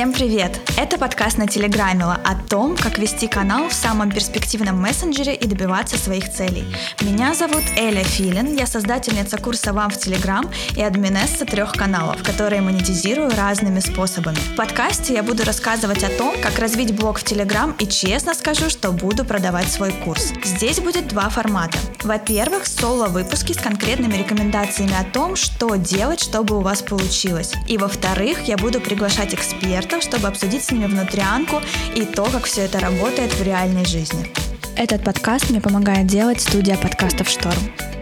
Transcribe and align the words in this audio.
Всем 0.00 0.14
привет! 0.14 0.58
Это 0.78 0.96
подкаст 0.96 1.36
на 1.36 1.46
Телеграмила 1.46 2.18
о 2.24 2.34
том, 2.34 2.74
как 2.74 2.96
вести 2.96 3.28
канал 3.28 3.68
в 3.68 3.74
самом 3.74 4.10
перспективном 4.10 4.80
мессенджере 4.80 5.34
и 5.34 5.46
добиваться 5.46 5.98
своих 5.98 6.32
целей. 6.32 6.64
Меня 7.02 7.34
зовут 7.34 7.62
Эля 7.76 8.02
Филин, 8.02 8.56
я 8.56 8.66
создательница 8.66 9.36
курса 9.36 9.74
«Вам 9.74 9.90
в 9.90 9.98
Телеграм» 9.98 10.50
и 10.74 10.82
админесса 10.82 11.44
трех 11.44 11.72
каналов, 11.72 12.22
которые 12.22 12.62
монетизирую 12.62 13.28
разными 13.36 13.80
способами. 13.80 14.36
В 14.36 14.56
подкасте 14.56 15.12
я 15.12 15.22
буду 15.22 15.44
рассказывать 15.44 16.02
о 16.02 16.08
том, 16.08 16.34
как 16.40 16.58
развить 16.58 16.96
блог 16.96 17.18
в 17.18 17.24
Телеграм 17.24 17.76
и 17.78 17.86
честно 17.86 18.32
скажу, 18.32 18.70
что 18.70 18.92
буду 18.92 19.26
продавать 19.26 19.70
свой 19.70 19.92
курс. 19.92 20.32
Здесь 20.42 20.80
будет 20.80 21.08
два 21.08 21.28
формата. 21.28 21.76
Во-первых, 22.02 22.66
соло-выпуски 22.66 23.52
с 23.52 23.58
конкретными 23.58 24.14
рекомендациями 24.14 24.94
о 24.98 25.04
том, 25.04 25.36
что 25.36 25.74
делать, 25.74 26.20
чтобы 26.20 26.56
у 26.56 26.62
вас 26.62 26.80
получилось. 26.80 27.52
И 27.68 27.76
во-вторых, 27.76 28.48
я 28.48 28.56
буду 28.56 28.80
приглашать 28.80 29.34
экспертов, 29.34 29.89
чтобы 30.00 30.28
обсудить 30.28 30.62
с 30.62 30.70
ними 30.70 30.86
внутрянку 30.86 31.60
и 31.96 32.04
то, 32.04 32.24
как 32.24 32.44
все 32.44 32.62
это 32.62 32.78
работает 32.78 33.32
в 33.32 33.42
реальной 33.42 33.84
жизни. 33.84 34.30
Этот 34.76 35.04
подкаст 35.04 35.50
мне 35.50 35.60
помогает 35.60 36.06
делать 36.06 36.40
студия 36.40 36.76
подкастов 36.76 37.28
«Шторм». 37.28 37.99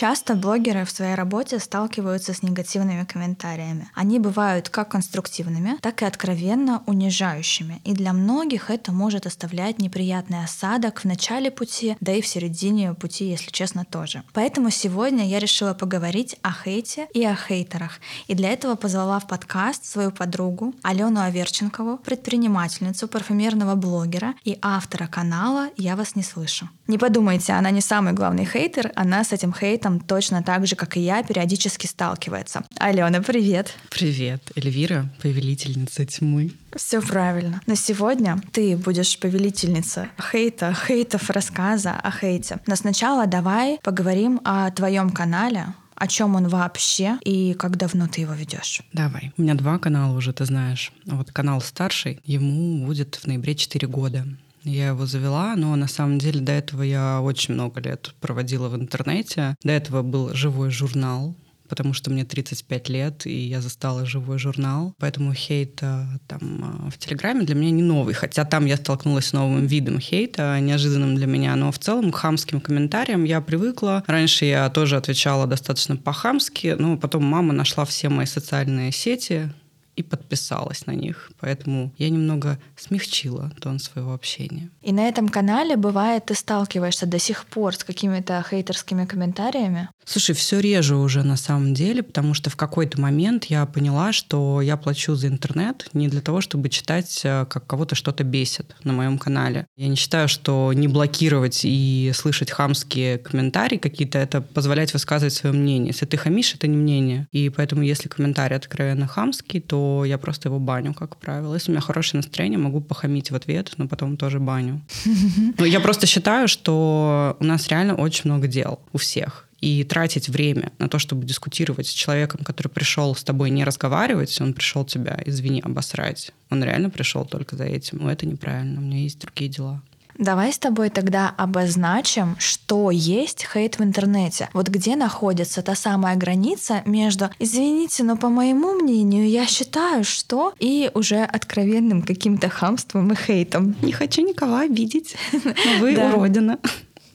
Часто 0.00 0.34
блогеры 0.34 0.86
в 0.86 0.90
своей 0.90 1.14
работе 1.14 1.58
сталкиваются 1.58 2.32
с 2.32 2.42
негативными 2.42 3.04
комментариями. 3.04 3.90
Они 3.94 4.18
бывают 4.18 4.70
как 4.70 4.88
конструктивными, 4.92 5.76
так 5.82 6.00
и 6.00 6.06
откровенно 6.06 6.82
унижающими. 6.86 7.82
И 7.84 7.92
для 7.92 8.14
многих 8.14 8.70
это 8.70 8.92
может 8.92 9.26
оставлять 9.26 9.78
неприятный 9.78 10.42
осадок 10.42 11.00
в 11.00 11.04
начале 11.04 11.50
пути, 11.50 11.98
да 12.00 12.12
и 12.12 12.22
в 12.22 12.26
середине 12.26 12.94
пути, 12.94 13.26
если 13.26 13.50
честно, 13.50 13.84
тоже. 13.84 14.22
Поэтому 14.32 14.70
сегодня 14.70 15.28
я 15.28 15.38
решила 15.38 15.74
поговорить 15.74 16.36
о 16.40 16.50
хейте 16.50 17.06
и 17.12 17.22
о 17.22 17.36
хейтерах. 17.36 18.00
И 18.26 18.34
для 18.34 18.52
этого 18.52 18.76
позвала 18.76 19.18
в 19.18 19.26
подкаст 19.26 19.84
свою 19.84 20.12
подругу 20.12 20.72
Алену 20.82 21.20
Аверченкову, 21.20 21.98
предпринимательницу, 21.98 23.06
парфюмерного 23.06 23.74
блогера 23.74 24.32
и 24.44 24.56
автора 24.62 25.08
канала 25.08 25.68
«Я 25.76 25.94
вас 25.94 26.16
не 26.16 26.22
слышу». 26.22 26.70
Не 26.86 26.96
подумайте, 26.96 27.52
она 27.52 27.70
не 27.70 27.82
самый 27.82 28.14
главный 28.14 28.46
хейтер, 28.46 28.92
она 28.96 29.22
с 29.24 29.32
этим 29.32 29.52
хейтом 29.52 29.89
точно 29.98 30.42
так 30.42 30.66
же, 30.66 30.76
как 30.76 30.96
и 30.96 31.00
я, 31.00 31.22
периодически 31.24 31.86
сталкивается. 31.86 32.62
Алена, 32.76 33.20
привет. 33.22 33.74
Привет, 33.90 34.52
Эльвира, 34.54 35.08
повелительница 35.20 36.06
тьмы. 36.06 36.52
Все 36.76 37.00
правильно. 37.00 37.60
Но 37.66 37.74
сегодня 37.74 38.40
ты 38.52 38.76
будешь 38.76 39.18
повелительница 39.18 40.08
хейта, 40.30 40.72
хейтов 40.86 41.30
рассказа 41.30 41.92
о 41.92 42.12
хейте. 42.12 42.60
Но 42.66 42.76
сначала 42.76 43.26
давай 43.26 43.80
поговорим 43.82 44.40
о 44.44 44.70
твоем 44.70 45.10
канале, 45.10 45.74
о 46.00 46.06
чем 46.06 46.34
он 46.34 46.48
вообще 46.48 47.18
и 47.24 47.54
как 47.54 47.76
давно 47.76 48.08
ты 48.08 48.22
его 48.22 48.32
ведешь? 48.32 48.82
Давай. 48.92 49.32
У 49.36 49.42
меня 49.42 49.54
два 49.54 49.78
канала 49.78 50.16
уже, 50.16 50.32
ты 50.32 50.46
знаешь. 50.46 50.92
Вот 51.04 51.30
канал 51.30 51.60
старший, 51.60 52.20
ему 52.24 52.86
будет 52.86 53.16
в 53.16 53.26
ноябре 53.26 53.54
4 53.54 53.86
года. 53.86 54.26
Я 54.62 54.88
его 54.88 55.06
завела, 55.06 55.56
но 55.56 55.74
на 55.76 55.88
самом 55.88 56.18
деле 56.18 56.40
до 56.40 56.52
этого 56.52 56.82
я 56.82 57.20
очень 57.20 57.54
много 57.54 57.80
лет 57.80 58.14
проводила 58.20 58.68
в 58.68 58.76
интернете. 58.76 59.56
До 59.62 59.72
этого 59.72 60.02
был 60.02 60.34
живой 60.34 60.70
журнал, 60.70 61.34
потому 61.70 61.94
что 61.94 62.10
мне 62.10 62.24
35 62.24 62.88
лет, 62.88 63.26
и 63.26 63.32
я 63.32 63.62
застала 63.62 64.04
живой 64.04 64.38
журнал. 64.38 64.92
Поэтому 64.98 65.32
хейт 65.32 65.78
э, 65.82 66.04
там 66.26 66.88
э, 66.88 66.90
в 66.90 66.98
Телеграме 66.98 67.46
для 67.46 67.54
меня 67.54 67.70
не 67.70 67.82
новый. 67.82 68.12
Хотя 68.12 68.44
там 68.44 68.66
я 68.66 68.76
столкнулась 68.76 69.26
с 69.26 69.32
новым 69.32 69.66
видом 69.66 70.00
хейта, 70.00 70.58
неожиданным 70.60 71.14
для 71.14 71.26
меня. 71.26 71.54
Но 71.56 71.70
в 71.70 71.78
целом 71.78 72.10
к 72.10 72.16
хамским 72.16 72.60
комментариям 72.60 73.24
я 73.24 73.40
привыкла. 73.40 74.02
Раньше 74.06 74.44
я 74.44 74.68
тоже 74.68 74.96
отвечала 74.96 75.46
достаточно 75.46 75.96
по-хамски, 75.96 76.74
но 76.78 76.98
потом 76.98 77.24
мама 77.24 77.52
нашла 77.52 77.84
все 77.84 78.08
мои 78.08 78.26
социальные 78.26 78.92
сети, 78.92 79.52
и 80.00 80.02
подписалась 80.02 80.86
на 80.86 80.92
них. 80.92 81.30
Поэтому 81.40 81.92
я 81.98 82.10
немного 82.10 82.58
смягчила 82.76 83.52
тон 83.60 83.78
своего 83.78 84.14
общения. 84.14 84.70
И 84.82 84.92
на 84.92 85.08
этом 85.08 85.28
канале, 85.28 85.76
бывает, 85.76 86.26
ты 86.26 86.34
сталкиваешься 86.34 87.06
до 87.06 87.18
сих 87.18 87.44
пор 87.46 87.74
с 87.74 87.84
какими-то 87.84 88.44
хейтерскими 88.48 89.04
комментариями? 89.04 89.88
Слушай, 90.04 90.34
все 90.34 90.58
реже 90.60 90.96
уже 90.96 91.22
на 91.22 91.36
самом 91.36 91.74
деле, 91.74 92.02
потому 92.02 92.34
что 92.34 92.50
в 92.50 92.56
какой-то 92.56 93.00
момент 93.00 93.44
я 93.44 93.64
поняла, 93.66 94.12
что 94.12 94.60
я 94.60 94.76
плачу 94.76 95.14
за 95.14 95.28
интернет 95.28 95.88
не 95.92 96.08
для 96.08 96.20
того, 96.20 96.40
чтобы 96.40 96.68
читать, 96.68 97.20
э, 97.24 97.46
как 97.48 97.66
кого-то 97.66 97.94
что-то 97.94 98.24
бесит 98.24 98.74
на 98.82 98.92
моем 98.92 99.18
канале. 99.18 99.66
Я 99.76 99.88
не 99.88 99.96
считаю, 99.96 100.28
что 100.28 100.72
не 100.72 100.88
блокировать 100.88 101.60
и 101.64 102.10
слышать 102.14 102.50
хамские 102.50 103.18
комментарии 103.18 103.76
какие-то, 103.76 104.18
это 104.18 104.40
позволять 104.40 104.92
высказывать 104.92 105.34
свое 105.34 105.54
мнение. 105.54 105.88
Если 105.88 106.06
ты 106.06 106.16
хамишь, 106.16 106.54
это 106.54 106.66
не 106.66 106.76
мнение. 106.76 107.28
И 107.30 107.48
поэтому, 107.48 107.82
если 107.82 108.08
комментарий 108.08 108.56
откровенно 108.56 109.06
хамский, 109.06 109.60
то 109.60 109.89
я 110.04 110.18
просто 110.18 110.48
его 110.48 110.58
баню, 110.58 110.94
как 110.94 111.16
правило. 111.16 111.54
Если 111.54 111.70
у 111.70 111.74
меня 111.74 111.80
хорошее 111.80 112.18
настроение, 112.18 112.58
могу 112.58 112.80
похамить 112.80 113.30
в 113.30 113.34
ответ, 113.34 113.72
но 113.76 113.88
потом 113.88 114.16
тоже 114.16 114.40
баню. 114.40 114.80
Но 115.58 115.64
я 115.64 115.80
просто 115.80 116.06
считаю, 116.06 116.48
что 116.48 117.36
у 117.40 117.44
нас 117.44 117.68
реально 117.68 117.94
очень 117.94 118.30
много 118.30 118.46
дел 118.46 118.80
у 118.92 118.98
всех 118.98 119.46
и 119.60 119.84
тратить 119.84 120.28
время 120.28 120.72
на 120.78 120.88
то, 120.88 120.98
чтобы 120.98 121.26
дискутировать 121.26 121.86
с 121.86 121.92
человеком, 121.92 122.40
который 122.44 122.68
пришел 122.68 123.14
с 123.14 123.22
тобой 123.22 123.50
не 123.50 123.64
разговаривать, 123.64 124.40
он 124.40 124.54
пришел 124.54 124.84
тебя, 124.84 125.20
извини, 125.26 125.60
обосрать. 125.60 126.32
Он 126.50 126.64
реально 126.64 126.90
пришел 126.90 127.24
только 127.26 127.56
за 127.56 127.64
этим. 127.64 127.98
Но 127.98 128.10
это 128.10 128.26
неправильно, 128.26 128.80
у 128.80 128.82
меня 128.82 128.98
есть 128.98 129.20
другие 129.20 129.50
дела. 129.50 129.82
Давай 130.20 130.52
с 130.52 130.58
тобой 130.58 130.90
тогда 130.90 131.32
обозначим, 131.38 132.36
что 132.38 132.90
есть 132.90 133.46
хейт 133.50 133.78
в 133.78 133.82
интернете. 133.82 134.50
Вот 134.52 134.68
где 134.68 134.94
находится 134.94 135.62
та 135.62 135.74
самая 135.74 136.14
граница 136.14 136.82
между 136.84 137.30
«извините, 137.38 138.04
но 138.04 138.18
по 138.18 138.28
моему 138.28 138.74
мнению 138.74 139.26
я 139.26 139.46
считаю, 139.46 140.04
что...» 140.04 140.52
и 140.58 140.90
уже 140.92 141.24
откровенным 141.24 142.02
каким-то 142.02 142.50
хамством 142.50 143.10
и 143.12 143.16
хейтом. 143.16 143.74
Не 143.80 143.92
хочу 143.92 144.20
никого 144.20 144.56
обидеть, 144.56 145.16
вы 145.80 145.96
уродина 145.96 146.58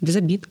без 0.06 0.16
обид. 0.16 0.48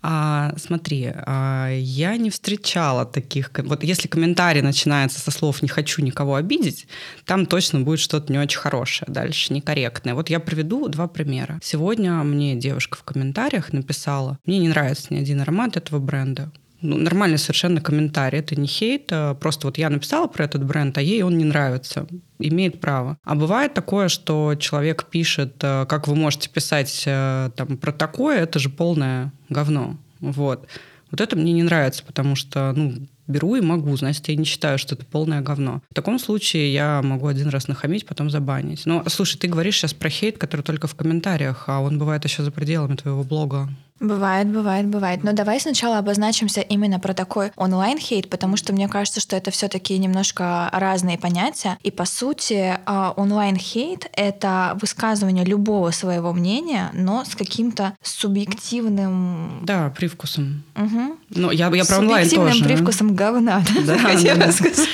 А, 0.00 0.54
смотри, 0.56 1.12
а, 1.14 1.70
я 1.70 2.16
не 2.16 2.30
встречала 2.30 3.04
таких... 3.04 3.50
Вот 3.58 3.82
если 3.82 4.08
комментарий 4.08 4.62
начинается 4.62 5.20
со 5.20 5.30
слов 5.30 5.60
«не 5.60 5.68
хочу 5.68 6.02
никого 6.02 6.36
обидеть», 6.36 6.86
там 7.24 7.46
точно 7.46 7.80
будет 7.80 7.98
что-то 7.98 8.32
не 8.32 8.38
очень 8.38 8.58
хорошее, 8.58 9.12
дальше 9.12 9.52
некорректное. 9.52 10.14
Вот 10.14 10.30
я 10.30 10.40
приведу 10.40 10.88
два 10.88 11.08
примера. 11.08 11.58
Сегодня 11.62 12.12
мне 12.22 12.54
девушка 12.54 12.96
в 12.96 13.02
комментариях 13.02 13.72
написала 13.72 14.38
«Мне 14.46 14.58
не 14.58 14.68
нравится 14.68 15.12
ни 15.12 15.18
один 15.18 15.40
аромат 15.40 15.76
этого 15.76 15.98
бренда 15.98 16.50
ну, 16.80 16.96
нормальный 16.96 17.38
совершенно 17.38 17.80
комментарий. 17.80 18.38
Это 18.38 18.58
не 18.58 18.66
хейт, 18.66 19.08
а 19.10 19.34
просто 19.34 19.66
вот 19.66 19.78
я 19.78 19.90
написала 19.90 20.26
про 20.26 20.44
этот 20.44 20.64
бренд, 20.64 20.96
а 20.98 21.02
ей 21.02 21.22
он 21.22 21.36
не 21.36 21.44
нравится. 21.44 22.06
Имеет 22.38 22.80
право. 22.80 23.18
А 23.24 23.34
бывает 23.34 23.74
такое, 23.74 24.08
что 24.08 24.54
человек 24.54 25.06
пишет, 25.06 25.56
э, 25.62 25.86
как 25.88 26.06
вы 26.06 26.14
можете 26.14 26.48
писать 26.48 27.02
э, 27.06 27.50
там, 27.56 27.76
про 27.76 27.92
такое, 27.92 28.40
это 28.40 28.58
же 28.58 28.68
полное 28.68 29.32
говно. 29.48 29.96
Вот. 30.20 30.68
Вот 31.10 31.20
это 31.20 31.36
мне 31.36 31.52
не 31.52 31.62
нравится, 31.62 32.04
потому 32.04 32.36
что, 32.36 32.72
ну, 32.76 32.94
беру 33.26 33.56
и 33.56 33.60
могу, 33.60 33.96
значит, 33.96 34.28
я 34.28 34.36
не 34.36 34.44
считаю, 34.44 34.78
что 34.78 34.94
это 34.94 35.04
полное 35.04 35.40
говно. 35.40 35.82
В 35.90 35.94
таком 35.94 36.18
случае 36.18 36.72
я 36.72 37.02
могу 37.02 37.26
один 37.26 37.48
раз 37.48 37.68
нахамить, 37.68 38.06
потом 38.06 38.30
забанить. 38.30 38.86
Но, 38.86 39.04
слушай, 39.08 39.38
ты 39.38 39.48
говоришь 39.48 39.76
сейчас 39.76 39.94
про 39.94 40.10
хейт, 40.10 40.38
который 40.38 40.62
только 40.62 40.86
в 40.86 40.94
комментариях, 40.94 41.64
а 41.66 41.80
он 41.80 41.98
бывает 41.98 42.24
еще 42.24 42.42
за 42.42 42.50
пределами 42.50 42.96
твоего 42.96 43.24
блога. 43.24 43.68
Бывает, 44.00 44.46
бывает, 44.48 44.86
бывает. 44.86 45.24
Но 45.24 45.32
давай 45.32 45.60
сначала 45.60 45.98
обозначимся 45.98 46.60
именно 46.60 47.00
про 47.00 47.14
такой 47.14 47.50
онлайн-хейт, 47.56 48.30
потому 48.30 48.56
что 48.56 48.72
мне 48.72 48.88
кажется, 48.88 49.20
что 49.20 49.36
это 49.36 49.50
все 49.50 49.68
таки 49.68 49.98
немножко 49.98 50.68
разные 50.72 51.18
понятия. 51.18 51.78
И 51.82 51.90
по 51.90 52.04
сути 52.04 52.78
а, 52.86 53.12
онлайн-хейт— 53.16 54.08
это 54.12 54.78
высказывание 54.80 55.44
любого 55.44 55.90
своего 55.90 56.32
мнения, 56.32 56.90
но 56.92 57.24
с 57.24 57.34
каким-то 57.34 57.94
субъективным... 58.02 59.62
Да, 59.64 59.90
привкусом. 59.90 60.62
Угу. 60.76 61.16
Ну, 61.30 61.50
я, 61.50 61.68
я 61.74 61.84
про 61.84 61.98
онлайн 61.98 62.28
тоже. 62.28 62.36
Субъективным 62.36 62.62
привкусом 62.62 63.14
говна, 63.14 63.62
да, 63.84 63.98
хотела 63.98 64.50
сказать. 64.52 64.88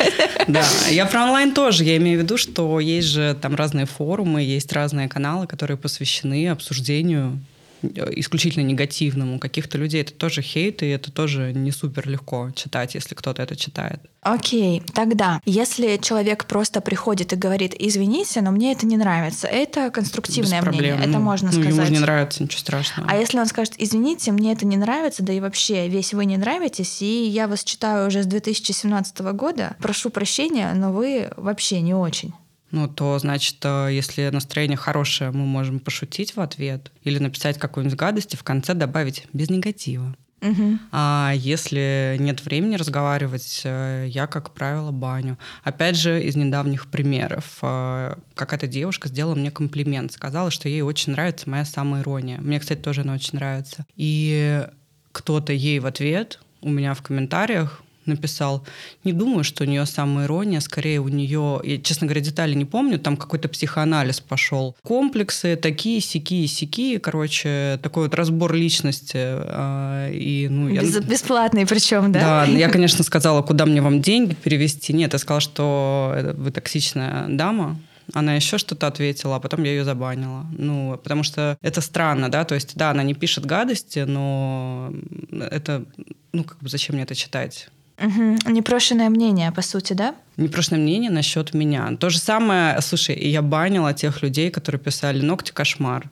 Да, 0.48 0.62
я 0.90 1.06
про 1.06 1.24
онлайн 1.24 1.52
тоже. 1.52 1.84
Я 1.84 1.96
имею 1.98 2.20
в 2.20 2.22
виду, 2.22 2.36
что 2.36 2.80
есть 2.80 3.08
же 3.08 3.36
там 3.40 3.54
разные 3.54 3.86
форумы, 3.86 4.42
есть 4.42 4.72
разные 4.72 5.08
каналы, 5.08 5.46
которые 5.46 5.76
посвящены 5.76 6.48
обсуждению 6.48 7.38
исключительно 7.82 8.64
негативному. 8.64 9.36
У 9.36 9.38
каких-то 9.38 9.78
людей 9.78 10.02
это 10.02 10.12
тоже 10.12 10.42
хейт, 10.42 10.82
и 10.82 10.86
это 10.86 11.12
тоже 11.12 11.52
не 11.52 11.70
супер 11.70 12.08
легко 12.08 12.50
читать, 12.54 12.94
если 12.94 13.14
кто-то 13.14 13.42
это 13.42 13.56
читает. 13.56 14.00
Окей, 14.22 14.82
тогда, 14.94 15.40
если 15.44 15.98
человек 15.98 16.46
просто 16.46 16.80
приходит 16.80 17.34
и 17.34 17.36
говорит, 17.36 17.74
извините, 17.78 18.40
но 18.40 18.52
мне 18.52 18.72
это 18.72 18.86
не 18.86 18.96
нравится, 18.96 19.46
это 19.46 19.90
конструктивное 19.90 20.62
Без 20.62 20.68
мнение, 20.68 20.96
это 20.98 21.08
ну, 21.08 21.20
можно 21.20 21.50
ну, 21.52 21.60
сказать. 21.60 21.74
Ему 21.74 21.94
не 21.94 21.98
нравится, 21.98 22.42
ничего 22.42 22.60
страшного. 22.60 23.10
А 23.10 23.16
если 23.16 23.38
он 23.38 23.46
скажет, 23.46 23.74
извините, 23.76 24.32
мне 24.32 24.52
это 24.52 24.64
не 24.64 24.78
нравится, 24.78 25.22
да 25.22 25.34
и 25.34 25.40
вообще 25.40 25.88
весь 25.88 26.14
вы 26.14 26.24
не 26.24 26.38
нравитесь, 26.38 27.02
и 27.02 27.26
я 27.26 27.48
вас 27.48 27.64
читаю 27.64 28.08
уже 28.08 28.22
с 28.22 28.26
2017 28.26 29.18
года, 29.32 29.76
прошу 29.78 30.08
прощения, 30.08 30.72
но 30.74 30.92
вы 30.92 31.30
вообще 31.36 31.82
не 31.82 31.92
очень 31.92 32.32
ну, 32.74 32.88
то, 32.88 33.16
значит, 33.20 33.56
э, 33.62 33.90
если 33.92 34.30
настроение 34.30 34.76
хорошее, 34.76 35.30
мы 35.30 35.46
можем 35.46 35.78
пошутить 35.78 36.34
в 36.34 36.40
ответ 36.40 36.90
или 37.04 37.20
написать 37.20 37.56
какую-нибудь 37.56 37.96
гадость 37.96 38.34
и 38.34 38.36
в 38.36 38.42
конце 38.42 38.74
добавить 38.74 39.26
без 39.32 39.48
негатива. 39.48 40.16
Угу. 40.42 40.78
А 40.90 41.32
если 41.36 42.16
нет 42.18 42.44
времени 42.44 42.74
разговаривать, 42.74 43.62
э, 43.64 44.06
я, 44.08 44.26
как 44.26 44.50
правило, 44.50 44.90
баню. 44.90 45.38
Опять 45.62 45.96
же, 45.96 46.20
из 46.20 46.34
недавних 46.34 46.88
примеров. 46.88 47.58
Э, 47.62 48.16
какая-то 48.34 48.66
девушка 48.66 49.06
сделала 49.06 49.36
мне 49.36 49.52
комплимент, 49.52 50.10
сказала, 50.10 50.50
что 50.50 50.68
ей 50.68 50.82
очень 50.82 51.12
нравится 51.12 51.48
моя 51.48 51.64
самоирония. 51.64 52.40
Мне, 52.40 52.58
кстати, 52.58 52.80
тоже 52.80 53.02
она 53.02 53.14
очень 53.14 53.38
нравится. 53.38 53.86
И 53.94 54.66
кто-то 55.12 55.52
ей 55.52 55.78
в 55.78 55.86
ответ 55.86 56.40
у 56.60 56.70
меня 56.70 56.94
в 56.94 57.02
комментариях 57.02 57.83
написал, 58.06 58.64
не 59.04 59.12
думаю, 59.12 59.44
что 59.44 59.64
у 59.64 59.66
нее 59.66 59.86
самоирония, 59.86 60.60
скорее 60.60 61.00
у 61.00 61.08
нее, 61.08 61.60
я, 61.64 61.78
честно 61.78 62.06
говоря, 62.06 62.20
детали 62.20 62.54
не 62.54 62.64
помню, 62.64 62.98
там 62.98 63.16
какой-то 63.16 63.48
психоанализ 63.48 64.20
пошел. 64.20 64.76
Комплексы 64.82 65.56
такие, 65.56 66.00
сякие, 66.00 66.46
сякие, 66.46 66.98
короче, 66.98 67.78
такой 67.82 68.04
вот 68.04 68.14
разбор 68.14 68.54
личности. 68.54 69.16
Э, 69.16 70.10
и, 70.12 70.48
ну, 70.48 70.68
я... 70.68 70.82
Бесплатный 70.82 71.66
причем, 71.66 72.12
да? 72.12 72.20
Да, 72.20 72.44
я, 72.44 72.68
конечно, 72.68 73.04
сказала, 73.04 73.42
куда 73.42 73.66
мне 73.66 73.80
вам 73.82 74.00
деньги 74.00 74.34
перевести. 74.34 74.92
Нет, 74.92 75.12
я 75.12 75.18
сказала, 75.18 75.40
что 75.40 76.34
вы 76.36 76.50
токсичная 76.50 77.26
дама, 77.28 77.78
она 78.12 78.34
еще 78.34 78.58
что-то 78.58 78.86
ответила, 78.86 79.36
а 79.36 79.40
потом 79.40 79.62
я 79.64 79.70
ее 79.70 79.84
забанила. 79.84 80.46
Ну, 80.56 80.98
потому 81.02 81.22
что 81.22 81.56
это 81.62 81.80
странно, 81.80 82.30
да, 82.30 82.44
то 82.44 82.54
есть, 82.54 82.76
да, 82.76 82.90
она 82.90 83.02
не 83.02 83.14
пишет 83.14 83.46
гадости, 83.46 84.00
но 84.00 84.92
это, 85.30 85.84
ну, 86.32 86.44
как 86.44 86.58
бы 86.58 86.68
зачем 86.68 86.96
мне 86.96 87.04
это 87.04 87.14
читать? 87.14 87.68
Угу. 87.98 88.50
Непрошенное 88.52 89.08
мнение, 89.08 89.52
по 89.52 89.62
сути, 89.62 89.92
да? 89.92 90.14
Непрошенное 90.36 90.80
мнение 90.80 91.10
насчет 91.10 91.54
меня. 91.54 91.96
То 91.96 92.10
же 92.10 92.18
самое, 92.18 92.80
слушай, 92.80 93.16
я 93.16 93.40
банила 93.40 93.94
тех 93.94 94.22
людей, 94.22 94.50
которые 94.50 94.80
писали 94.80 95.20
«ногти 95.20 95.52
кошмар». 95.52 96.10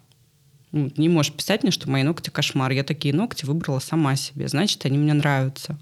Ну, 0.70 0.90
не 0.96 1.08
можешь 1.08 1.32
писать 1.32 1.62
мне, 1.62 1.72
что 1.72 1.90
мои 1.90 2.02
ногти 2.02 2.30
кошмар. 2.30 2.70
Я 2.72 2.82
такие 2.82 3.14
ногти 3.14 3.44
выбрала 3.44 3.78
сама 3.78 4.16
себе. 4.16 4.48
Значит, 4.48 4.86
они 4.86 4.96
мне 4.96 5.12
нравятся. 5.12 5.76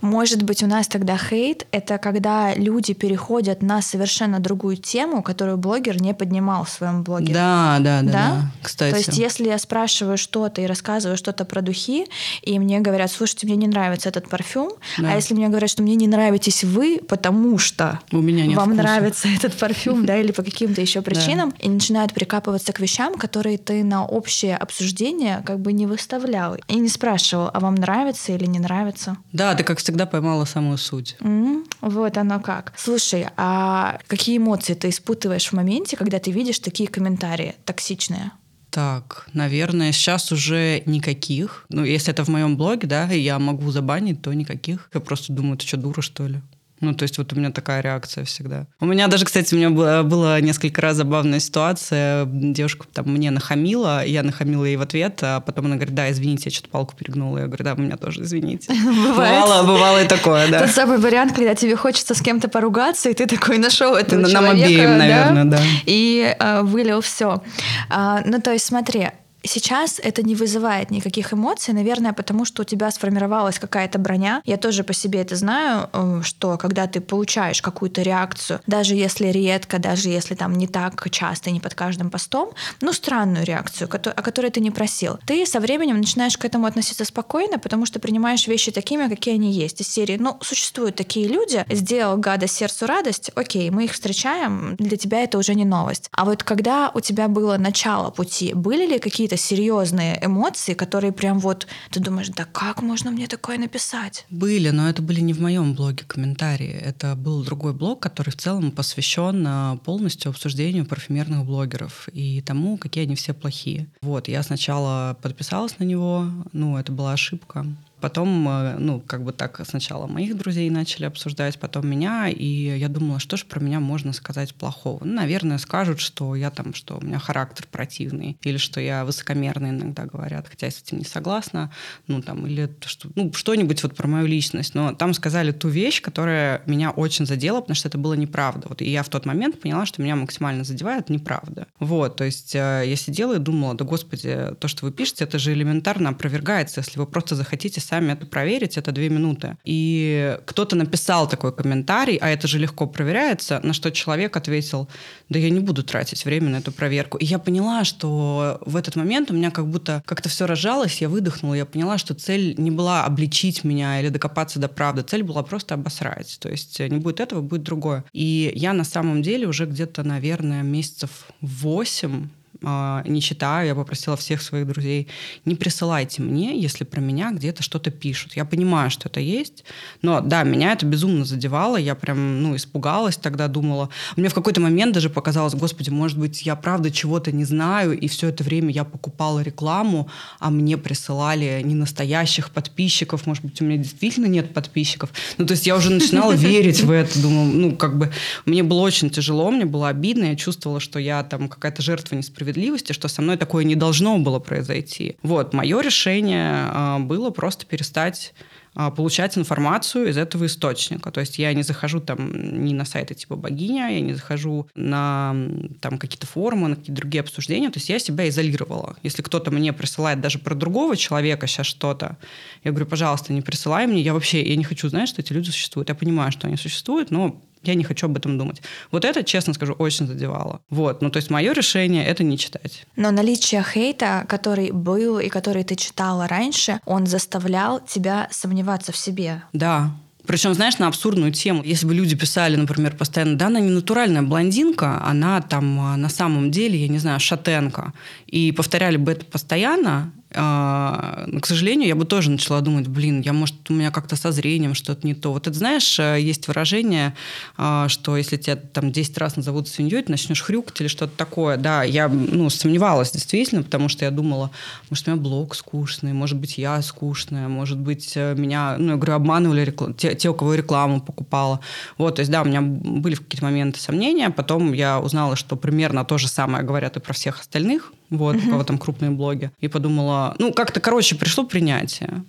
Может 0.00 0.42
быть, 0.42 0.62
у 0.62 0.66
нас 0.66 0.88
тогда 0.88 1.16
хейт— 1.16 1.66
это 1.72 1.98
когда 1.98 2.54
люди 2.54 2.94
переходят 2.94 3.62
на 3.62 3.82
совершенно 3.82 4.40
другую 4.40 4.76
тему, 4.76 5.22
которую 5.22 5.58
блогер 5.58 6.00
не 6.00 6.14
поднимал 6.14 6.64
в 6.64 6.70
своем 6.70 7.02
блоге. 7.02 7.32
Да, 7.34 7.78
да, 7.80 8.02
да, 8.02 8.12
да? 8.12 8.12
да 8.12 8.50
кстати. 8.62 8.90
То 8.92 8.98
есть 8.98 9.18
если 9.18 9.48
я 9.48 9.58
спрашиваю 9.58 10.16
что-то 10.16 10.60
и 10.60 10.66
рассказываю 10.66 11.16
что-то 11.16 11.44
про 11.44 11.60
духи, 11.60 12.06
и 12.42 12.58
мне 12.58 12.80
говорят, 12.80 13.10
слушайте, 13.10 13.46
мне 13.46 13.56
не 13.56 13.66
нравится 13.66 14.08
этот 14.08 14.28
парфюм, 14.28 14.72
да. 14.98 15.12
а 15.12 15.14
если 15.16 15.34
мне 15.34 15.48
говорят, 15.48 15.70
что 15.70 15.82
мне 15.82 15.94
не 15.94 16.06
нравитесь 16.06 16.64
вы, 16.64 17.00
потому 17.06 17.58
что 17.58 18.00
у 18.12 18.18
меня 18.18 18.46
нет 18.46 18.56
вам 18.56 18.70
вкуса. 18.70 18.82
нравится 18.82 19.28
этот 19.28 19.54
парфюм, 19.54 20.06
да, 20.06 20.16
или 20.16 20.32
по 20.32 20.42
каким-то 20.42 20.80
еще 20.80 21.02
причинам, 21.02 21.54
и 21.58 21.68
начинают 21.68 22.14
прикапываться 22.14 22.72
к 22.72 22.80
вещам, 22.80 23.14
которые 23.14 23.58
ты 23.58 23.84
на 23.84 24.04
общее 24.04 24.56
обсуждение 24.56 25.42
как 25.44 25.60
бы 25.60 25.72
не 25.72 25.86
выставлял 25.86 26.56
и 26.68 26.76
не 26.76 26.88
спрашивал, 26.88 27.50
а 27.52 27.60
вам 27.60 27.74
нравится 27.74 28.32
или 28.32 28.46
не 28.46 28.58
нравится. 28.58 29.16
Да, 29.32 29.54
ты 29.54 29.64
как 29.64 29.80
всегда 29.90 30.06
поймала 30.06 30.44
самую 30.44 30.78
суть. 30.78 31.16
Mm, 31.20 31.64
вот 31.80 32.16
оно 32.16 32.38
как. 32.40 32.72
Слушай, 32.76 33.26
а 33.36 33.98
какие 34.06 34.38
эмоции 34.38 34.74
ты 34.74 34.88
испытываешь 34.88 35.48
в 35.48 35.52
моменте, 35.52 35.96
когда 35.96 36.20
ты 36.20 36.30
видишь 36.30 36.60
такие 36.60 36.88
комментарии 36.88 37.56
токсичные? 37.64 38.30
Так, 38.70 39.26
наверное, 39.32 39.90
сейчас 39.90 40.30
уже 40.30 40.84
никаких. 40.86 41.66
Ну, 41.70 41.84
если 41.84 42.12
это 42.12 42.24
в 42.24 42.28
моем 42.28 42.56
блоге, 42.56 42.86
да, 42.86 43.12
и 43.12 43.18
я 43.18 43.40
могу 43.40 43.72
забанить, 43.72 44.22
то 44.22 44.32
никаких. 44.32 44.88
Я 44.94 45.00
просто 45.00 45.32
думаю, 45.32 45.56
ты 45.56 45.66
что, 45.66 45.76
дура, 45.76 46.02
что 46.02 46.28
ли? 46.28 46.40
Ну, 46.80 46.94
то 46.94 47.02
есть 47.02 47.18
вот 47.18 47.32
у 47.32 47.36
меня 47.36 47.50
такая 47.50 47.82
реакция 47.82 48.24
всегда. 48.24 48.66
У 48.80 48.86
меня 48.86 49.06
даже, 49.08 49.26
кстати, 49.26 49.54
у 49.54 49.58
меня 49.58 49.68
была, 49.70 50.02
была 50.02 50.40
несколько 50.40 50.80
раз 50.80 50.96
забавная 50.96 51.38
ситуация. 51.38 52.26
Девушка 52.26 52.86
там 52.92 53.12
мне 53.12 53.30
нахамила, 53.30 54.04
я 54.04 54.22
нахамила 54.22 54.64
ей 54.64 54.76
в 54.76 54.82
ответ, 54.82 55.18
а 55.22 55.40
потом 55.40 55.66
она 55.66 55.76
говорит, 55.76 55.94
да, 55.94 56.10
извините, 56.10 56.44
я 56.46 56.50
что-то 56.50 56.70
палку 56.70 56.94
перегнула. 56.96 57.38
Я 57.38 57.46
говорю, 57.46 57.64
да, 57.64 57.74
у 57.74 57.80
меня 57.80 57.96
тоже 57.96 58.22
извините. 58.22 58.72
Бывало, 59.10 59.66
бывало 59.66 60.02
и 60.02 60.08
такое, 60.08 60.48
да. 60.50 60.60
Тот 60.60 60.70
самый 60.70 60.98
вариант, 60.98 61.34
когда 61.34 61.54
тебе 61.54 61.76
хочется 61.76 62.14
с 62.14 62.22
кем-то 62.22 62.48
поругаться, 62.48 63.10
и 63.10 63.14
ты 63.14 63.26
такой 63.26 63.58
нашел 63.58 63.94
этого 63.94 64.22
человека. 64.22 64.40
Нам 64.40 64.50
обеим, 64.50 64.98
наверное, 64.98 65.44
да. 65.44 65.60
И 65.84 66.34
э, 66.38 66.62
вылил 66.62 67.02
все. 67.02 67.42
А, 67.90 68.22
ну, 68.24 68.40
то 68.40 68.52
есть 68.52 68.64
смотри, 68.64 69.08
Сейчас 69.42 70.00
это 70.02 70.22
не 70.22 70.34
вызывает 70.34 70.90
никаких 70.90 71.32
эмоций, 71.32 71.74
наверное, 71.74 72.12
потому 72.12 72.44
что 72.44 72.62
у 72.62 72.64
тебя 72.64 72.90
сформировалась 72.90 73.58
какая-то 73.58 73.98
броня. 73.98 74.42
Я 74.44 74.56
тоже 74.56 74.84
по 74.84 74.92
себе 74.92 75.20
это 75.20 75.36
знаю, 75.36 75.88
э, 75.92 76.20
что 76.22 76.58
когда 76.58 76.86
ты 76.86 77.00
получаешь 77.00 77.62
какую-то 77.62 78.02
реакцию, 78.02 78.60
даже 78.66 78.94
если 78.94 79.28
редко, 79.28 79.78
даже 79.78 80.08
если 80.08 80.34
там 80.34 80.54
не 80.54 80.66
так 80.66 81.08
часто, 81.10 81.50
не 81.50 81.60
под 81.60 81.74
каждым 81.74 82.10
постом, 82.10 82.50
ну, 82.80 82.92
странную 82.92 83.44
реакцию, 83.44 83.88
о 83.92 84.22
которой 84.22 84.50
ты 84.50 84.60
не 84.60 84.70
просил, 84.70 85.18
ты 85.26 85.46
со 85.46 85.60
временем 85.60 85.98
начинаешь 85.98 86.36
к 86.36 86.44
этому 86.44 86.66
относиться 86.66 87.04
спокойно, 87.04 87.58
потому 87.58 87.86
что 87.86 87.98
принимаешь 87.98 88.46
вещи 88.46 88.70
такими, 88.70 89.08
какие 89.08 89.34
они 89.34 89.52
есть. 89.52 89.80
Из 89.80 89.88
серии, 89.88 90.16
ну, 90.18 90.38
существуют 90.42 90.96
такие 90.96 91.28
люди, 91.28 91.64
сделал 91.70 92.16
гада 92.16 92.46
сердцу 92.46 92.86
радость, 92.86 93.30
окей, 93.34 93.70
мы 93.70 93.84
их 93.84 93.92
встречаем, 93.92 94.76
для 94.76 94.96
тебя 94.96 95.22
это 95.22 95.38
уже 95.38 95.54
не 95.54 95.64
новость. 95.64 96.10
А 96.12 96.24
вот 96.24 96.42
когда 96.42 96.90
у 96.94 97.00
тебя 97.00 97.28
было 97.28 97.56
начало 97.56 98.10
пути, 98.10 98.52
были 98.54 98.86
ли 98.86 98.98
какие-то 98.98 99.29
какие-то 99.30 99.36
серьезные 99.36 100.18
эмоции, 100.22 100.74
которые 100.74 101.12
прям 101.12 101.38
вот 101.38 101.66
ты 101.90 102.00
думаешь, 102.00 102.28
да 102.30 102.44
как 102.44 102.82
можно 102.82 103.10
мне 103.10 103.26
такое 103.28 103.58
написать? 103.58 104.26
Были, 104.30 104.70
но 104.70 104.88
это 104.88 105.02
были 105.02 105.20
не 105.20 105.32
в 105.32 105.40
моем 105.40 105.74
блоге 105.74 106.04
комментарии. 106.06 106.70
Это 106.70 107.14
был 107.14 107.44
другой 107.44 107.72
блог, 107.72 108.00
который 108.00 108.30
в 108.30 108.36
целом 108.36 108.72
посвящен 108.72 109.44
а, 109.46 109.76
полностью 109.84 110.30
обсуждению 110.30 110.84
парфюмерных 110.84 111.44
блогеров 111.44 112.08
и 112.12 112.42
тому, 112.42 112.76
какие 112.76 113.04
они 113.04 113.14
все 113.14 113.32
плохие. 113.32 113.86
Вот, 114.02 114.28
я 114.28 114.42
сначала 114.42 115.16
подписалась 115.22 115.78
на 115.78 115.84
него, 115.84 116.26
ну, 116.52 116.76
это 116.76 116.90
была 116.92 117.12
ошибка. 117.12 117.66
Потом, 118.00 118.48
э, 118.48 118.76
ну, 118.78 119.00
как 119.00 119.24
бы 119.24 119.32
так 119.32 119.60
сначала 119.66 120.06
моих 120.06 120.36
друзей 120.36 120.70
начали 120.70 121.04
обсуждать, 121.04 121.58
потом 121.58 121.88
меня, 121.88 122.28
и 122.28 122.44
я 122.78 122.88
думала, 122.88 123.18
что 123.18 123.36
же 123.36 123.44
про 123.44 123.60
меня 123.60 123.80
можно 123.80 124.12
сказать 124.12 124.54
плохого. 124.54 125.04
Ну, 125.04 125.14
наверное, 125.14 125.58
скажут, 125.58 126.00
что 126.00 126.34
я 126.34 126.50
там, 126.50 126.74
что 126.74 126.98
у 126.98 127.04
меня 127.04 127.18
характер 127.18 127.66
противный, 127.70 128.38
или 128.42 128.56
что 128.56 128.80
я 128.80 129.04
высокомерный 129.04 129.70
иногда 129.70 130.06
говорят, 130.06 130.48
хотя 130.48 130.66
я 130.66 130.72
с 130.72 130.82
этим 130.82 130.98
не 130.98 131.04
согласна, 131.04 131.72
ну, 132.06 132.22
там, 132.22 132.46
или 132.46 132.70
что, 132.84 133.08
ну, 133.14 133.32
что-нибудь 133.32 133.82
вот 133.82 133.96
про 133.96 134.08
мою 134.08 134.26
личность. 134.26 134.74
Но 134.74 134.94
там 134.94 135.14
сказали 135.14 135.52
ту 135.52 135.68
вещь, 135.68 136.00
которая 136.00 136.62
меня 136.66 136.90
очень 136.90 137.26
задела, 137.26 137.60
потому 137.60 137.74
что 137.74 137.88
это 137.88 137.98
было 137.98 138.14
неправда. 138.14 138.68
Вот, 138.68 138.82
и 138.82 138.90
я 138.90 139.02
в 139.02 139.08
тот 139.08 139.26
момент 139.26 139.60
поняла, 139.60 139.86
что 139.86 140.02
меня 140.02 140.16
максимально 140.16 140.64
задевает 140.64 141.10
неправда. 141.10 141.66
Вот, 141.78 142.16
то 142.16 142.24
есть 142.24 142.54
э, 142.54 142.84
я 142.86 142.96
сидела 142.96 143.36
и 143.36 143.38
думала, 143.38 143.74
да, 143.74 143.84
господи, 143.84 144.54
то, 144.58 144.68
что 144.68 144.86
вы 144.86 144.92
пишете, 144.92 145.24
это 145.24 145.38
же 145.38 145.52
элементарно 145.52 146.10
опровергается, 146.10 146.80
если 146.80 146.98
вы 146.98 147.06
просто 147.06 147.34
захотите 147.34 147.80
сами 147.90 148.12
это 148.12 148.26
проверить, 148.26 148.78
это 148.78 148.92
две 148.92 149.08
минуты. 149.08 149.56
И 149.64 150.38
кто-то 150.46 150.76
написал 150.76 151.28
такой 151.28 151.52
комментарий, 151.52 152.16
а 152.16 152.28
это 152.28 152.46
же 152.46 152.58
легко 152.58 152.86
проверяется, 152.86 153.60
на 153.64 153.72
что 153.72 153.90
человек 153.90 154.36
ответил, 154.36 154.88
да 155.28 155.38
я 155.38 155.50
не 155.50 155.60
буду 155.60 155.82
тратить 155.82 156.24
время 156.24 156.50
на 156.50 156.56
эту 156.56 156.72
проверку. 156.72 157.18
И 157.18 157.24
я 157.24 157.38
поняла, 157.38 157.84
что 157.84 158.60
в 158.64 158.76
этот 158.76 158.96
момент 158.96 159.30
у 159.30 159.34
меня 159.34 159.50
как 159.50 159.66
будто 159.66 160.02
как-то 160.06 160.28
все 160.28 160.46
разжалось 160.46 161.00
я 161.00 161.08
выдохнула, 161.08 161.54
я 161.54 161.66
поняла, 161.66 161.98
что 161.98 162.14
цель 162.14 162.54
не 162.58 162.70
была 162.70 163.04
обличить 163.04 163.64
меня 163.64 164.00
или 164.00 164.08
докопаться 164.08 164.60
до 164.60 164.68
правды, 164.68 165.02
цель 165.02 165.22
была 165.22 165.42
просто 165.42 165.74
обосрать. 165.74 166.38
То 166.40 166.48
есть 166.48 166.78
не 166.78 166.98
будет 166.98 167.20
этого, 167.20 167.40
будет 167.40 167.62
другое. 167.62 168.04
И 168.12 168.52
я 168.54 168.72
на 168.72 168.84
самом 168.84 169.22
деле 169.22 169.46
уже 169.46 169.66
где-то, 169.66 170.04
наверное, 170.04 170.62
месяцев 170.62 171.10
8 171.40 172.28
а, 172.62 173.02
не 173.06 173.22
читаю, 173.22 173.68
я 173.68 173.74
попросила 173.74 174.16
всех 174.16 174.42
своих 174.42 174.66
друзей, 174.66 175.08
не 175.46 175.54
присылайте 175.54 176.20
мне, 176.20 176.60
если 176.60 176.84
про 176.84 177.00
меня 177.00 177.30
где-то 177.32 177.62
что-то 177.62 177.90
пишут. 177.90 178.36
Я 178.36 178.44
понимаю, 178.44 178.90
что 178.90 179.08
это 179.08 179.20
есть, 179.20 179.64
но 180.02 180.20
да, 180.20 180.42
меня 180.42 180.72
это 180.72 180.84
безумно 180.84 181.24
задевало, 181.24 181.78
я 181.78 181.94
прям, 181.94 182.42
ну, 182.42 182.54
испугалась 182.54 183.16
тогда, 183.16 183.48
думала. 183.48 183.88
Мне 184.16 184.28
в 184.28 184.34
какой-то 184.34 184.60
момент 184.60 184.92
даже 184.92 185.08
показалось, 185.08 185.54
господи, 185.54 185.88
может 185.88 186.18
быть, 186.18 186.42
я 186.42 186.54
правда 186.54 186.90
чего-то 186.90 187.32
не 187.32 187.44
знаю, 187.44 187.98
и 187.98 188.08
все 188.08 188.28
это 188.28 188.44
время 188.44 188.70
я 188.70 188.84
покупала 188.84 189.40
рекламу, 189.40 190.10
а 190.38 190.50
мне 190.50 190.76
присылали 190.76 191.62
не 191.64 191.74
настоящих 191.74 192.50
подписчиков, 192.50 193.26
может 193.26 193.42
быть, 193.42 193.60
у 193.62 193.64
меня 193.64 193.78
действительно 193.78 194.26
нет 194.26 194.52
подписчиков. 194.52 195.10
Ну, 195.38 195.46
то 195.46 195.52
есть 195.52 195.66
я 195.66 195.76
уже 195.76 195.90
начинала 195.90 196.32
верить 196.32 196.82
в 196.82 196.90
это, 196.90 197.18
думала, 197.22 197.46
ну, 197.46 197.74
как 197.74 197.96
бы, 197.96 198.12
мне 198.44 198.62
было 198.62 198.80
очень 198.80 199.08
тяжело, 199.08 199.50
мне 199.50 199.64
было 199.64 199.88
обидно, 199.88 200.24
я 200.24 200.36
чувствовала, 200.36 200.78
что 200.78 200.98
я 200.98 201.22
там 201.22 201.48
какая-то 201.48 201.80
жертва 201.80 202.16
несправедливости 202.16 202.49
справедливости, 202.50 202.92
что 202.92 203.08
со 203.08 203.22
мной 203.22 203.36
такое 203.36 203.64
не 203.64 203.76
должно 203.76 204.18
было 204.18 204.38
произойти. 204.38 205.16
Вот, 205.22 205.54
мое 205.54 205.80
решение 205.80 206.68
а, 206.70 206.98
было 206.98 207.30
просто 207.30 207.66
перестать 207.66 208.34
а, 208.74 208.90
получать 208.90 209.36
информацию 209.36 210.08
из 210.08 210.16
этого 210.16 210.46
источника. 210.46 211.10
То 211.10 211.20
есть 211.20 211.38
я 211.38 211.52
не 211.54 211.62
захожу 211.62 212.00
там 212.00 212.64
ни 212.64 212.72
на 212.72 212.84
сайты 212.84 213.14
типа 213.14 213.34
богиня, 213.36 213.90
я 213.90 214.00
не 214.00 214.14
захожу 214.14 214.68
на 214.76 215.34
там 215.80 215.98
какие-то 215.98 216.26
форумы, 216.26 216.68
на 216.68 216.76
какие-то 216.76 217.00
другие 217.00 217.20
обсуждения. 217.20 217.70
То 217.70 217.78
есть 217.78 217.88
я 217.88 217.98
себя 217.98 218.28
изолировала. 218.28 218.96
Если 219.02 219.22
кто-то 219.22 219.50
мне 219.50 219.72
присылает 219.72 220.20
даже 220.20 220.38
про 220.38 220.54
другого 220.54 220.96
человека 220.96 221.48
сейчас 221.48 221.66
что-то, 221.66 222.16
я 222.62 222.70
говорю, 222.70 222.86
пожалуйста, 222.86 223.32
не 223.32 223.42
присылай 223.42 223.86
мне. 223.86 224.02
Я 224.02 224.14
вообще 224.14 224.42
я 224.42 224.56
не 224.56 224.64
хочу 224.64 224.88
знать, 224.88 225.08
что 225.08 225.20
эти 225.20 225.32
люди 225.32 225.50
существуют. 225.50 225.88
Я 225.88 225.96
понимаю, 225.96 226.30
что 226.30 226.46
они 226.46 226.56
существуют, 226.56 227.10
но 227.10 227.40
Я 227.62 227.74
не 227.74 227.84
хочу 227.84 228.06
об 228.06 228.16
этом 228.16 228.38
думать. 228.38 228.62
Вот 228.90 229.04
это, 229.04 229.22
честно 229.22 229.54
скажу, 229.54 229.74
очень 229.74 230.06
задевало. 230.06 230.60
Вот, 230.70 231.02
ну 231.02 231.10
то 231.10 231.18
есть 231.18 231.30
мое 231.30 231.52
решение 231.52 232.04
это 232.06 232.24
не 232.24 232.38
читать. 232.38 232.86
Но 232.96 233.10
наличие 233.10 233.62
хейта, 233.62 234.24
который 234.28 234.70
был 234.70 235.18
и 235.18 235.28
который 235.28 235.64
ты 235.64 235.76
читала 235.76 236.26
раньше, 236.26 236.80
он 236.86 237.06
заставлял 237.06 237.80
тебя 237.80 238.28
сомневаться 238.30 238.92
в 238.92 238.96
себе. 238.96 239.42
Да, 239.52 239.92
причем, 240.26 240.54
знаешь, 240.54 240.78
на 240.78 240.86
абсурдную 240.86 241.32
тему. 241.32 241.62
Если 241.64 241.86
бы 241.86 241.94
люди 241.94 242.14
писали, 242.14 242.54
например, 242.54 242.96
постоянно, 242.96 243.36
да, 243.36 243.46
она 243.46 243.58
не 243.58 243.70
натуральная 243.70 244.22
блондинка, 244.22 245.02
она 245.04 245.40
там 245.40 245.80
а, 245.80 245.96
на 245.96 246.08
самом 246.08 246.50
деле, 246.50 246.78
я 246.78 246.88
не 246.88 246.98
знаю, 246.98 247.20
шатенка. 247.20 247.92
И 248.26 248.52
повторяли 248.52 248.96
бы 248.96 249.12
это 249.12 249.24
постоянно, 249.24 250.12
но, 250.32 251.40
к 251.40 251.46
сожалению, 251.46 251.88
я 251.88 251.96
бы 251.96 252.04
тоже 252.04 252.30
начала 252.30 252.60
думать, 252.60 252.86
блин, 252.86 253.20
я, 253.20 253.32
может, 253.32 253.68
у 253.68 253.72
меня 253.72 253.90
как-то 253.90 254.14
со 254.14 254.30
зрением 254.30 254.74
что-то 254.74 255.06
не 255.06 255.14
то. 255.14 255.32
Вот 255.32 255.48
это, 255.48 255.56
знаешь, 255.56 255.98
э, 255.98 256.20
есть 256.20 256.46
выражение, 256.46 257.14
а, 257.56 257.88
что 257.88 258.16
если 258.16 258.36
тебя 258.36 258.56
там 258.56 258.92
10 258.92 259.18
раз 259.18 259.36
назовут 259.36 259.66
свиньей, 259.66 260.02
ты 260.02 260.10
начнешь 260.12 260.42
хрюкать 260.42 260.80
или 260.80 260.88
что-то 260.88 261.16
такое. 261.16 261.56
Да, 261.56 261.82
я 261.82 262.08
ну, 262.08 262.48
сомневалась 262.48 263.10
действительно, 263.10 263.62
потому 263.64 263.88
что 263.88 264.04
я 264.04 264.12
думала, 264.12 264.50
может, 264.88 265.08
у 265.08 265.10
меня 265.10 265.20
блог 265.20 265.54
скучный, 265.56 266.12
может 266.12 266.38
быть, 266.38 266.58
я 266.58 266.80
скучная, 266.82 267.48
может 267.48 267.78
быть, 267.78 268.12
э, 268.14 268.34
меня, 268.36 268.76
ну, 268.78 268.92
я 268.92 268.96
говорю, 268.96 269.14
обманывали 269.14 269.64
реклам... 269.64 269.94
те, 269.94 270.14
те, 270.14 270.28
у 270.28 270.34
кого 270.34 270.54
рекламу 270.54 271.00
покупала. 271.00 271.60
Вот, 271.98 272.16
то 272.16 272.20
есть, 272.20 272.30
да, 272.30 272.42
у 272.42 272.44
меня 272.44 272.60
были 272.60 273.16
в 273.16 273.22
какие-то 273.22 273.44
моменты 273.44 273.80
сомнения, 273.80 274.30
потом 274.30 274.72
я 274.72 275.00
узнала, 275.00 275.34
что 275.34 275.56
примерно 275.56 276.04
то 276.04 276.18
же 276.18 276.28
самое 276.28 276.64
говорят 276.64 276.96
и 276.96 277.00
про 277.00 277.12
всех 277.14 277.40
остальных, 277.40 277.92
вот, 278.10 278.36
угу. 278.36 278.46
у 278.46 278.50
кого 278.50 278.64
там 278.64 278.78
крупные 278.78 279.10
блоги, 279.10 279.50
и 279.60 279.68
подумала, 279.68 280.34
ну, 280.38 280.52
как-то, 280.52 280.80
короче, 280.80 281.14
пришло 281.16 281.44
принятие. 281.44 282.24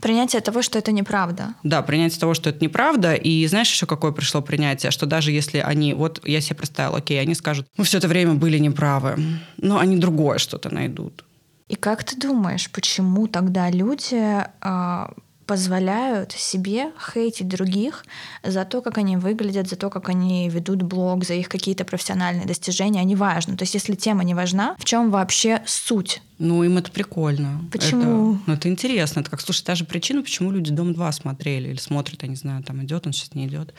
Принятие 0.00 0.42
того, 0.42 0.60
что 0.60 0.78
это 0.78 0.92
неправда. 0.92 1.54
Да, 1.62 1.80
принятие 1.80 2.20
того, 2.20 2.34
что 2.34 2.50
это 2.50 2.62
неправда. 2.62 3.14
И 3.14 3.46
знаешь 3.46 3.70
еще 3.70 3.86
какое 3.86 4.12
пришло 4.12 4.42
принятие? 4.42 4.90
Что 4.90 5.06
даже 5.06 5.32
если 5.32 5.58
они... 5.58 5.94
Вот 5.94 6.20
я 6.26 6.42
себе 6.42 6.56
представила, 6.56 6.98
окей, 6.98 7.18
они 7.18 7.34
скажут, 7.34 7.66
мы 7.78 7.84
все 7.84 7.98
это 7.98 8.08
время 8.08 8.34
были 8.34 8.58
неправы, 8.58 9.16
но 9.56 9.78
они 9.78 9.96
другое 9.96 10.36
что-то 10.38 10.72
найдут. 10.74 11.24
И 11.68 11.76
как 11.76 12.04
ты 12.04 12.16
думаешь, 12.16 12.70
почему 12.70 13.26
тогда 13.28 13.70
люди 13.70 14.44
э, 14.60 15.06
позволяют 15.46 16.32
себе 16.32 16.92
хейтить 16.98 17.48
других 17.48 18.04
за 18.42 18.64
то, 18.64 18.80
как 18.80 18.98
они 18.98 19.16
выглядят, 19.16 19.68
за 19.68 19.76
то, 19.76 19.90
как 19.90 20.08
они 20.08 20.48
ведут 20.48 20.82
блог, 20.82 21.24
за 21.24 21.34
их 21.34 21.48
какие-то 21.48 21.84
профессиональные 21.84 22.46
достижения, 22.46 23.00
они 23.00 23.16
важны. 23.16 23.56
То 23.56 23.62
есть 23.62 23.74
если 23.74 23.94
тема 23.94 24.24
не 24.24 24.34
важна, 24.34 24.76
в 24.78 24.84
чем 24.84 25.10
вообще 25.10 25.62
суть? 25.66 26.22
Ну, 26.38 26.64
им 26.64 26.78
это 26.78 26.90
прикольно. 26.90 27.64
Почему? 27.70 28.34
Это, 28.34 28.42
ну, 28.46 28.54
это 28.54 28.68
интересно. 28.68 29.20
Это 29.20 29.30
как, 29.30 29.40
слушай, 29.40 29.62
та 29.62 29.76
же 29.76 29.84
причина, 29.84 30.22
почему 30.22 30.50
люди 30.50 30.72
«Дом-2» 30.72 31.12
смотрели 31.12 31.68
или 31.68 31.76
смотрят, 31.76 32.22
я 32.22 32.28
не 32.28 32.34
знаю, 32.34 32.62
там 32.64 32.82
идет, 32.84 33.06
он 33.06 33.12
сейчас 33.12 33.34
не 33.34 33.46
идет, 33.46 33.72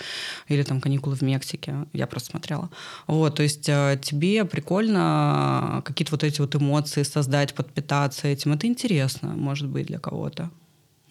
или 0.48 0.64
там 0.64 0.80
«Каникулы 0.80 1.16
в 1.16 1.22
Мексике». 1.22 1.86
Я 1.92 2.08
просто 2.08 2.32
смотрела. 2.32 2.70
Вот, 3.08 3.36
то 3.36 3.44
есть 3.44 3.68
э, 3.68 4.00
тебе 4.02 4.46
прикольно 4.46 5.82
какие-то 5.84 6.12
вот 6.12 6.24
эти 6.24 6.40
вот 6.40 6.56
эмоции 6.56 7.04
создать, 7.04 7.54
подпитаться 7.54 8.28
этим. 8.28 8.54
Это 8.54 8.68
интересно, 8.68 9.30
может 9.30 9.68
быть, 9.68 9.88
для 9.88 10.00
кого-то. 10.00 10.50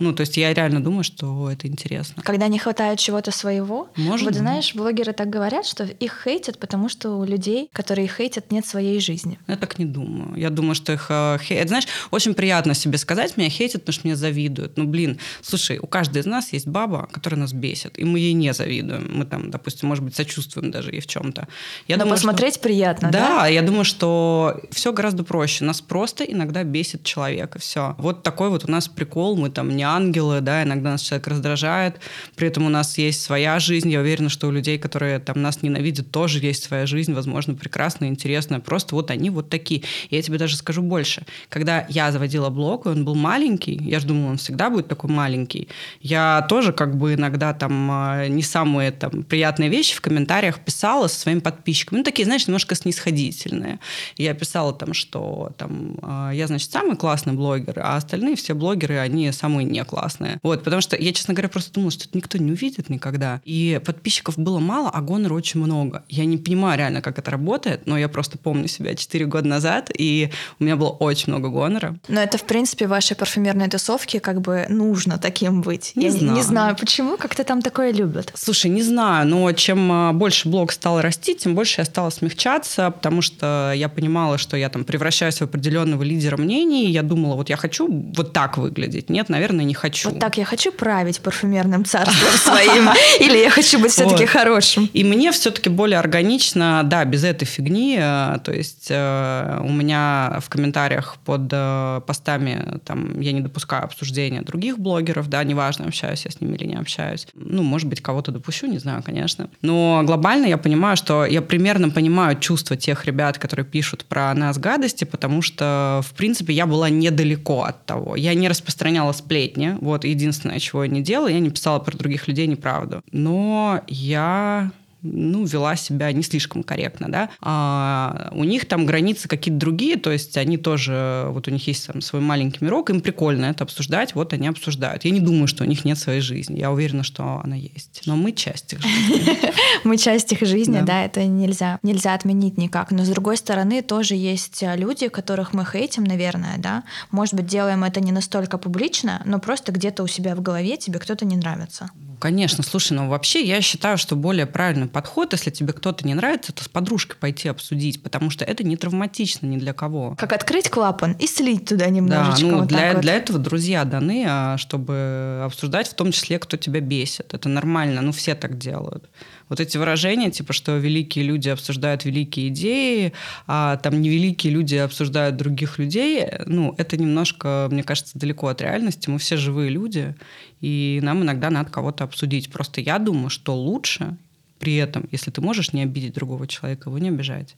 Ну, 0.01 0.13
то 0.13 0.23
есть 0.23 0.37
я 0.37 0.53
реально 0.53 0.83
думаю, 0.83 1.05
что 1.05 1.51
это 1.51 1.69
интересно. 1.69 2.23
Когда 2.23 2.49
не 2.49 2.59
хватает 2.59 2.99
чего-то 2.99 3.31
своего. 3.31 3.89
Может 3.97 4.27
вот 4.27 4.35
знаешь, 4.35 4.75
блогеры 4.75 5.13
так 5.13 5.31
говорят, 5.31 5.67
что 5.67 5.85
их 5.85 6.23
хейтят, 6.25 6.59
потому 6.59 6.89
что 6.89 7.17
у 7.17 7.25
людей, 7.25 7.71
которые 7.73 8.07
их 8.07 8.17
хейтят, 8.17 8.51
нет 8.51 8.67
своей 8.67 8.99
жизни. 8.99 9.39
Я 9.47 9.57
так 9.57 9.79
не 9.79 9.85
думаю. 9.85 10.37
Я 10.37 10.51
думаю, 10.51 10.75
что 10.75 10.93
их 10.93 11.07
э, 11.11 11.39
хейтят. 11.41 11.69
Знаешь, 11.69 11.87
очень 12.11 12.35
приятно 12.35 12.75
себе 12.75 12.99
сказать, 12.99 13.37
меня 13.37 13.49
хейтят, 13.49 13.83
потому 13.83 13.93
что 13.93 14.07
мне 14.09 14.17
завидуют. 14.17 14.77
Ну, 14.77 14.85
блин, 14.85 15.19
слушай, 15.43 15.79
у 15.79 15.87
каждой 15.87 16.23
из 16.23 16.27
нас 16.27 16.53
есть 16.53 16.67
баба, 16.67 17.09
которая 17.13 17.41
нас 17.41 17.53
бесит, 17.53 17.97
и 17.97 18.05
мы 18.05 18.19
ей 18.19 18.33
не 18.33 18.53
завидуем. 18.53 19.09
Мы 19.15 19.25
там, 19.25 19.53
допустим, 19.53 19.89
может 19.89 20.03
быть, 20.03 20.17
сочувствуем 20.17 20.73
даже 20.73 20.91
ей 20.91 21.01
в 21.01 21.07
чем-то. 21.07 21.47
Я 21.87 21.97
Но 21.97 22.03
думаю, 22.03 22.17
посмотреть 22.17 22.55
что... 22.55 22.65
приятно, 22.65 23.11
да? 23.13 23.29
Да, 23.29 23.47
я 23.47 23.63
думаю, 23.63 23.85
что 23.85 24.61
все 24.73 24.93
гораздо 24.93 25.23
проще. 25.23 25.65
Нас 25.65 25.81
просто 25.81 26.25
иногда 26.25 26.65
бесит 26.65 27.05
человек, 27.05 27.55
и 27.55 27.59
все. 27.61 27.95
Вот 27.99 28.25
такой 28.25 28.51
вот 28.51 28.65
у 28.65 28.71
нас 28.71 28.89
прикол, 28.89 29.37
мы 29.37 29.51
там 29.51 29.77
не 29.77 29.84
ангелы, 29.85 30.41
да, 30.41 30.63
иногда 30.63 30.91
нас 30.91 31.03
человек 31.03 31.29
раздражает, 31.29 32.01
при 32.37 32.49
этом 32.49 32.67
у 32.67 32.69
нас 32.69 32.99
есть 32.99 33.23
своя 33.23 33.59
жизнь, 33.59 33.91
я 33.91 34.01
уверена, 34.01 34.29
что 34.29 34.49
у 34.49 34.51
людей, 34.51 34.79
которые 34.79 35.19
там 35.19 35.43
нас 35.43 35.63
ненавидят, 35.63 36.11
тоже 36.11 36.39
есть 36.41 36.65
своя 36.65 36.87
жизнь, 36.87 37.13
возможно, 37.13 37.55
прекрасная, 37.55 38.09
интересная, 38.09 38.61
просто 38.61 38.95
вот 38.95 39.11
они 39.11 39.31
вот 39.31 39.49
такие. 39.49 39.83
И 40.11 40.17
я 40.17 40.23
тебе 40.23 40.39
даже 40.39 40.57
скажу 40.57 40.83
больше. 40.83 41.25
Когда 41.49 41.87
я 41.89 42.11
заводила 42.13 42.51
блог, 42.51 42.87
он 42.87 43.05
был 43.05 43.15
маленький, 43.15 43.77
я 43.83 44.01
же 44.01 44.07
думала, 44.07 44.31
он 44.31 44.37
всегда 44.39 44.71
будет 44.71 44.89
такой 44.89 45.11
маленький, 45.11 45.69
я 46.01 46.47
тоже 46.49 46.73
как 46.73 46.97
бы 46.97 47.15
иногда 47.15 47.53
там 47.55 47.91
а, 47.91 48.27
не 48.29 48.43
самые 48.43 48.91
там 48.91 49.23
приятные 49.23 49.69
вещи 49.69 49.95
в 49.95 50.01
комментариях 50.01 50.61
писала 50.61 51.07
со 51.09 51.21
своими 51.21 51.41
подписчиками, 51.41 51.99
ну, 51.99 52.05
такие, 52.05 52.25
знаешь, 52.25 52.47
немножко 52.47 52.75
снисходительные. 52.75 53.79
Я 54.17 54.35
писала 54.35 54.73
там, 54.73 54.95
что 54.95 55.53
там 55.57 55.97
а, 56.03 56.31
я, 56.33 56.47
значит, 56.47 56.71
самый 56.71 56.97
классный 56.97 57.33
блогер, 57.33 57.81
а 57.81 57.97
остальные 57.97 58.37
все 58.37 58.55
блогеры, 58.55 58.99
они 58.99 59.31
самые 59.33 59.67
не 59.75 59.85
классные. 59.85 60.39
Вот, 60.43 60.63
потому 60.65 60.81
что 60.81 60.97
я, 60.97 61.13
честно 61.13 61.35
говоря, 61.35 61.49
просто 61.49 61.73
думала, 61.73 61.91
что 61.91 62.05
это 62.05 62.17
никто 62.17 62.39
не 62.39 62.53
увидит 62.53 62.89
никогда. 62.89 63.41
И 63.45 63.81
подписчиков 63.85 64.39
было 64.39 64.59
мало, 64.61 64.91
а 64.91 65.01
гонора 65.01 65.35
очень 65.35 65.61
много. 65.61 66.05
Я 66.09 66.25
не 66.25 66.39
понимаю 66.39 66.79
реально, 66.79 67.03
как 67.03 67.19
это 67.19 67.31
работает, 67.31 67.87
но 67.87 67.99
я 67.99 68.09
просто 68.09 68.39
помню 68.39 68.69
себя 68.69 68.95
4 68.95 69.27
года 69.27 69.49
назад, 69.49 69.91
и 69.97 70.31
у 70.61 70.65
меня 70.65 70.77
было 70.77 70.91
очень 70.91 71.33
много 71.33 71.49
гонора. 71.49 71.97
Но 72.09 72.21
это, 72.21 72.39
в 72.39 72.45
принципе, 72.45 72.87
вашей 72.87 73.17
парфюмерной 73.17 73.69
тусовке 73.69 74.21
как 74.21 74.41
бы 74.41 74.67
нужно 74.69 75.19
таким 75.19 75.63
быть. 75.63 75.93
Не 75.97 76.07
я 76.07 76.13
знаю. 76.13 76.33
не 76.33 76.43
знаю, 76.43 76.77
почему, 76.77 77.17
как-то 77.17 77.45
там 77.45 77.63
такое 77.63 77.93
любят. 77.93 78.33
Слушай, 78.35 78.71
не 78.71 78.83
знаю, 78.83 79.27
но 79.27 79.51
чем 79.53 79.91
а, 79.91 80.13
больше 80.13 80.49
блог 80.49 80.73
стал 80.73 81.01
расти, 81.01 81.35
тем 81.35 81.55
больше 81.55 81.81
я 81.81 81.85
стала 81.85 82.11
смягчаться, 82.11 82.91
потому 82.91 83.23
что 83.23 83.73
я 83.75 83.89
понимала, 83.89 84.39
что 84.39 84.57
я 84.57 84.69
там 84.69 84.85
превращаюсь 84.85 85.39
в 85.39 85.43
определенного 85.43 86.03
лидера 86.03 86.37
мнений, 86.37 86.91
я 86.91 87.03
думала, 87.03 87.35
вот 87.35 87.49
я 87.49 87.57
хочу 87.57 87.89
вот 87.89 88.33
так 88.33 88.59
выглядеть. 88.59 89.11
Нет, 89.11 89.29
наверное, 89.29 89.64
не 89.65 89.75
хочу. 89.75 90.11
Вот 90.11 90.19
так 90.19 90.37
я 90.39 90.45
хочу 90.45 90.73
править 90.73 91.21
парфюмерным 91.21 91.85
царством 91.85 92.33
своим, 92.39 92.89
или 93.21 93.39
я 93.39 93.51
хочу 93.51 93.79
быть 93.79 93.93
все-таки 93.93 94.27
хорошим. 94.27 94.89
И 94.93 95.05
мне 95.05 95.33
все-таки 95.33 95.69
более 95.69 95.99
органично, 95.99 96.83
да, 96.85 97.05
без 97.05 97.25
этой 97.25 97.45
фигни, 97.45 97.97
э, 98.01 98.39
то 98.45 98.53
есть 98.53 98.89
э, 98.91 99.61
у 99.63 99.73
меня 99.73 100.39
в 100.41 100.49
комментариях 100.49 101.17
под 101.25 101.49
э, 101.53 102.01
постами 102.07 102.81
там 102.85 103.21
я 103.21 103.33
не 103.33 103.41
допускаю 103.41 103.85
обсуждения 103.85 104.43
других 104.43 104.79
блогеров, 104.79 105.29
да, 105.29 105.45
неважно, 105.45 105.87
общаюсь 105.87 106.25
я 106.25 106.31
с 106.31 106.41
ними 106.41 106.57
или 106.57 106.67
не 106.67 106.77
общаюсь. 106.77 107.27
Ну, 107.35 107.63
может 107.63 107.89
быть, 107.89 108.01
кого-то 108.01 108.33
допущу, 108.33 108.67
не 108.67 108.79
знаю, 108.79 109.03
конечно. 109.03 109.49
Но 109.63 110.03
глобально 110.05 110.47
я 110.47 110.59
понимаю, 110.59 110.97
что 110.97 111.25
я 111.25 111.43
примерно 111.43 111.91
понимаю 111.91 112.39
чувства 112.39 112.77
тех 112.77 113.05
ребят, 113.05 113.39
которые 113.39 113.65
пишут 113.65 114.05
про 114.05 114.35
нас 114.35 114.59
гадости, 114.59 115.05
потому 115.05 115.43
что, 115.43 116.01
в 116.05 116.13
принципе, 116.15 116.53
я 116.53 116.67
была 116.67 116.91
недалеко 116.91 117.63
от 117.63 117.87
того. 117.87 118.17
Я 118.17 118.35
не 118.35 118.49
распространяла 118.49 119.13
сплетни, 119.13 119.54
вот 119.81 120.05
единственное, 120.05 120.59
чего 120.59 120.85
я 120.85 120.91
не 120.91 121.03
делала, 121.03 121.29
я 121.29 121.41
не 121.41 121.51
писала 121.51 121.79
про 121.79 121.97
других 121.97 122.29
людей 122.29 122.47
неправду. 122.47 123.03
Но 123.13 123.83
я 123.89 124.71
ну, 125.05 125.45
вела 125.45 125.77
себя 125.77 126.11
не 126.13 126.23
слишком 126.23 126.63
корректно, 126.63 127.11
да. 127.11 127.31
А 127.41 128.31
у 128.33 128.45
них 128.45 128.67
там 128.67 128.87
границы 128.87 129.29
какие-то 129.29 129.61
другие, 129.61 129.97
то 129.97 130.11
есть 130.11 130.37
они 130.37 130.57
тоже, 130.57 131.27
вот 131.29 131.47
у 131.47 131.51
них 131.51 131.67
есть 131.67 131.87
там 131.87 132.01
свой 132.01 132.23
маленький 132.23 132.65
мирок, 132.65 132.91
им 132.91 133.01
прикольно 133.01 133.47
это 133.47 133.65
обсуждать, 133.65 134.15
вот 134.15 134.33
они 134.33 134.49
обсуждают. 134.49 135.05
Я 135.05 135.11
не 135.11 135.21
думаю, 135.21 135.47
что 135.47 135.65
у 135.65 135.67
них 135.67 135.85
нет 135.85 135.99
своей 135.99 136.21
жизни, 136.21 136.59
я 136.59 136.73
уверена, 136.73 137.03
что 137.03 137.41
она 137.45 137.55
есть. 137.55 138.03
Но 138.07 138.17
мы 138.17 138.33
часть 138.33 138.73
их 138.73 138.81
жизни. 138.81 139.39
Мы 139.85 139.99
часть 139.99 140.33
их 140.33 140.41
жизни, 140.41 140.81
да, 140.81 141.05
это 141.05 141.25
нельзя, 141.25 141.79
нельзя 141.83 142.15
отменить 142.15 142.57
никак. 142.57 142.91
Но 142.91 143.05
с 143.05 143.09
другой 143.09 143.37
стороны, 143.37 143.83
тоже 143.83 144.15
есть 144.15 144.63
люди, 144.63 145.09
которых 145.09 145.53
мы 145.53 145.65
хейтим, 145.65 146.05
наверное, 146.05 146.57
да. 146.59 146.85
Может 147.11 147.35
быть, 147.35 147.47
делаем 147.47 147.85
это 147.85 148.01
не 148.01 148.13
настолько 148.13 148.57
публично, 148.57 149.21
но 149.27 149.39
просто 149.39 149.73
где-то 149.73 150.03
у 150.03 150.07
себя 150.07 150.35
в 150.35 150.41
голове 150.41 150.77
тебе 150.77 150.99
кто-то 150.99 151.27
не 151.27 151.37
нравится. 151.37 151.91
Конечно, 152.25 152.63
слушай, 152.63 152.93
ну 152.95 153.09
вообще 153.09 153.45
я 153.45 153.61
считаю, 153.61 153.99
что 153.99 154.17
более 154.17 154.47
правильный 154.47 154.87
подход, 154.95 155.33
если 155.33 155.51
тебе 155.51 155.73
кто-то 155.73 156.07
не 156.07 156.15
нравится, 156.15 156.53
то 156.53 156.65
с 156.65 156.69
подружкой 156.69 157.17
пойти 157.19 157.49
обсудить, 157.49 158.03
потому 158.03 158.31
что 158.31 158.45
это 158.45 158.65
не 158.65 158.77
травматично 158.77 159.47
ни 159.47 159.59
для 159.59 159.73
кого. 159.73 160.15
Как 160.17 160.33
открыть 160.33 160.71
клапан 160.71 161.13
и 161.19 161.27
слить 161.27 161.69
туда 161.69 161.89
немножечко. 161.91 162.41
Да, 162.41 162.47
ну 162.47 162.59
вот 162.61 162.69
для, 162.69 162.93
вот. 162.93 163.03
для 163.03 163.15
этого 163.15 163.39
друзья 163.39 163.85
даны, 163.85 164.25
а, 164.27 164.57
чтобы 164.57 165.43
обсуждать 165.45 165.89
в 165.89 165.95
том 165.95 166.13
числе, 166.13 166.39
кто 166.39 166.57
тебя 166.57 166.81
бесит. 166.81 167.35
Это 167.35 167.49
нормально, 167.49 168.01
ну 168.01 168.13
все 168.13 168.35
так 168.35 168.57
делают 168.57 169.11
вот 169.49 169.61
эти 169.61 169.77
выражения, 169.77 170.31
типа, 170.31 170.53
что 170.53 170.77
великие 170.77 171.25
люди 171.25 171.49
обсуждают 171.49 172.05
великие 172.05 172.49
идеи, 172.49 173.13
а 173.47 173.77
там 173.77 174.01
невеликие 174.01 174.53
люди 174.53 174.77
обсуждают 174.77 175.37
других 175.37 175.79
людей, 175.79 176.27
ну, 176.47 176.75
это 176.79 176.97
немножко, 176.97 177.69
мне 177.71 177.83
кажется, 177.83 178.19
далеко 178.19 178.49
от 178.49 178.63
реальности. 178.63 179.11
Мы 179.11 179.19
все 179.19 179.37
живые 179.37 179.71
люди, 179.71 180.15
и 180.61 181.01
нам 181.03 181.23
иногда 181.23 181.51
надо 181.51 181.71
кого-то 181.71 182.05
обсудить. 182.05 182.51
Просто 182.51 182.81
я 182.81 182.99
думаю, 182.99 183.31
что 183.31 183.55
лучше 183.55 184.17
при 184.65 184.77
этом, 184.77 185.07
если 185.13 185.31
ты 185.31 185.43
можешь 185.43 185.75
не 185.75 185.83
обидеть 185.83 186.15
другого 186.15 186.47
человека, 186.47 186.89
его 186.89 186.99
не 186.99 187.09
обижать. 187.09 187.55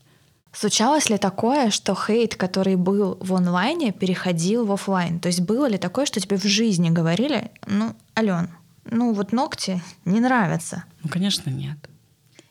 Случалось 0.53 1.09
ли 1.09 1.19
такое, 1.19 1.71
что 1.71 1.95
хейт, 1.95 2.35
который 2.35 2.75
был 2.77 3.17
в 3.21 3.35
онлайне, 3.35 3.93
переходил 3.93 4.65
в 4.65 4.73
офлайн? 4.73 5.21
То 5.21 5.29
есть 5.29 5.41
было 5.41 5.69
ли 5.69 5.79
такое, 5.79 6.07
что 6.07 6.19
тебе 6.19 6.37
в 6.37 6.45
жизни 6.45 6.91
говорили, 6.91 7.51
ну, 7.67 7.95
Ален, 8.19 8.49
ну 8.91 9.13
вот 9.13 9.33
ногти 9.33 9.81
не 10.05 10.19
нравятся? 10.21 10.85
Ну, 11.05 11.11
конечно, 11.11 11.51
нет. 11.51 11.77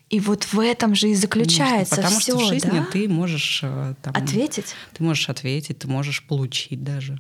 И 0.10 0.20
вот 0.20 0.46
в 0.46 0.60
этом 0.60 0.96
же 0.96 1.10
и 1.10 1.16
заключается 1.16 1.96
Конечно, 1.96 1.96
потому 1.98 2.20
все, 2.20 2.38
что 2.38 2.46
в 2.46 2.48
жизни 2.48 2.80
да? 2.80 2.88
ты 2.94 3.10
можешь 3.10 3.60
э, 3.64 3.96
там, 4.02 4.16
ответить. 4.16 4.76
Ты 4.94 5.04
можешь 5.04 5.28
ответить, 5.30 5.80
ты 5.80 5.88
можешь 5.88 6.26
получить 6.26 6.84
даже. 6.84 7.20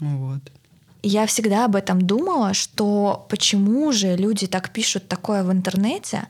Вот. 0.00 0.40
Я 1.02 1.26
всегда 1.26 1.64
об 1.64 1.74
этом 1.74 2.00
думала, 2.00 2.54
что 2.54 3.26
почему 3.28 3.90
же 3.92 4.16
люди 4.16 4.46
так 4.46 4.70
пишут 4.70 5.08
такое 5.08 5.42
в 5.42 5.50
интернете, 5.50 6.28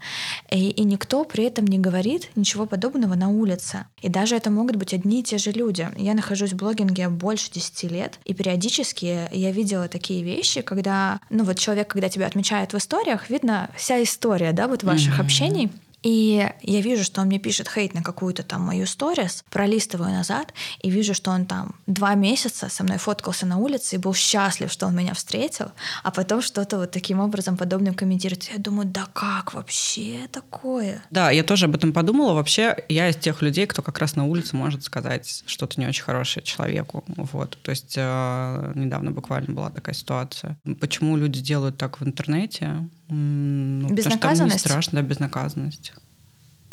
и, 0.51 0.71
и 0.71 0.85
никто 0.85 1.25
при 1.25 1.45
этом 1.45 1.67
не 1.67 1.79
говорит 1.79 2.31
ничего 2.37 2.65
подобного 2.65 3.15
на 3.15 3.29
улице. 3.29 3.85
И 4.01 4.09
даже 4.09 4.35
это 4.35 4.51
могут 4.51 4.77
быть 4.77 4.95
одни 4.95 5.21
и 5.21 5.23
те 5.23 5.37
же 5.37 5.53
люди. 5.53 5.89
Я 5.97 6.15
нахожусь 6.15 6.53
в 6.53 6.57
блогинге 6.57 7.11
больше 7.11 7.51
10 7.51 7.91
лет, 7.91 8.19
и 8.25 8.33
периодически 8.33 9.29
я 9.31 9.53
видела 9.53 9.89
такие 9.89 10.23
вещи, 10.23 10.63
когда, 10.63 11.21
ну 11.29 11.45
вот 11.45 11.59
человек, 11.59 11.89
когда 11.89 12.09
тебя 12.09 12.27
отмечает 12.27 12.73
в 12.73 12.79
историях, 12.79 13.29
видно 13.29 13.69
вся 13.77 14.03
история, 14.03 14.53
да, 14.53 14.69
вот 14.69 14.83
ваших 14.85 15.19
mm-hmm. 15.19 15.23
общений. 15.23 15.71
И 16.03 16.49
я 16.63 16.81
вижу, 16.81 17.05
что 17.05 17.21
он 17.21 17.29
мне 17.29 17.39
пишет 17.39 17.69
хейт 17.69 17.95
на 17.95 18.03
какую-то 18.03 18.43
там 18.43 18.63
мою 18.63 18.87
сторис, 18.87 19.45
пролистываю 19.51 20.11
назад 20.11 20.53
и 20.81 20.91
вижу, 20.91 21.15
что 21.15 21.31
он 21.31 21.47
там 21.47 21.77
два 21.87 22.15
месяца 22.15 22.69
со 22.69 22.83
мной 22.83 22.99
фоткался 22.99 23.47
на 23.47 23.59
улице 23.59 23.97
и 23.97 23.99
был 23.99 24.15
счастлив, 24.15 24.71
что 24.71 24.87
он 24.87 24.97
меня 24.97 25.15
встретил, 25.15 25.71
а 26.03 26.11
потом 26.11 26.43
что-то 26.43 26.79
вот 26.79 26.91
таким 26.91 27.21
образом 27.21 27.57
подобным 27.57 27.95
комментирует. 27.95 28.45
Я 28.53 28.59
думаю, 28.59 28.89
да 28.89 29.07
как 29.13 29.55
вообще 29.55 30.29
такое? 30.31 31.03
Да, 31.11 31.31
я 31.31 31.45
тоже 31.45 31.67
об 31.67 31.75
этом 31.75 31.93
подумала. 31.93 32.35
Вообще, 32.35 32.77
я 32.89 33.09
из 33.09 33.17
тех 33.17 33.43
людей, 33.43 33.67
кто 33.67 33.83
как 33.83 33.99
раз 33.99 34.17
на 34.17 34.27
улице 34.27 34.57
может 34.57 34.83
сказать 34.83 35.45
что-то 35.47 35.81
не 35.81 35.87
очень 35.87 36.03
хорошее 36.03 36.45
человеку. 36.45 37.05
Вот. 37.07 37.59
То 37.63 37.71
есть 37.71 37.95
э, 37.97 38.73
недавно 38.75 39.13
буквально 39.13 39.55
была 39.55 39.71
такая 39.71 39.95
ситуация. 39.95 40.59
Почему 40.81 41.17
люди 41.17 41.41
делают 41.41 41.79
так 41.79 42.01
в 42.01 42.05
интернете? 42.05 42.89
Ну, 43.13 43.93
безнаказанность? 43.93 44.65
Не 44.65 44.71
страшно, 44.71 45.03
да, 45.03 45.09
безнаказанность. 45.09 45.93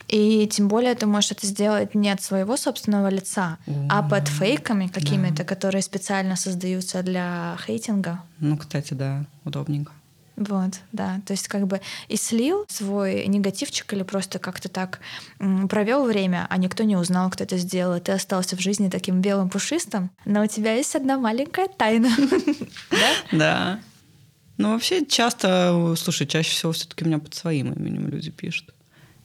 И 0.07 0.47
тем 0.47 0.67
более 0.67 0.95
ты 0.95 1.05
можешь 1.05 1.31
это 1.31 1.45
сделать 1.45 1.93
не 1.93 2.09
от 2.09 2.21
своего 2.21 2.57
собственного 2.57 3.09
лица, 3.09 3.57
О, 3.67 3.71
а 3.89 4.03
под 4.03 4.27
фейками 4.27 4.87
какими-то, 4.87 5.37
да. 5.37 5.43
которые 5.43 5.83
специально 5.83 6.35
создаются 6.35 7.03
для 7.03 7.57
хейтинга. 7.63 8.23
Ну, 8.39 8.57
кстати, 8.57 8.95
да, 8.95 9.25
удобненько. 9.45 9.91
Вот, 10.35 10.79
да. 10.93 11.19
То 11.25 11.33
есть 11.33 11.49
как 11.49 11.67
бы 11.67 11.81
и 12.07 12.15
слил 12.15 12.65
свой 12.69 13.27
негативчик 13.27 13.91
или 13.93 14.03
просто 14.03 14.39
как-то 14.39 14.69
так 14.69 14.99
провел 15.37 16.05
время, 16.05 16.47
а 16.49 16.57
никто 16.57 16.85
не 16.85 16.95
узнал, 16.95 17.29
кто 17.29 17.43
это 17.43 17.57
сделал. 17.57 17.97
И 17.97 17.99
ты 17.99 18.13
остался 18.13 18.55
в 18.55 18.61
жизни 18.61 18.89
таким 18.89 19.21
белым 19.21 19.49
пушистым, 19.49 20.09
но 20.25 20.43
у 20.43 20.47
тебя 20.47 20.73
есть 20.73 20.95
одна 20.95 21.17
маленькая 21.19 21.67
тайна. 21.67 22.09
Да? 22.89 23.09
Да. 23.31 23.79
Ну, 24.59 24.73
вообще 24.73 25.05
часто, 25.05 25.95
слушай, 25.97 26.27
чаще 26.27 26.51
всего 26.51 26.73
все-таки 26.73 27.05
меня 27.05 27.17
под 27.17 27.33
своим 27.33 27.71
именем 27.71 28.09
люди 28.09 28.29
пишут. 28.29 28.73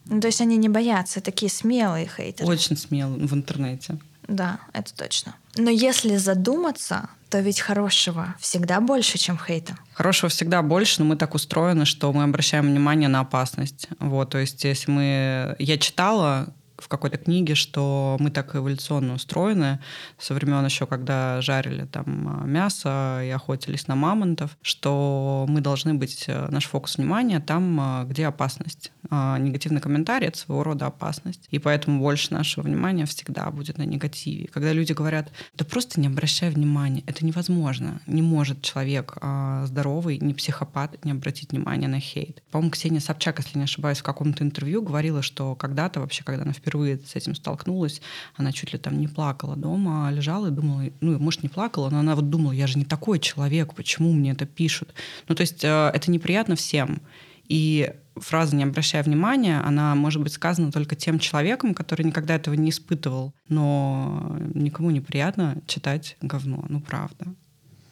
Ну, 0.04 0.20
то 0.20 0.28
есть 0.28 0.40
они 0.40 0.56
не 0.56 0.68
боятся, 0.68 1.20
такие 1.20 1.50
смелые 1.50 2.06
хейтеры. 2.06 2.48
Очень 2.48 2.76
смелые 2.76 3.26
в 3.26 3.34
интернете. 3.34 3.98
Да, 4.28 4.60
это 4.72 4.94
точно. 4.94 5.34
Но 5.56 5.70
если 5.70 6.16
задуматься, 6.18 7.10
то 7.30 7.40
ведь 7.40 7.60
хорошего 7.60 8.36
всегда 8.38 8.80
больше, 8.80 9.18
чем 9.18 9.36
хейта. 9.36 9.76
Хорошего 9.94 10.28
всегда 10.28 10.62
больше, 10.62 11.02
но 11.02 11.06
мы 11.06 11.16
так 11.16 11.34
устроены, 11.34 11.84
что 11.84 12.12
мы 12.12 12.22
обращаем 12.22 12.66
внимание 12.66 13.08
на 13.08 13.18
опасность. 13.18 13.88
Вот, 13.98 14.30
то 14.30 14.38
есть 14.38 14.62
если 14.62 14.92
мы... 14.92 15.56
Я 15.58 15.78
читала 15.78 16.54
в 16.84 16.88
какой-то 16.88 17.16
книге, 17.16 17.54
что 17.54 18.18
мы 18.20 18.30
так 18.30 18.54
эволюционно 18.54 19.14
устроены 19.14 19.80
со 20.18 20.34
времен 20.34 20.64
еще, 20.64 20.86
когда 20.86 21.40
жарили 21.40 21.86
там 21.86 22.42
а, 22.42 22.44
мясо 22.44 23.22
и 23.24 23.30
охотились 23.30 23.88
на 23.88 23.94
мамонтов, 23.94 24.58
что 24.60 25.46
мы 25.48 25.62
должны 25.62 25.94
быть, 25.94 26.24
э, 26.26 26.48
наш 26.50 26.66
фокус 26.66 26.98
внимания 26.98 27.40
там, 27.40 27.78
а, 27.80 28.04
где 28.04 28.26
опасность. 28.26 28.92
А, 29.08 29.38
негативный 29.38 29.80
комментарий— 29.80 30.26
это 30.28 30.38
своего 30.38 30.62
рода 30.62 30.86
опасность. 30.86 31.48
И 31.50 31.58
поэтому 31.58 32.00
больше 32.00 32.34
нашего 32.34 32.64
внимания 32.64 33.06
всегда 33.06 33.50
будет 33.50 33.78
на 33.78 33.84
негативе. 33.84 34.48
Когда 34.48 34.72
люди 34.74 34.92
говорят, 34.92 35.32
да 35.54 35.64
просто 35.64 36.00
не 36.00 36.08
обращай 36.08 36.50
внимания, 36.50 37.02
это 37.06 37.24
невозможно. 37.24 38.02
Не 38.06 38.20
может 38.20 38.60
человек 38.60 39.16
здоровый, 39.64 40.18
не 40.18 40.34
психопат, 40.34 41.02
не 41.04 41.12
обратить 41.12 41.52
внимания 41.52 41.88
на 41.88 42.00
хейт. 42.00 42.42
По-моему, 42.50 42.70
Ксения 42.72 43.00
Собчак, 43.00 43.38
если 43.38 43.59
не 43.59 43.64
ошибаюсь, 43.64 43.98
в 43.98 44.02
каком-то 44.02 44.44
интервью 44.44 44.82
говорила, 44.82 45.22
что 45.22 45.54
когда-то 45.54 46.00
вообще, 46.00 46.24
когда 46.24 46.42
она 46.42 46.52
впервые 46.52 46.73
с 46.82 47.16
этим 47.16 47.34
столкнулась, 47.34 48.00
она 48.34 48.52
чуть 48.52 48.72
ли 48.72 48.78
там 48.78 48.98
не 48.98 49.08
плакала 49.08 49.56
дома, 49.56 50.08
а 50.08 50.10
лежала 50.10 50.48
и 50.48 50.50
думала, 50.50 50.84
ну, 51.00 51.18
может, 51.18 51.42
не 51.42 51.48
плакала, 51.48 51.90
но 51.90 51.98
она 51.98 52.14
вот 52.14 52.30
думала, 52.30 52.52
я 52.52 52.66
же 52.66 52.78
не 52.78 52.84
такой 52.84 53.18
человек, 53.18 53.74
почему 53.74 54.12
мне 54.12 54.32
это 54.32 54.46
пишут? 54.46 54.94
Ну, 55.28 55.34
то 55.34 55.42
есть 55.42 55.64
э, 55.64 55.90
это 55.94 56.10
неприятно 56.10 56.56
всем. 56.56 57.00
И 57.48 57.92
фраза 58.16 58.56
«не 58.56 58.64
обращая 58.64 59.02
внимания», 59.02 59.60
она 59.60 59.94
может 59.94 60.22
быть 60.22 60.32
сказана 60.32 60.72
только 60.72 60.96
тем 60.96 61.18
человеком, 61.18 61.74
который 61.74 62.04
никогда 62.04 62.37
этого 62.37 62.54
не 62.54 62.70
испытывал. 62.70 63.34
Но 63.48 64.38
никому 64.54 64.90
неприятно 64.90 65.62
читать 65.66 66.16
говно, 66.20 66.64
ну 66.68 66.80
правда. 66.80 67.34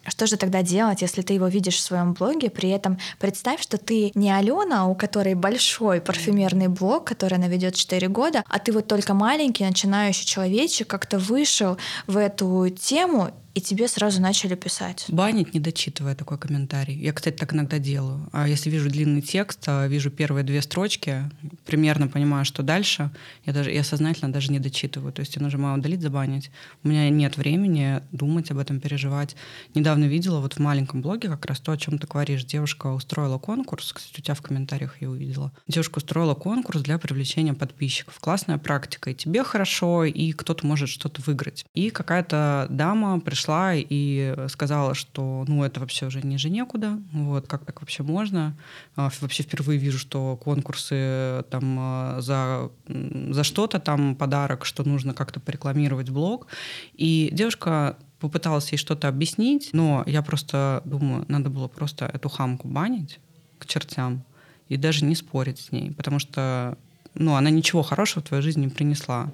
Что 0.06 0.26
же 0.26 0.36
тогда 0.36 0.62
делать, 0.62 1.02
если 1.02 1.22
ты 1.22 1.34
его 1.34 1.46
видишь 1.46 1.76
в 1.76 1.80
своем 1.80 2.12
блоге? 2.12 2.50
При 2.50 2.70
этом 2.70 2.98
представь, 3.18 3.62
что 3.62 3.78
ты 3.78 4.10
не 4.14 4.32
Алена, 4.32 4.86
у 4.86 4.94
которой 4.94 5.34
большой 5.34 6.00
парфюмерный 6.00 6.68
блог, 6.68 7.04
который 7.04 7.38
она 7.38 7.48
ведет 7.48 7.74
4 7.74 8.08
года, 8.08 8.44
а 8.48 8.58
ты 8.58 8.72
вот 8.72 8.88
только 8.88 9.14
маленький 9.14 9.64
начинающий 9.64 10.26
человечек, 10.26 10.88
как-то 10.88 11.18
вышел 11.18 11.76
в 12.06 12.16
эту 12.16 12.68
тему 12.68 13.30
и 13.54 13.60
тебе 13.60 13.86
сразу 13.88 14.20
начали 14.20 14.54
писать. 14.54 15.04
Банить, 15.08 15.52
не 15.52 15.60
дочитывая 15.60 16.14
такой 16.14 16.38
комментарий. 16.38 16.96
Я, 16.98 17.12
кстати, 17.12 17.36
так 17.36 17.52
иногда 17.52 17.78
делаю. 17.78 18.28
А 18.32 18.48
если 18.48 18.70
вижу 18.70 18.88
длинный 18.88 19.20
текст, 19.20 19.60
а 19.66 19.86
вижу 19.86 20.10
первые 20.10 20.42
две 20.42 20.62
строчки, 20.62 21.30
примерно 21.66 22.08
понимаю, 22.08 22.44
что 22.44 22.62
дальше, 22.62 23.10
я, 23.44 23.52
даже, 23.52 23.70
я 23.70 23.84
сознательно 23.84 24.32
даже 24.32 24.50
не 24.50 24.58
дочитываю. 24.58 25.12
То 25.12 25.20
есть 25.20 25.36
я 25.36 25.42
нажимаю 25.42 25.78
«удалить», 25.78 26.00
«забанить». 26.00 26.50
У 26.82 26.88
меня 26.88 27.08
нет 27.10 27.36
времени 27.36 28.02
думать 28.10 28.50
об 28.50 28.58
этом, 28.58 28.80
переживать. 28.80 29.36
Недавно 29.74 30.04
видела 30.04 30.40
вот 30.40 30.54
в 30.54 30.58
маленьком 30.58 31.02
блоге 31.02 31.28
как 31.28 31.44
раз 31.46 31.60
то, 31.60 31.72
о 31.72 31.76
чем 31.76 31.98
ты 31.98 32.06
говоришь. 32.06 32.44
Девушка 32.44 32.86
устроила 32.86 33.38
конкурс, 33.38 33.92
кстати, 33.92 34.20
у 34.20 34.22
тебя 34.22 34.34
в 34.34 34.42
комментариях 34.42 35.00
я 35.00 35.10
увидела. 35.10 35.52
Девушка 35.68 35.98
устроила 35.98 36.34
конкурс 36.34 36.80
для 36.80 36.98
привлечения 36.98 37.52
подписчиков. 37.52 38.18
Классная 38.18 38.56
практика. 38.56 39.10
И 39.10 39.14
тебе 39.14 39.44
хорошо, 39.44 40.04
и 40.04 40.32
кто-то 40.32 40.66
может 40.66 40.88
что-то 40.88 41.20
выиграть. 41.26 41.66
И 41.74 41.90
какая-то 41.90 42.66
дама 42.70 43.20
пришла 43.20 43.41
пришла 43.42 43.72
и 43.74 44.34
сказала, 44.48 44.94
что 44.94 45.44
ну 45.48 45.64
это 45.64 45.80
вообще 45.80 46.06
уже 46.06 46.22
ниже 46.22 46.48
некуда, 46.48 46.98
вот 47.12 47.46
как 47.48 47.64
так 47.64 47.80
вообще 47.80 48.02
можно. 48.02 48.56
А, 48.94 49.10
вообще 49.20 49.42
впервые 49.42 49.78
вижу, 49.78 49.98
что 49.98 50.36
конкурсы 50.36 51.44
там 51.50 51.76
а, 51.78 52.20
за, 52.20 52.70
за 52.86 53.42
что-то 53.42 53.80
там 53.80 54.14
подарок, 54.14 54.64
что 54.64 54.84
нужно 54.84 55.12
как-то 55.12 55.40
порекламировать 55.40 56.10
блог. 56.10 56.46
И 56.94 57.30
девушка 57.32 57.96
попыталась 58.20 58.70
ей 58.70 58.78
что-то 58.78 59.08
объяснить, 59.08 59.70
но 59.72 60.04
я 60.06 60.22
просто 60.22 60.82
думаю, 60.84 61.24
надо 61.28 61.50
было 61.50 61.66
просто 61.66 62.06
эту 62.06 62.28
хамку 62.28 62.68
банить 62.68 63.18
к 63.58 63.66
чертям 63.66 64.22
и 64.68 64.76
даже 64.76 65.04
не 65.04 65.16
спорить 65.16 65.58
с 65.58 65.72
ней, 65.72 65.90
потому 65.90 66.20
что 66.20 66.78
ну, 67.14 67.34
она 67.34 67.50
ничего 67.50 67.82
хорошего 67.82 68.22
в 68.22 68.28
твою 68.28 68.42
жизнь 68.42 68.60
не 68.60 68.68
принесла, 68.68 69.32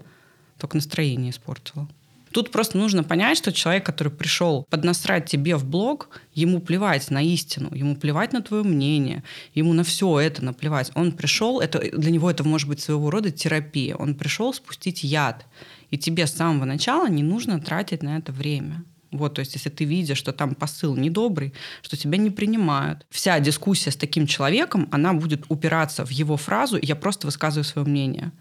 только 0.59 0.77
настроение 0.77 1.31
испортила. 1.31 1.87
Тут 2.33 2.51
просто 2.51 2.79
нужно 2.79 3.05
понять, 3.05 3.39
что 3.39 3.53
человек, 3.53 3.85
который 3.85 4.13
пришел 4.13 4.67
поднасрать 4.71 5.27
тебе 5.27 5.57
в 5.57 5.65
блог, 5.65 6.09
ему 6.35 6.61
плевать 6.61 7.11
на 7.11 7.23
истину, 7.23 7.75
ему 7.75 7.97
плевать 7.97 8.33
на 8.33 8.43
твое 8.43 8.63
мнение, 8.63 9.23
ему 9.55 9.73
на 9.73 9.85
все 9.85 10.21
это 10.21 10.45
наплевать. 10.45 10.91
Он 10.95 11.13
пришел, 11.13 11.61
это, 11.61 11.79
для 11.79 12.11
него 12.11 12.31
это 12.31 12.45
может 12.45 12.69
быть 12.69 12.81
своего 12.81 13.11
рода 13.11 13.31
терапия. 13.31 13.97
Он 13.97 14.15
пришел 14.15 14.53
спустить 14.53 15.05
яд. 15.05 15.47
И 15.91 15.97
тебе 15.97 16.27
с 16.27 16.35
самого 16.35 16.65
начала 16.65 17.09
не 17.09 17.23
нужно 17.23 17.61
тратить 17.61 18.03
на 18.03 18.19
это 18.19 18.33
время. 18.33 18.85
Вот, 19.11 19.35
то 19.35 19.41
есть, 19.41 19.55
если 19.55 19.71
ты 19.71 19.85
видишь, 19.85 20.19
что 20.19 20.33
там 20.33 20.55
посыл 20.55 20.95
недобрый, 20.95 21.55
что 21.83 21.97
тебя 21.97 22.19
не 22.19 22.31
принимают, 22.31 23.07
вся 23.09 23.41
дискуссия 23.41 23.91
с 23.91 23.97
таким 23.97 24.27
человеком, 24.27 24.87
она 24.93 25.15
будет 25.15 25.45
упираться 25.49 26.05
в 26.05 26.11
его 26.11 26.37
фразу 26.37 26.79
«я 26.81 26.95
просто 26.95 27.27
высказываю 27.27 27.65
свое 27.65 27.89
мнение». 27.89 28.33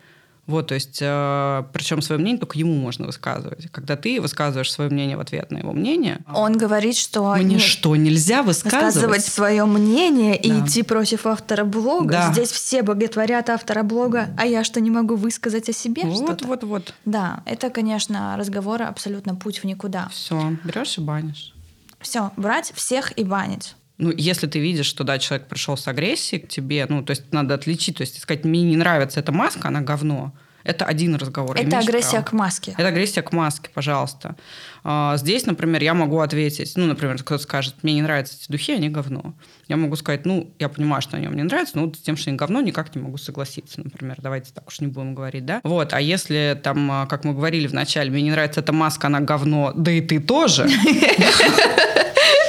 Вот, 0.48 0.68
то 0.68 0.76
есть, 0.76 1.00
э, 1.02 1.64
причем 1.74 2.02
свое 2.02 2.20
мнение 2.20 2.40
только 2.40 2.58
ему 2.58 2.74
можно 2.74 3.06
высказывать. 3.06 3.70
Когда 3.70 3.98
ты 3.98 4.22
высказываешь 4.22 4.72
свое 4.72 4.90
мнение 4.90 5.18
в 5.18 5.20
ответ 5.20 5.52
на 5.52 5.58
его 5.58 5.74
мнение. 5.74 6.20
Он 6.34 6.58
говорит, 6.58 6.96
что... 6.96 7.36
Мне 7.36 7.56
не... 7.56 7.60
что, 7.60 7.96
нельзя 7.98 8.44
высказывать? 8.44 8.96
Высказывать 8.96 9.26
свое 9.26 9.66
мнение 9.66 10.40
да. 10.42 10.48
и 10.48 10.62
идти 10.62 10.84
против 10.84 11.26
автора 11.26 11.66
блога. 11.66 12.12
Да. 12.12 12.32
Здесь 12.32 12.52
все 12.52 12.82
боготворят 12.82 13.50
автора 13.50 13.84
блога, 13.84 14.30
а 14.38 14.46
я 14.46 14.64
что, 14.64 14.80
не 14.80 14.90
могу 14.90 15.16
высказать 15.16 15.68
о 15.68 15.74
себе 15.74 16.04
вот, 16.04 16.16
что-то? 16.16 16.48
Вот, 16.48 16.64
вот, 16.64 16.94
Да, 17.04 17.42
это, 17.46 17.70
конечно, 17.70 18.36
разговоры 18.38 18.86
абсолютно 18.86 19.36
путь 19.36 19.60
в 19.60 19.64
никуда. 19.66 20.08
Все, 20.12 20.58
берешь 20.64 20.98
и 20.98 21.02
банишь. 21.02 21.54
Все, 22.00 22.32
брать 22.38 22.72
всех 22.74 23.18
и 23.18 23.24
банить. 23.24 23.76
Ну, 23.98 24.12
если 24.16 24.48
ты 24.48 24.60
видишь, 24.60 24.86
что, 24.86 25.04
да, 25.04 25.18
человек 25.18 25.48
пришел 25.48 25.76
с 25.76 25.88
агрессией 25.88 26.42
к 26.42 26.48
тебе, 26.48 26.86
ну, 26.88 27.04
то 27.04 27.12
есть 27.12 27.32
надо 27.32 27.56
отличить, 27.56 27.98
то 27.98 28.02
есть 28.02 28.20
сказать, 28.22 28.46
мне 28.46 28.62
не 28.64 28.78
нравится 28.78 29.20
эта 29.20 29.32
маска, 29.32 29.70
она 29.70 29.82
говно. 29.82 30.34
Это 30.68 30.84
один 30.84 31.16
разговор. 31.16 31.56
Это 31.58 31.80
агрессия 31.80 32.18
право. 32.18 32.26
к 32.26 32.34
маске. 32.34 32.72
Это 32.78 32.88
агрессия 32.90 33.22
к 33.22 33.32
маске, 33.32 33.70
пожалуйста. 33.74 34.36
А, 34.84 35.16
здесь, 35.16 35.46
например, 35.46 35.82
я 35.82 35.94
могу 35.94 36.20
ответить, 36.20 36.74
ну, 36.76 36.86
например, 36.88 37.18
кто-то 37.24 37.42
скажет, 37.42 37.76
мне 37.84 37.94
не 37.94 38.02
нравятся 38.02 38.36
эти 38.36 38.52
духи, 38.52 38.74
они 38.74 38.90
говно. 38.90 39.34
Я 39.70 39.78
могу 39.78 39.96
сказать, 39.96 40.26
ну, 40.26 40.54
я 40.60 40.68
понимаю, 40.68 41.02
что 41.02 41.16
они 41.16 41.30
мне 41.30 41.44
нравятся, 41.44 41.78
но 41.78 41.86
вот 41.86 41.96
с 41.96 42.00
тем, 42.00 42.18
что 42.18 42.32
они 42.32 42.38
говно, 42.38 42.60
никак 42.60 42.94
не 42.96 43.02
могу 43.02 43.18
согласиться, 43.18 43.80
например. 43.82 44.18
Давайте 44.22 44.52
так 44.54 44.68
уж 44.68 44.82
не 44.82 44.88
будем 44.88 45.16
говорить, 45.16 45.46
да? 45.46 45.62
Вот, 45.64 45.94
а 45.94 46.02
если 46.02 46.60
там, 46.62 46.92
а, 46.92 47.06
как 47.06 47.24
мы 47.24 47.34
говорили 47.34 47.68
в 47.68 47.74
начале, 47.74 48.12
мне 48.12 48.24
не 48.24 48.32
нравится 48.32 48.60
эта 48.60 48.74
маска, 48.74 49.08
она 49.08 49.22
говно, 49.22 49.72
да 49.74 49.90
и 49.90 50.02
ты 50.02 50.20
тоже, 50.20 50.68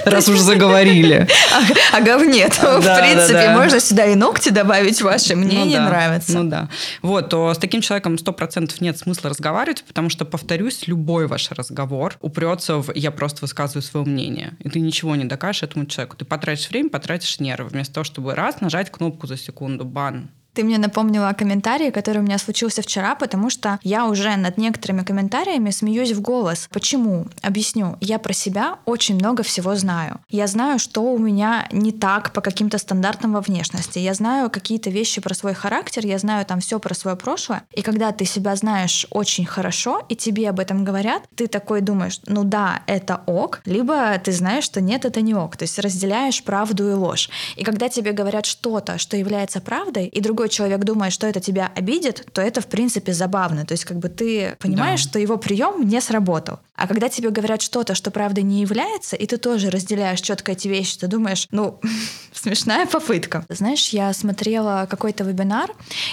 раз 0.09 0.29
уж 0.29 0.38
заговорили. 0.38 1.27
А, 1.51 1.97
а 1.97 2.01
говне, 2.01 2.49
в 2.49 2.99
принципе, 2.99 3.51
можно 3.51 3.81
сюда 3.81 4.05
и 4.07 4.14
ногти 4.14 4.51
добавить, 4.51 5.01
ваши 5.01 5.35
мне 5.35 5.64
не 5.64 5.79
нравится. 5.79 6.38
Ну 6.38 6.51
да. 6.51 6.68
Вот, 7.03 7.31
то 7.31 7.55
с 7.55 7.59
таким 7.59 7.81
человеком 7.81 8.16
100% 8.16 8.71
нет 8.81 8.99
смысла 8.99 9.31
разговаривать, 9.31 9.85
потому 9.85 10.11
что, 10.11 10.25
повторюсь, 10.25 10.87
любой 10.87 11.27
ваш 11.27 11.51
разговор 11.51 12.16
упрется 12.21 12.77
в 12.77 12.92
«я 12.94 13.11
просто 13.11 13.38
высказываю 13.42 13.83
свое 13.83 14.05
мнение». 14.07 14.53
И 14.61 14.68
ты 14.68 14.81
ничего 14.81 15.16
не 15.16 15.25
докажешь 15.25 15.62
этому 15.62 15.87
человеку. 15.87 16.16
Ты 16.16 16.25
потратишь 16.25 16.68
время, 16.68 16.90
потратишь 16.90 17.40
нервы, 17.40 17.68
вместо 17.68 17.94
того, 17.94 18.05
чтобы 18.05 18.35
раз 18.35 18.61
нажать 18.61 18.90
кнопку 18.90 19.27
за 19.27 19.37
секунду, 19.37 19.85
бан, 19.85 20.31
ты 20.59 20.64
мне 20.64 20.79
напомнила 20.79 21.29
о 21.29 21.35
комментарии, 21.35 21.90
который 21.90 22.18
у 22.18 22.23
меня 22.23 22.37
случился 22.37 22.83
вчера, 22.83 23.14
потому 23.14 23.49
что 23.49 23.79
я 23.85 24.07
уже 24.07 24.35
над 24.35 24.59
некоторыми 24.59 25.05
комментариями 25.05 25.71
смеюсь 25.71 26.11
в 26.11 26.21
голос. 26.21 26.68
Почему? 26.73 27.29
Объясню. 27.42 27.97
Я 28.01 28.18
про 28.18 28.33
себя 28.33 28.79
очень 28.85 29.14
много 29.14 29.44
всего 29.44 29.77
знаю. 29.77 30.18
Я 30.29 30.49
знаю, 30.49 30.81
что 30.81 31.03
у 31.03 31.16
меня 31.16 31.68
не 31.71 31.92
так 31.92 32.33
по 32.33 32.40
каким-то 32.40 32.79
стандартам 32.79 33.35
во 33.35 33.40
внешности. 33.40 34.01
Я 34.01 34.14
знаю 34.14 34.51
какие-то 34.51 34.90
вещи 34.90 35.21
про 35.21 35.33
свой 35.33 35.55
характер, 35.55 36.05
я 36.05 36.18
знаю 36.18 36.44
там 36.44 36.59
все 36.59 36.81
про 36.81 36.92
свое 36.92 37.16
прошлое. 37.16 37.62
И 37.73 37.83
когда 37.83 38.11
ты 38.11 38.25
себя 38.25 38.57
знаешь 38.57 39.07
очень 39.11 39.47
хорошо, 39.47 40.05
и 40.09 40.16
тебе 40.16 40.51
об 40.51 40.59
этом 40.59 40.85
говорят, 40.85 41.23
ты 41.37 41.47
такой 41.47 41.83
думаешь, 41.83 42.21
ну 42.27 42.42
да, 42.42 42.83
это 42.88 43.21
ок, 43.27 43.61
либо 43.64 44.18
ты 44.18 44.33
знаешь, 44.33 44.64
что 44.64 44.81
нет, 44.81 45.05
это 45.05 45.21
не 45.21 45.37
ок. 45.37 45.57
То 45.57 45.62
есть 45.62 45.79
разделяешь 45.79 46.42
правду 46.42 46.90
и 46.90 46.94
ложь. 46.94 47.31
И 47.55 47.62
когда 47.62 47.88
тебе 47.88 48.11
говорят 48.11 48.44
что-то, 48.44 48.99
что 48.99 49.16
является 49.16 49.61
правдой, 49.61 50.07
и 50.07 50.21
другой 50.21 50.48
другой 50.49 50.69
человек 50.69 50.85
думает, 50.85 51.13
что 51.13 51.27
это 51.27 51.41
тебя 51.41 51.71
обидит, 51.77 52.27
то 52.33 52.41
это, 52.41 52.61
в 52.61 52.67
принципе, 52.67 53.13
забавно. 53.13 53.65
То 53.65 53.73
есть 53.73 53.85
как 53.85 53.99
бы 53.99 54.09
ты 54.09 54.57
понимаешь, 54.59 55.05
да. 55.05 55.11
что 55.11 55.19
его 55.19 55.37
прием 55.37 55.87
не 55.89 56.01
сработал. 56.01 56.59
А 56.75 56.87
когда 56.87 57.09
тебе 57.09 57.31
говорят 57.31 57.61
что-то, 57.61 57.95
что 57.95 58.11
правда 58.11 58.43
не 58.43 58.61
является, 58.61 59.17
и 59.17 59.27
ты 59.27 59.37
тоже 59.37 59.71
разделяешь 59.71 60.21
четко 60.21 60.53
эти 60.53 60.69
вещи, 60.69 60.99
ты 60.99 61.09
думаешь, 61.09 61.49
ну, 61.51 61.81
смешная 62.33 62.87
попытка. 62.87 63.45
Знаешь, 63.49 63.89
я 63.89 64.13
смотрела 64.13 64.87
какой-то 64.89 65.25
вебинар, 65.25 65.71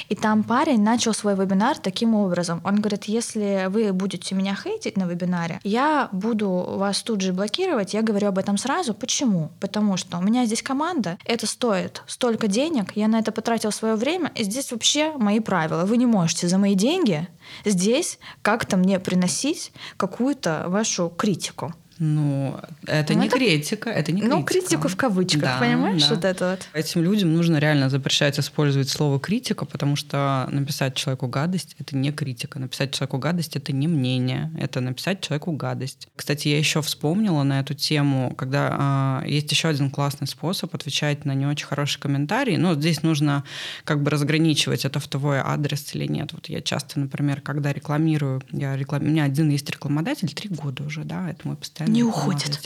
и 0.10 0.16
там 0.16 0.44
парень 0.44 0.82
начал 0.82 1.14
свой 1.14 1.36
вебинар 1.36 1.78
таким 1.78 2.16
образом. 2.16 2.62
Он 2.64 2.76
говорит, 2.76 3.06
если 3.06 3.68
вы 3.70 3.94
будете 3.94 4.36
меня 4.36 4.56
хейтить 4.56 4.98
на 4.98 5.06
вебинаре, 5.06 5.60
я 5.64 6.10
буду 6.12 6.50
вас 6.50 7.04
тут 7.04 7.22
же 7.22 7.32
блокировать. 7.32 7.94
Я 7.94 8.02
говорю 8.02 8.28
об 8.28 8.38
этом 8.40 8.58
сразу. 8.58 8.94
Почему? 8.94 9.52
Потому 9.60 9.98
что 9.98 10.18
у 10.18 10.22
меня 10.22 10.46
здесь 10.46 10.64
команда, 10.64 11.18
это 11.26 11.46
стоит 11.46 12.02
столько 12.08 12.48
денег, 12.48 12.94
я 12.96 13.08
на 13.08 13.20
это 13.20 13.32
потратил 13.32 13.72
свое 13.72 13.96
время, 13.96 14.25
и 14.36 14.44
здесь 14.44 14.72
вообще 14.72 15.14
мои 15.18 15.40
правила. 15.40 15.86
Вы 15.86 15.98
не 15.98 16.06
можете 16.06 16.48
за 16.48 16.58
мои 16.58 16.76
деньги 16.76 17.28
здесь 17.64 18.20
как-то 18.42 18.78
мне 18.78 19.00
приносить 19.00 19.72
какую-то 19.98 20.66
вашу 20.68 21.10
критику. 21.10 21.74
Ну, 21.98 22.60
это 22.88 23.14
ну, 23.14 23.22
не 23.22 23.28
это... 23.28 23.38
критика, 23.38 23.90
это 23.90 24.12
не 24.12 24.22
критика. 24.22 24.38
Ну, 24.38 24.44
критику 24.44 24.88
в 24.90 24.96
кавычках, 24.98 25.42
да, 25.42 25.58
понимаешь, 25.60 26.04
да. 26.08 26.16
вот 26.16 26.26
это 26.26 26.50
вот. 26.52 26.68
Этим 26.74 27.04
людям 27.04 27.34
нужно 27.34 27.58
реально 27.58 27.90
запрещать 27.90 28.38
использовать 28.38 28.90
слово 28.90 29.20
критика, 29.20 29.66
потому 29.66 29.96
что 29.96 30.48
написать 30.52 30.96
человеку 30.96 31.28
гадость— 31.28 31.76
это 31.80 31.96
не 31.96 32.12
критика. 32.12 32.60
Написать 32.60 32.92
человеку 32.92 33.18
гадость— 33.18 33.56
это 33.58 33.72
не 33.72 33.88
мнение, 33.88 34.52
это 34.60 34.82
написать 34.82 35.22
человеку 35.22 35.54
гадость. 35.54 36.10
Кстати, 36.16 36.50
я 36.50 36.58
еще 36.58 36.82
вспомнила 36.82 37.44
на 37.44 37.62
эту 37.62 37.74
тему, 37.74 38.34
когда 38.36 39.22
э, 39.24 39.30
есть 39.30 39.50
еще 39.52 39.70
один 39.70 39.90
классный 39.90 40.28
способ 40.28 40.76
отвечать 40.76 41.24
на 41.24 41.34
не 41.34 41.46
очень 41.46 41.66
хорошие 41.66 42.02
комментарии, 42.02 42.58
но 42.58 42.76
здесь 42.76 43.04
нужно 43.04 43.46
как 43.86 44.04
бы 44.04 44.12
разграничивать, 44.12 44.84
это 44.84 45.00
в 45.00 45.08
твой 45.08 45.40
адрес 45.40 45.96
или 45.96 46.08
нет. 46.08 46.34
Вот 46.34 46.48
я 46.50 46.62
часто, 46.62 47.00
например, 47.00 47.40
когда 47.40 47.72
рекламирую, 47.72 48.42
я 48.52 48.76
реклам... 48.76 49.04
у 49.04 49.06
меня 49.06 49.24
один 49.24 49.50
есть 49.50 49.70
рекламодатель, 49.70 50.34
три 50.34 50.50
года 50.50 50.84
уже, 50.84 51.06
да, 51.06 51.30
это 51.30 51.48
мой 51.48 51.56
постоянный 51.56 51.85
не 51.88 52.04
уходит. 52.04 52.60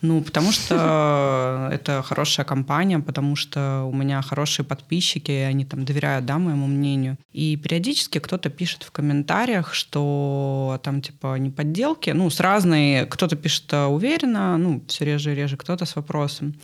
Ну, 0.00 0.22
потому 0.22 0.52
что 0.52 1.68
это 1.72 2.02
хорошая 2.02 2.46
компания, 2.46 3.00
потому 3.00 3.36
что 3.36 3.88
у 3.90 3.94
меня 3.94 4.22
хорошие 4.22 4.64
подписчики, 4.64 5.30
и 5.30 5.50
они 5.50 5.64
там 5.64 5.84
доверяют, 5.84 6.24
да, 6.24 6.38
моему 6.38 6.66
мнению. 6.66 7.16
И 7.32 7.56
периодически 7.56 8.18
кто-то 8.18 8.48
пишет 8.48 8.84
в 8.84 8.92
комментариях, 8.92 9.74
что 9.74 10.80
там 10.84 11.02
типа 11.02 11.36
не 11.38 11.50
подделки, 11.50 12.10
ну, 12.10 12.30
с 12.30 12.40
разной, 12.40 13.06
кто-то 13.06 13.34
пишет 13.36 13.72
уверенно, 13.72 14.56
ну, 14.56 14.82
все 14.86 15.04
реже 15.04 15.32
и 15.32 15.34
реже, 15.34 15.56
кто-то 15.56 15.84
с 15.84 15.96
вопросом. 15.96 16.54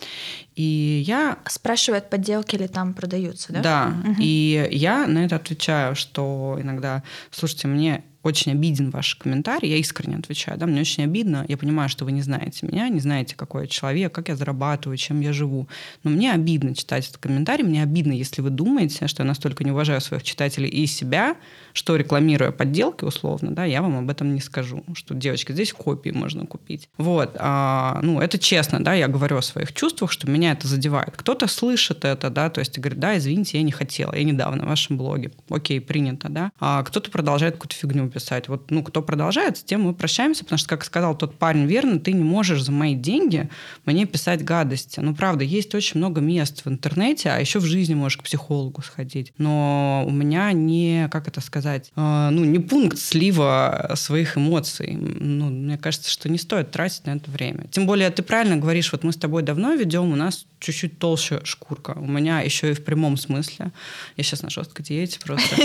И 0.54 1.02
я... 1.06 1.38
Спрашивает, 1.46 2.10
подделки 2.10 2.56
ли 2.56 2.68
там 2.68 2.94
продаются, 2.94 3.52
да? 3.52 3.60
Да, 3.60 3.94
угу. 4.04 4.16
и 4.20 4.68
я 4.70 5.06
на 5.06 5.24
это 5.24 5.36
отвечаю, 5.36 5.96
что 5.96 6.56
иногда, 6.60 7.02
слушайте, 7.32 7.66
мне 7.66 8.04
очень 8.24 8.52
обиден 8.52 8.90
ваш 8.90 9.14
комментарий, 9.16 9.70
я 9.70 9.76
искренне 9.76 10.16
отвечаю, 10.16 10.58
да, 10.58 10.66
мне 10.66 10.80
очень 10.80 11.04
обидно, 11.04 11.44
я 11.46 11.56
понимаю, 11.56 11.88
что 11.88 12.04
вы 12.04 12.12
не 12.12 12.22
знаете 12.22 12.66
меня, 12.66 12.88
не 12.88 12.98
знаете, 12.98 13.36
какой 13.36 13.62
я 13.62 13.68
человек, 13.68 14.12
как 14.12 14.30
я 14.30 14.36
зарабатываю, 14.36 14.96
чем 14.96 15.20
я 15.20 15.32
живу, 15.32 15.68
но 16.02 16.10
мне 16.10 16.32
обидно 16.32 16.74
читать 16.74 17.06
этот 17.06 17.18
комментарий, 17.18 17.64
мне 17.64 17.82
обидно, 17.82 18.12
если 18.12 18.40
вы 18.40 18.48
думаете, 18.50 19.06
что 19.06 19.22
я 19.22 19.26
настолько 19.26 19.62
не 19.62 19.70
уважаю 19.70 20.00
своих 20.00 20.22
читателей 20.22 20.68
и 20.68 20.86
себя, 20.86 21.36
что 21.74 21.96
рекламируя 21.96 22.50
подделки 22.50 23.04
условно, 23.04 23.50
да, 23.50 23.66
я 23.66 23.82
вам 23.82 23.98
об 23.98 24.10
этом 24.10 24.34
не 24.34 24.40
скажу, 24.40 24.82
что, 24.94 25.14
девочки, 25.14 25.52
здесь 25.52 25.72
копии 25.72 26.10
можно 26.10 26.46
купить. 26.46 26.88
Вот, 26.96 27.36
а, 27.38 28.00
ну, 28.02 28.20
это 28.20 28.38
честно, 28.38 28.82
да, 28.82 28.94
я 28.94 29.08
говорю 29.08 29.36
о 29.36 29.42
своих 29.42 29.74
чувствах, 29.74 30.10
что 30.10 30.30
меня 30.30 30.52
это 30.52 30.66
задевает. 30.66 31.14
Кто-то 31.14 31.46
слышит 31.46 32.06
это, 32.06 32.30
да, 32.30 32.48
то 32.48 32.60
есть 32.60 32.78
говорит, 32.78 32.98
да, 32.98 33.18
извините, 33.18 33.58
я 33.58 33.62
не 33.62 33.72
хотела, 33.72 34.14
я 34.14 34.24
недавно 34.24 34.64
в 34.64 34.68
вашем 34.68 34.96
блоге, 34.96 35.30
окей, 35.50 35.80
принято, 35.80 36.30
да, 36.30 36.52
а 36.58 36.82
кто-то 36.82 37.10
продолжает 37.10 37.54
какую-то 37.54 37.76
фигню 37.76 38.13
писать. 38.14 38.48
Вот, 38.48 38.70
ну, 38.70 38.82
кто 38.82 39.02
продолжает, 39.02 39.58
с 39.58 39.64
тем 39.64 39.82
мы 39.82 39.92
прощаемся, 39.92 40.44
потому 40.44 40.58
что, 40.58 40.68
как 40.68 40.84
сказал 40.84 41.18
тот 41.18 41.36
парень 41.36 41.66
верно, 41.66 41.98
ты 41.98 42.12
не 42.12 42.22
можешь 42.22 42.62
за 42.62 42.72
мои 42.72 42.94
деньги 42.94 43.50
мне 43.84 44.06
писать 44.06 44.44
гадости. 44.44 45.00
Ну, 45.00 45.14
правда, 45.14 45.44
есть 45.44 45.74
очень 45.74 45.98
много 45.98 46.20
мест 46.20 46.64
в 46.64 46.68
интернете, 46.68 47.30
а 47.30 47.38
еще 47.38 47.58
в 47.58 47.64
жизни 47.64 47.94
можешь 47.94 48.18
к 48.18 48.22
психологу 48.22 48.82
сходить. 48.82 49.32
Но 49.36 50.04
у 50.06 50.10
меня 50.10 50.52
не, 50.52 51.08
как 51.10 51.26
это 51.28 51.40
сказать, 51.40 51.90
э, 51.96 52.28
ну, 52.30 52.44
не 52.44 52.60
пункт 52.60 52.98
слива 52.98 53.92
своих 53.94 54.38
эмоций. 54.38 54.96
Ну, 54.96 55.50
мне 55.50 55.76
кажется, 55.76 56.10
что 56.10 56.28
не 56.28 56.38
стоит 56.38 56.70
тратить 56.70 57.06
на 57.06 57.16
это 57.16 57.30
время. 57.30 57.66
Тем 57.70 57.86
более, 57.86 58.10
ты 58.10 58.22
правильно 58.22 58.56
говоришь, 58.56 58.92
вот 58.92 59.02
мы 59.02 59.12
с 59.12 59.16
тобой 59.16 59.42
давно 59.42 59.74
ведем, 59.74 60.12
у 60.12 60.16
нас 60.16 60.46
чуть-чуть 60.60 60.98
толще 60.98 61.40
шкурка. 61.44 61.92
У 61.96 62.06
меня 62.06 62.40
еще 62.40 62.70
и 62.70 62.74
в 62.74 62.84
прямом 62.84 63.16
смысле. 63.16 63.72
Я 64.16 64.24
сейчас 64.24 64.42
на 64.42 64.50
жесткой 64.50 64.84
диете 64.84 65.18
просто. 65.20 65.54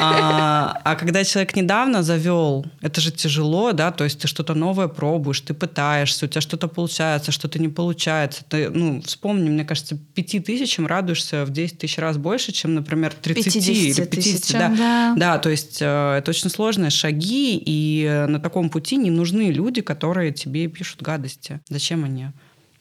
А, 0.00 0.80
а 0.84 0.96
когда 0.96 1.24
человек 1.24 1.56
недавно 1.56 1.83
завел, 2.02 2.66
это 2.80 3.00
же 3.00 3.10
тяжело, 3.10 3.72
да, 3.72 3.90
то 3.90 4.04
есть 4.04 4.20
ты 4.20 4.28
что-то 4.28 4.54
новое 4.54 4.88
пробуешь, 4.88 5.40
ты 5.40 5.54
пытаешься, 5.54 6.26
у 6.26 6.28
тебя 6.28 6.40
что-то 6.40 6.68
получается, 6.68 7.32
что-то 7.32 7.58
не 7.58 7.68
получается. 7.68 8.44
Ты, 8.48 8.70
ну, 8.70 9.02
вспомни, 9.02 9.48
мне 9.48 9.64
кажется, 9.64 9.98
пяти 10.14 10.40
тысячам 10.40 10.86
радуешься 10.86 11.44
в 11.44 11.50
10 11.50 11.78
тысяч 11.78 11.98
раз 11.98 12.16
больше, 12.16 12.52
чем, 12.52 12.74
например, 12.74 13.12
30 13.12 13.56
или 13.56 13.94
50. 13.94 14.10
Тысячам, 14.10 14.60
да. 14.60 14.68
Да. 14.76 15.14
да, 15.16 15.38
то 15.38 15.50
есть 15.50 15.78
э, 15.80 16.16
это 16.18 16.30
очень 16.30 16.50
сложные 16.50 16.90
шаги, 16.90 17.60
и 17.64 18.24
на 18.28 18.40
таком 18.40 18.70
пути 18.70 18.96
не 18.96 19.10
нужны 19.10 19.50
люди, 19.50 19.80
которые 19.80 20.32
тебе 20.32 20.68
пишут 20.68 21.02
гадости. 21.02 21.60
Зачем 21.68 22.04
они 22.04 22.28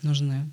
нужны? 0.02 0.46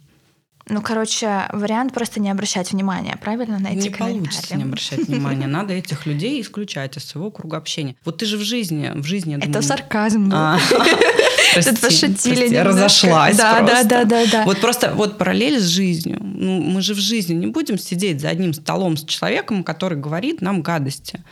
Ну, 0.70 0.83
короче, 0.83 1.48
вариант 1.52 1.92
просто 1.92 2.20
не 2.20 2.30
обращать 2.30 2.72
внимания, 2.72 3.18
правильно, 3.20 3.59
на 3.59 3.68
эти 3.68 3.88
не 3.88 3.90
комментарии? 3.90 4.12
Не 4.12 4.18
получится 4.20 4.56
не 4.56 4.62
обращать 4.64 5.09
внимания. 5.09 5.46
Надо 5.46 5.74
этих 5.74 6.06
людей 6.06 6.40
исключать 6.40 6.96
из 6.96 7.04
своего 7.04 7.30
круга 7.30 7.56
общения. 7.56 7.96
Вот 8.04 8.18
ты 8.18 8.26
же 8.26 8.37
в 8.37 8.42
жизни, 8.42 8.92
в 8.94 9.04
жизни... 9.04 9.37
Это 9.37 9.46
думаю... 9.46 9.62
сарказм. 9.62 10.30
А. 10.33 10.59
Тут 11.54 11.80
пошутили 11.80 12.52
Я 12.52 12.64
разошлась 12.64 13.37
да, 13.37 13.61
Да, 13.62 13.83
да, 13.83 14.04
да, 14.04 14.26
да. 14.26 14.44
Вот 14.44 14.61
просто 14.61 14.92
вот 14.94 15.18
параллель 15.18 15.59
с 15.59 15.64
жизнью. 15.64 16.18
Ну, 16.20 16.62
мы 16.62 16.80
же 16.80 16.94
в 16.94 16.98
жизни 16.98 17.35
не 17.35 17.46
будем 17.46 17.78
сидеть 17.78 18.20
за 18.20 18.28
одним 18.28 18.54
столом 18.54 18.96
с 18.96 19.04
человеком, 19.04 19.64
который 19.64 19.98
говорит 19.98 20.40
нам 20.40 20.62
гадости. 20.62 21.22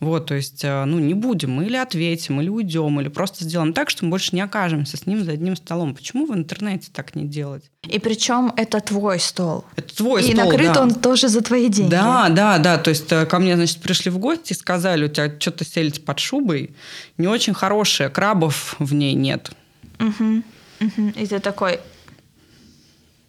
Вот, 0.00 0.26
то 0.26 0.34
есть, 0.34 0.62
э, 0.62 0.84
ну, 0.84 1.00
не 1.00 1.14
будем, 1.14 1.50
мы 1.50 1.66
или 1.66 1.76
ответим, 1.76 2.40
или 2.40 2.48
уйдем, 2.48 3.00
или 3.00 3.08
просто 3.08 3.44
сделаем 3.44 3.72
так, 3.72 3.90
что 3.90 4.04
мы 4.04 4.12
больше 4.12 4.34
не 4.34 4.40
окажемся 4.40 4.96
с 4.96 5.06
ним 5.06 5.24
за 5.24 5.32
одним 5.32 5.56
столом. 5.56 5.94
Почему 5.94 6.24
в 6.26 6.34
интернете 6.34 6.88
так 6.92 7.16
не 7.16 7.24
делать? 7.24 7.64
И 7.82 7.98
причем 7.98 8.52
это 8.56 8.80
твой 8.80 9.18
стол. 9.18 9.64
Это 9.74 9.96
твой 9.96 10.20
и 10.20 10.32
стол, 10.32 10.34
И 10.34 10.46
накрыт 10.46 10.72
да. 10.72 10.82
он 10.82 10.94
тоже 10.94 11.28
за 11.28 11.40
твои 11.40 11.68
деньги. 11.68 11.90
Да, 11.90 12.28
да, 12.28 12.58
да. 12.58 12.78
То 12.78 12.90
есть 12.90 13.10
э, 13.10 13.26
ко 13.26 13.40
мне, 13.40 13.56
значит, 13.56 13.80
пришли 13.80 14.12
в 14.12 14.18
гости 14.18 14.52
и 14.52 14.56
сказали, 14.56 15.06
у 15.06 15.08
тебя 15.08 15.32
что-то 15.40 15.64
селится 15.64 16.00
под 16.00 16.20
шубой, 16.20 16.76
не 17.16 17.26
очень 17.26 17.54
хорошее, 17.54 18.08
крабов 18.08 18.76
в 18.78 18.94
ней 18.94 19.14
нет. 19.14 19.50
Угу. 19.98 20.42
Угу. 20.80 21.08
И 21.16 21.26
ты 21.26 21.40
такой, 21.40 21.80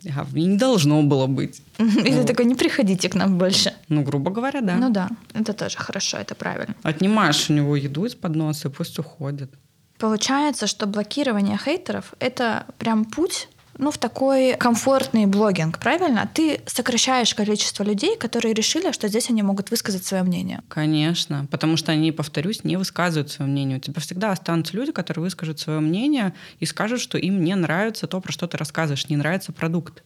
И 0.03 0.45
не 0.45 0.57
должно 0.57 1.03
было 1.03 1.27
быть. 1.27 1.61
И 1.77 2.11
ты 2.11 2.23
такой, 2.23 2.45
не 2.45 2.55
приходите 2.55 3.09
к 3.09 3.15
нам 3.15 3.37
больше. 3.37 3.73
Ну, 3.89 4.03
грубо 4.03 4.31
говоря, 4.31 4.61
да. 4.61 4.75
Ну 4.75 4.89
да, 4.89 5.09
это 5.33 5.53
тоже 5.53 5.77
хорошо, 5.77 6.17
это 6.17 6.35
правильно. 6.35 6.75
Отнимаешь 6.83 7.49
у 7.49 7.53
него 7.53 7.75
еду 7.75 8.05
из-под 8.05 8.35
носа, 8.35 8.69
и 8.69 8.71
пусть 8.71 8.99
уходит. 8.99 9.51
Получается, 9.97 10.67
что 10.67 10.87
блокирование 10.87 11.57
хейтеров— 11.57 12.13
это 12.19 12.65
прям 12.77 13.03
путь 13.03 13.49
ну, 13.79 13.91
в 13.91 13.97
такой 13.97 14.55
комфортный 14.57 15.25
блогинг, 15.25 15.79
правильно? 15.79 16.29
Ты 16.33 16.61
сокращаешь 16.67 17.33
количество 17.33 17.83
людей, 17.83 18.17
которые 18.17 18.53
решили, 18.53 18.91
что 18.91 19.07
здесь 19.07 19.29
они 19.29 19.41
могут 19.41 19.71
высказать 19.71 20.05
свое 20.05 20.23
мнение. 20.23 20.61
Конечно, 20.67 21.47
потому 21.49 21.77
что 21.77 21.93
они, 21.93 22.11
повторюсь, 22.11 22.65
не 22.65 22.75
высказывают 22.75 23.31
свое 23.31 23.49
мнение. 23.49 23.77
У 23.77 23.81
тебя 23.81 24.01
всегда 24.01 24.31
останутся 24.31 24.75
люди, 24.75 24.91
которые 24.91 25.23
выскажут 25.23 25.59
свое 25.59 25.79
мнение 25.79 26.33
и 26.59 26.65
скажут, 26.65 26.99
что 26.99 27.17
им 27.17 27.41
не 27.41 27.55
нравится 27.55 28.05
то, 28.05 28.19
про 28.19 28.31
что 28.31 28.47
ты 28.47 28.57
рассказываешь, 28.57 29.07
не 29.07 29.15
нравится 29.15 29.53
продукт. 29.53 30.03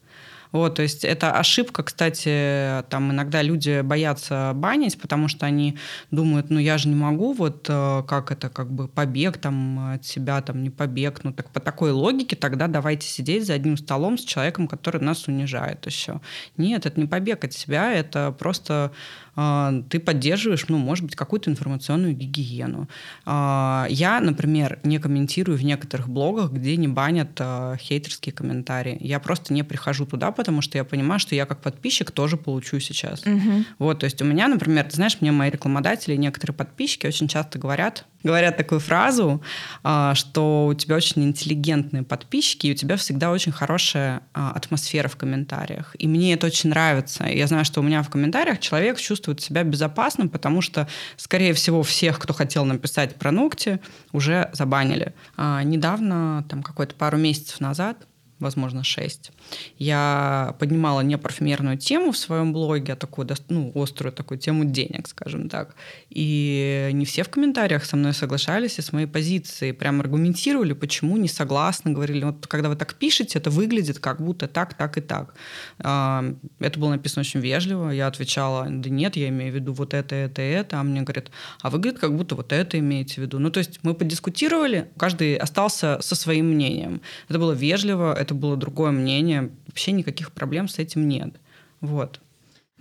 Вот, 0.54 0.76
то 0.76 0.84
есть 0.84 1.04
это 1.04 1.32
ошибка, 1.32 1.82
кстати, 1.82 2.84
там 2.89 3.12
иногда 3.12 3.42
люди 3.42 3.82
боятся 3.82 4.52
банить, 4.54 5.02
потому 5.02 5.28
что 5.28 5.48
они 5.48 5.80
думают, 6.12 6.52
ну 6.52 6.60
я 6.60 6.78
же 6.78 6.89
не 6.89 6.96
могу, 6.96 7.34
вот 7.34 7.66
э, 7.68 8.04
как 8.08 8.32
это, 8.32 8.50
как 8.50 8.72
бы 8.72 8.88
побег 8.88 9.39
там 9.39 9.94
от 9.94 10.06
себя, 10.06 10.39
там 10.42 10.62
не 10.62 10.70
побег, 10.70 11.22
ну 11.24 11.34
так 11.34 11.50
по 11.50 11.60
такой 11.60 11.92
логике 11.92 12.36
тогда 12.36 12.68
давайте 12.68 13.08
сидеть 13.08 13.48
за 13.48 13.56
одним 13.56 13.78
столом 13.78 14.16
с 14.20 14.24
человеком, 14.24 14.68
который 14.68 15.02
нас 15.02 15.28
унижает 15.28 15.84
еще. 15.88 16.22
Нет, 16.56 16.86
это 16.86 17.00
не 17.00 17.08
побег 17.08 17.44
от 17.44 17.54
себя, 17.54 17.92
это 17.92 18.32
просто 18.38 18.92
ты 19.36 20.00
поддерживаешь, 20.00 20.65
ну, 20.67 20.78
может 20.78 21.06
быть, 21.06 21.15
какую-то 21.15 21.50
информационную 21.50 22.13
гигиену. 22.13 22.88
А, 23.26 23.88
я, 23.89 24.19
например, 24.19 24.80
не 24.84 25.00
комментирую 25.00 25.58
в 25.58 25.63
некоторых 25.63 26.08
блогах, 26.08 26.52
где 26.52 26.78
не 26.78 26.88
банят 26.88 27.32
а, 27.39 27.76
хейтерские 27.78 28.32
комментарии. 28.34 28.96
Я 29.00 29.19
просто 29.19 29.52
не 29.54 29.63
прихожу 29.63 30.06
туда, 30.06 30.32
потому 30.32 30.62
что 30.62 30.78
я 30.78 30.84
понимаю, 30.84 31.19
что 31.19 31.34
я 31.34 31.48
как 31.48 31.62
подписчик 31.62 32.12
тоже 32.12 32.38
получу 32.38 32.80
сейчас. 32.80 33.26
Угу. 33.26 33.65
Вот, 33.80 34.00
то 34.00 34.04
есть 34.04 34.22
у 34.22 34.26
меня, 34.26 34.48
например, 34.48 34.86
ты 34.86 34.96
знаешь, 34.96 35.17
мне 35.19 35.32
мои 35.32 35.50
рекламодатели, 35.50 36.15
некоторые 36.15 36.56
подписчики 36.56 37.08
очень 37.08 37.28
часто 37.28 37.58
говорят, 37.58 38.06
говорят 38.24 38.56
такую 38.56 38.80
фразу, 38.80 39.41
что 39.82 40.67
у 40.67 40.74
тебя 40.76 40.96
очень 40.96 41.24
интеллигентные 41.24 42.04
подписчики, 42.04 42.67
и 42.67 42.72
у 42.72 42.76
тебя 42.76 42.96
всегда 42.98 43.32
очень 43.32 43.52
хорошая 43.52 44.22
атмосфера 44.32 45.10
в 45.10 45.17
комментариях. 45.17 45.96
И 45.98 46.08
мне 46.08 46.34
это 46.34 46.48
очень 46.48 46.69
нравится. 46.69 47.26
Я 47.26 47.48
знаю, 47.48 47.65
что 47.65 47.82
у 47.82 47.84
меня 47.84 48.02
в 48.02 48.10
комментариях 48.10 48.60
человек 48.60 48.98
чувствует 48.98 49.22
чувствует 49.23 49.41
себя 49.41 49.63
безопасным, 49.63 50.29
потому 50.29 50.62
что, 50.62 50.88
скорее 51.15 51.53
всего, 51.53 51.81
всех, 51.83 52.19
кто 52.19 52.33
хотел 52.33 52.65
написать 52.65 53.15
про 53.15 53.31
ногти, 53.31 53.79
уже 54.12 54.49
забанили. 54.53 55.13
А 55.38 55.63
недавно, 55.63 56.45
там 56.49 56.62
какой-то 56.62 56.95
пару 56.95 57.17
месяцев 57.17 57.62
назад, 57.62 57.97
возможно, 58.43 58.84
6. 58.84 59.32
Я 59.79 60.56
поднимала 60.60 61.01
не 61.01 61.17
парфюмерную 61.17 61.77
тему 61.77 62.12
в 62.12 62.17
своем 62.17 62.53
блоге, 62.53 62.93
а 62.93 62.95
такую, 62.95 63.27
ну, 63.49 63.71
острую 63.75 64.13
такую 64.13 64.38
тему 64.38 64.65
денег, 64.65 65.08
скажем 65.08 65.49
так. 65.49 65.75
И 66.10 66.89
не 66.93 67.06
все 67.06 67.23
в 67.23 67.29
комментариях 67.29 67.86
со 67.86 67.95
мной 67.95 68.13
соглашались 68.13 68.77
и 68.77 68.82
с 68.82 68.93
моей 68.93 69.08
позиции. 69.08 69.71
Прям 69.71 69.99
аргументировали, 69.99 70.73
почему 70.73 71.17
не 71.17 71.27
согласны. 71.27 71.91
Говорили, 71.91 72.25
вот 72.25 72.45
когда 72.47 72.69
вы 72.69 72.75
так 72.75 72.93
пишете, 72.93 73.39
это 73.39 73.49
выглядит 73.49 73.99
как 73.99 74.21
будто 74.21 74.47
так, 74.47 74.73
так 74.75 74.97
и 74.97 75.01
так. 75.01 75.34
Это 75.79 76.79
было 76.79 76.89
написано 76.89 77.21
очень 77.21 77.39
вежливо. 77.39 77.89
Я 77.89 78.08
отвечала, 78.08 78.67
да 78.69 78.89
нет, 78.89 79.15
я 79.15 79.29
имею 79.29 79.51
в 79.51 79.56
виду 79.56 79.73
вот 79.73 79.93
это, 79.93 80.15
это, 80.15 80.41
это. 80.41 80.79
А 80.79 80.84
мне 80.84 81.01
говорят, 81.01 81.32
а 81.62 81.69
выглядит 81.69 81.99
как 81.99 82.15
будто 82.15 82.36
вот 82.36 82.51
это 82.51 82.77
имеете 82.77 83.15
в 83.15 83.17
виду. 83.19 83.39
Ну, 83.39 83.49
то 83.49 83.60
есть 83.60 83.79
мы 83.84 83.93
подискутировали, 83.93 84.91
каждый 84.97 85.36
остался 85.36 85.99
со 86.01 86.15
своим 86.15 86.51
мнением. 86.51 87.01
Это 87.29 87.39
было 87.39 87.53
вежливо, 87.53 88.13
это 88.34 88.41
было 88.41 88.58
другое 88.58 88.91
мнение, 88.91 89.52
вообще 89.67 89.91
никаких 89.91 90.32
проблем 90.32 90.67
с 90.67 90.80
этим 90.80 91.08
нет. 91.08 91.36
Вот. 91.82 92.19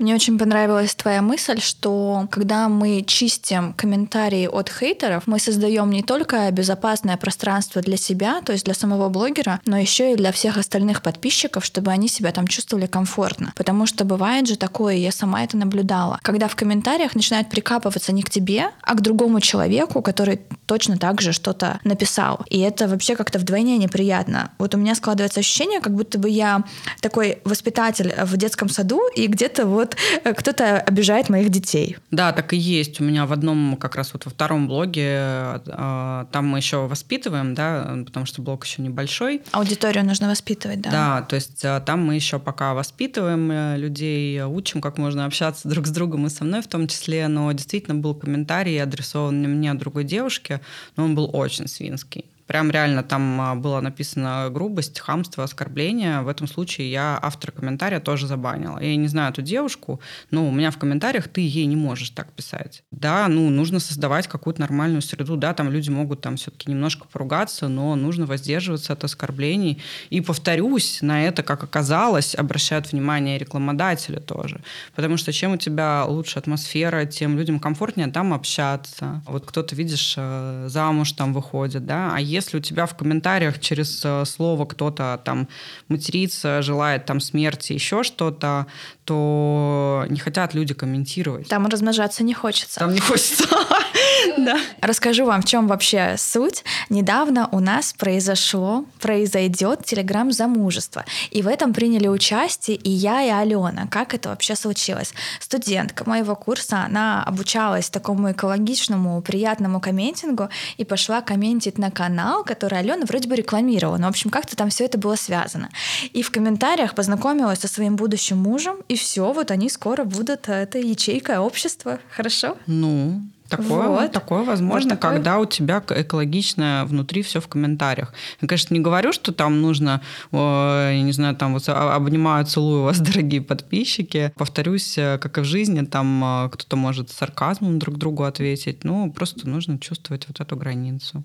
Мне 0.03 0.17
очень 0.17 0.37
понравилась 0.37 0.97
твоя 0.97 1.23
мысль, 1.23 1.61
что 1.61 2.27
когда 2.33 2.69
мы 2.69 3.05
чистим 3.07 3.73
комментарии 3.73 4.49
от 4.49 4.69
хейтеров, 4.69 5.29
мы 5.29 5.39
создаем 5.39 5.91
не 5.91 6.03
только 6.03 6.51
безопасное 6.51 7.17
пространство 7.17 7.81
для 7.81 7.97
себя, 7.97 8.41
то 8.45 8.51
есть 8.51 8.65
для 8.65 8.75
самого 8.75 9.09
блогера, 9.11 9.61
но 9.65 9.79
еще 9.79 10.13
и 10.13 10.17
для 10.17 10.33
всех 10.33 10.57
остальных 10.57 11.03
подписчиков, 11.03 11.65
чтобы 11.65 11.93
они 11.93 12.09
себя 12.09 12.33
там 12.33 12.49
чувствовали 12.49 12.87
комфортно. 12.87 13.53
Потому 13.55 13.87
что 13.87 14.05
бывает 14.05 14.49
же 14.49 14.57
такое, 14.57 14.97
я 14.97 15.13
сама 15.13 15.45
это 15.45 15.57
наблюдала, 15.57 16.19
когда 16.23 16.49
в 16.49 16.57
комментариях 16.57 17.15
начинают 17.15 17.49
прикапываться 17.49 18.11
не 18.13 18.25
к 18.25 18.31
тебе, 18.31 18.71
а 18.83 18.95
к 18.95 19.03
другому 19.03 19.39
человеку, 19.39 20.03
который 20.03 20.41
точно 20.67 20.99
так 20.99 21.21
же 21.21 21.33
что-то 21.33 21.79
написал. 21.85 22.45
И 22.51 22.59
это 22.59 22.89
вообще 22.89 23.15
как-то 23.15 23.39
вдвойне 23.39 23.79
неприятно. 23.79 24.51
Вот 24.59 24.75
у 24.75 24.79
меня 24.79 24.97
складывается 24.97 25.39
ощущение, 25.39 25.81
как 25.81 25.95
будто 25.95 26.19
бы 26.19 26.29
я 26.29 26.65
такой 27.01 27.39
воспитатель 27.45 28.13
в 28.21 28.37
детском 28.37 28.69
саду, 28.69 29.01
и 29.15 29.29
где-то 29.29 29.67
вот 29.67 29.92
вот 29.93 30.25
э, 30.25 30.35
кто-то 30.35 30.81
обижает 30.81 31.29
моих 31.29 31.51
детей. 31.51 31.97
Да, 32.11 32.33
так 32.33 32.53
и 32.53 32.57
есть. 32.57 33.01
У 33.01 33.05
меня 33.05 33.27
в 33.27 33.33
одном, 33.33 33.77
как 33.77 33.97
раз 33.97 34.13
вот 34.13 34.25
во 34.25 34.31
втором 34.31 34.69
блоге, 34.69 35.61
э, 35.67 36.25
там 36.31 36.47
мы 36.47 36.59
еще 36.59 36.87
воспитываем, 36.87 37.55
да, 37.55 37.97
потому 38.07 38.27
что 38.27 38.43
блог 38.43 38.65
еще 38.65 38.83
небольшой. 38.83 39.43
Аудиторию 39.53 40.05
нужно 40.05 40.29
воспитывать, 40.29 40.81
да. 40.81 40.91
Да, 40.91 41.23
то 41.23 41.37
есть 41.37 41.65
э, 41.65 41.81
там 41.85 42.05
мы 42.05 42.15
еще 42.15 42.39
пока 42.39 42.75
воспитываем 42.75 43.77
людей, 43.77 44.43
учим, 44.43 44.81
как 44.81 44.99
можно 44.99 45.27
общаться 45.27 45.69
друг 45.69 45.87
с 45.87 45.91
другом 45.91 46.27
и 46.27 46.31
со 46.31 46.45
мной 46.45 46.63
в 46.63 46.69
том 46.69 46.89
числе, 46.89 47.29
но 47.29 47.51
действительно 47.53 47.97
был 47.97 48.15
комментарий, 48.15 48.83
адресован 48.83 49.43
мне 49.43 49.75
другой 49.75 50.05
девушке, 50.05 50.61
но 50.97 51.05
он 51.05 51.15
был 51.15 51.31
очень 51.33 51.69
свинский. 51.69 52.25
Прям 52.47 52.71
реально 52.71 53.03
там 53.03 53.41
а, 53.41 53.55
было 53.55 53.81
написано 53.81 54.49
грубость, 54.51 55.01
хамство, 55.01 55.45
оскорбление. 55.45 56.23
В 56.23 56.29
этом 56.29 56.47
случае 56.47 56.91
я 56.91 57.19
автор 57.21 57.53
комментария 57.53 58.01
тоже 58.01 58.27
забанила. 58.27 58.79
Я 58.79 58.97
не 58.97 59.09
знаю 59.09 59.31
эту 59.33 59.43
девушку, 59.43 60.01
но 60.31 60.47
у 60.47 60.51
меня 60.51 60.71
в 60.71 60.79
комментариях 60.79 61.29
ты 61.29 61.41
ей 61.41 61.67
не 61.67 61.77
можешь 61.77 62.11
так 62.11 62.33
писать. 62.33 62.83
Да, 62.91 63.29
ну, 63.29 63.51
нужно 63.51 63.81
создавать 63.81 64.27
какую-то 64.27 64.61
нормальную 64.61 65.03
среду. 65.03 65.37
Да, 65.37 65.55
там 65.55 65.71
люди 65.71 65.91
могут 65.91 66.21
там 66.21 66.37
все-таки 66.37 66.71
немножко 66.71 67.07
поругаться, 67.07 67.69
но 67.69 67.95
нужно 67.97 68.27
воздерживаться 68.27 68.93
от 68.93 69.05
оскорблений. 69.05 69.83
И 70.11 70.21
повторюсь, 70.21 70.99
на 71.03 71.25
это, 71.25 71.43
как 71.43 71.63
оказалось, 71.63 72.35
обращают 72.35 72.93
внимание 72.93 73.39
рекламодатели 73.39 74.19
тоже. 74.19 74.61
Потому 74.95 75.17
что 75.17 75.33
чем 75.33 75.53
у 75.53 75.57
тебя 75.57 76.05
лучше 76.07 76.39
атмосфера, 76.39 77.07
тем 77.07 77.39
людям 77.39 77.61
комфортнее 77.61 78.09
там 78.09 78.35
общаться. 78.35 79.23
Вот 79.27 79.47
кто-то, 79.47 79.75
видишь, 79.75 80.15
э, 80.17 80.67
замуж 80.69 81.13
там 81.13 81.33
выходит, 81.33 81.87
да, 81.87 82.15
а 82.15 82.21
если 82.33 82.57
у 82.59 82.61
тебя 82.61 82.87
в 82.87 82.97
комментариях 82.97 83.61
через 83.61 84.03
э, 84.05 84.25
слово 84.25 84.65
кто-то 84.65 85.21
там 85.25 85.49
матерится, 85.89 86.63
желает 86.63 87.07
там 87.07 87.21
смерти, 87.21 87.75
еще 87.75 88.03
что-то, 88.03 88.67
то 89.05 90.07
не 90.09 90.19
хотят 90.19 90.55
люди 90.55 90.75
комментировать. 90.75 91.49
Там 91.49 91.67
размножаться 91.67 92.25
не 92.25 92.35
хочется. 92.35 92.81
Там 92.81 92.93
не 92.95 93.01
хочется. 93.01 93.45
Да. 94.39 94.59
Расскажу 94.81 95.25
вам, 95.25 95.43
в 95.43 95.45
чем 95.45 95.69
вообще 95.69 96.17
суть. 96.19 96.65
Недавно 96.89 97.49
у 97.53 97.61
нас 97.61 97.93
произошло, 97.93 98.85
произойдет 99.01 99.85
телеграм 99.85 100.33
замужество. 100.33 101.05
И 101.31 101.43
в 101.43 101.49
этом 101.49 101.73
приняли 101.73 102.09
участие 102.09 102.77
и 102.77 102.91
я, 102.91 103.23
и 103.23 103.29
Алена. 103.29 103.87
Как 103.91 104.15
это 104.15 104.31
вообще 104.31 104.57
случилось? 104.57 105.13
Студентка 105.41 106.09
моего 106.09 106.35
курса, 106.35 106.85
она 106.85 107.23
обучалась 107.23 107.91
такому 107.91 108.33
экологичному, 108.33 109.21
приятному 109.23 109.81
комментингу 109.81 110.49
и 110.77 110.85
пошла 110.85 111.21
комментить 111.21 111.79
на 111.79 111.91
канал, 111.91 112.45
который 112.45 112.79
Алена 112.79 113.05
вроде 113.07 113.29
бы 113.29 113.37
рекламировала. 113.37 113.99
Но, 113.99 114.07
в 114.07 114.11
общем, 114.11 114.31
как-то 114.31 114.57
там 114.57 114.71
все 114.71 114.85
это 114.85 114.99
было 114.99 115.17
связано. 115.17 115.69
И 116.13 116.23
в 116.23 116.31
комментариях 116.31 116.95
познакомилась 116.95 117.61
со 117.61 117.69
своим 117.69 117.97
будущим 117.97 118.39
мужем, 118.39 118.77
и 118.89 118.97
все, 118.97 119.33
вот 119.33 119.51
они 119.51 119.69
скоро 119.69 120.05
будут, 120.05 120.49
э, 120.49 120.63
это 120.63 120.79
ячейка 120.79 121.41
общества. 121.41 122.01
Хорошо? 122.11 122.57
Ну, 122.67 123.21
Такое, 123.57 123.89
вот. 123.89 124.13
такое 124.13 124.45
возможно, 124.45 124.91
вот 124.91 125.01
такое... 125.01 125.17
когда 125.17 125.39
у 125.39 125.45
тебя 125.45 125.83
экологично 125.89 126.85
внутри 126.87 127.23
все 127.23 127.41
в 127.41 127.49
комментариях. 127.49 128.13
Я, 128.41 128.49
конечно, 128.49 128.75
не 128.75 128.81
говорю, 128.81 129.13
что 129.13 129.33
там 129.33 129.61
нужно, 129.61 130.01
я 130.33 131.03
не 131.03 131.13
знаю, 131.13 131.37
там 131.37 131.53
вот 131.55 131.69
обнимаю, 131.69 132.47
целую 132.47 132.83
вас, 132.83 132.99
дорогие 133.01 133.43
подписчики. 133.43 134.33
Повторюсь, 134.37 134.97
э, 134.99 135.19
как 135.19 135.39
и 135.39 135.41
в 135.41 135.45
жизни, 135.45 135.85
там 135.85 136.25
э, 136.25 136.51
кто-то 136.51 136.77
может 136.77 137.11
сарказмом 137.11 137.79
друг 137.79 137.97
другу 137.99 138.25
ответить. 138.25 138.85
Ну, 138.85 139.13
просто 139.13 139.49
нужно 139.49 139.79
чувствовать 139.79 140.27
вот 140.29 140.41
эту 140.41 140.57
границу. 140.57 141.25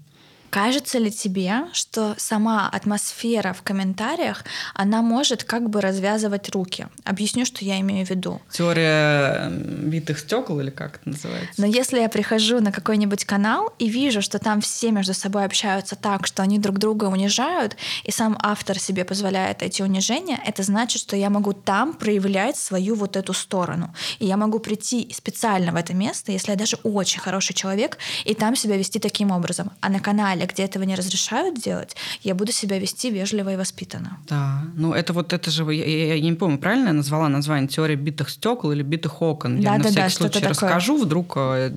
Кажется 0.50 0.98
ли 0.98 1.12
тебе, 1.12 1.66
что 1.74 2.16
сама 2.18 2.70
атмосфера 2.70 3.54
в 3.54 3.62
комментариях, 3.62 4.44
она 4.74 5.02
может 5.02 5.44
как 5.44 5.70
бы 5.70 5.82
развязывать 5.82 6.50
руки? 6.50 6.88
Объясню, 7.04 7.46
что 7.46 7.66
я 7.66 7.80
имею 7.80 8.06
в 8.06 8.10
виду. 8.10 8.42
Теория 8.52 9.50
битых 9.50 10.20
стекол 10.20 10.60
или 10.60 10.70
как 10.70 10.98
это 10.98 11.10
называется? 11.10 11.54
Но 11.58 11.66
если 11.66 12.00
я 12.00 12.10
прихожу 12.10 12.60
на 12.62 12.72
какой-нибудь 12.72 13.26
канал 13.26 13.74
и 13.80 13.90
вижу, 13.90 14.22
что 14.22 14.40
там 14.40 14.62
все 14.62 14.92
между 14.92 15.14
собой 15.14 15.46
общаются 15.46 15.96
так, 15.96 16.26
что 16.26 16.44
они 16.44 16.60
друг 16.60 16.78
друга 16.78 17.06
унижают, 17.06 17.76
и 18.04 18.12
сам 18.12 18.38
автор 18.42 18.80
себе 18.80 19.04
позволяет 19.06 19.62
эти 19.62 19.82
унижения, 19.82 20.40
это 20.46 20.64
значит, 20.64 21.02
что 21.02 21.16
я 21.16 21.30
могу 21.30 21.54
там 21.54 21.94
проявлять 21.94 22.58
свою 22.58 22.96
вот 22.96 23.16
эту 23.16 23.34
сторону. 23.34 23.94
И 24.20 24.26
я 24.26 24.38
могу 24.38 24.60
прийти 24.60 25.10
специально 25.14 25.72
в 25.72 25.76
это 25.76 25.94
место, 25.94 26.32
если 26.32 26.52
я 26.52 26.58
даже 26.58 26.78
очень 26.84 27.20
хороший 27.20 27.54
человек, 27.54 27.98
и 28.26 28.34
там 28.34 28.56
себя 28.56 28.78
вести 28.78 29.00
таким 29.00 29.32
образом. 29.32 29.72
А 29.82 29.90
на 29.90 30.00
канале 30.00 30.37
зале, 30.38 30.48
где 30.54 30.64
этого 30.64 30.84
не 30.84 30.96
разрешают 30.96 31.60
делать, 31.60 31.96
я 32.24 32.36
буду 32.36 32.52
себя 32.52 32.80
вести 32.80 33.12
вежливо 33.12 33.54
и 33.54 33.56
воспитанно. 33.56 34.18
Да, 34.28 34.64
ну 34.76 34.94
это 34.94 35.14
вот 35.14 35.34
это 35.34 35.52
же, 35.52 35.64
я, 35.74 35.86
я, 35.86 36.16
я 36.16 36.22
не 36.22 36.34
помню, 36.34 36.58
правильно 36.58 36.88
я 36.88 36.94
назвала 36.94 37.30
название 37.30 37.68
теория 37.68 37.96
битых 37.96 38.30
стекол 38.30 38.72
или 38.72 38.84
битых 38.84 39.22
окон. 39.22 39.62
Да, 39.62 39.74
я 39.74 39.78
да, 39.78 39.84
на 39.84 39.84
всякий 39.84 40.02
да, 40.02 40.10
случай 40.10 40.34
такое. 40.34 40.50
расскажу, 40.50 40.98
вдруг 40.98 41.34
э, 41.36 41.72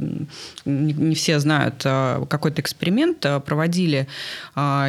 не, 0.65 0.93
не 0.93 1.15
все 1.15 1.39
знают, 1.41 1.83
э, 1.85 2.25
какой-то 2.29 2.61
эксперимент 2.61 3.25
э, 3.25 3.41
проводили. 3.41 4.07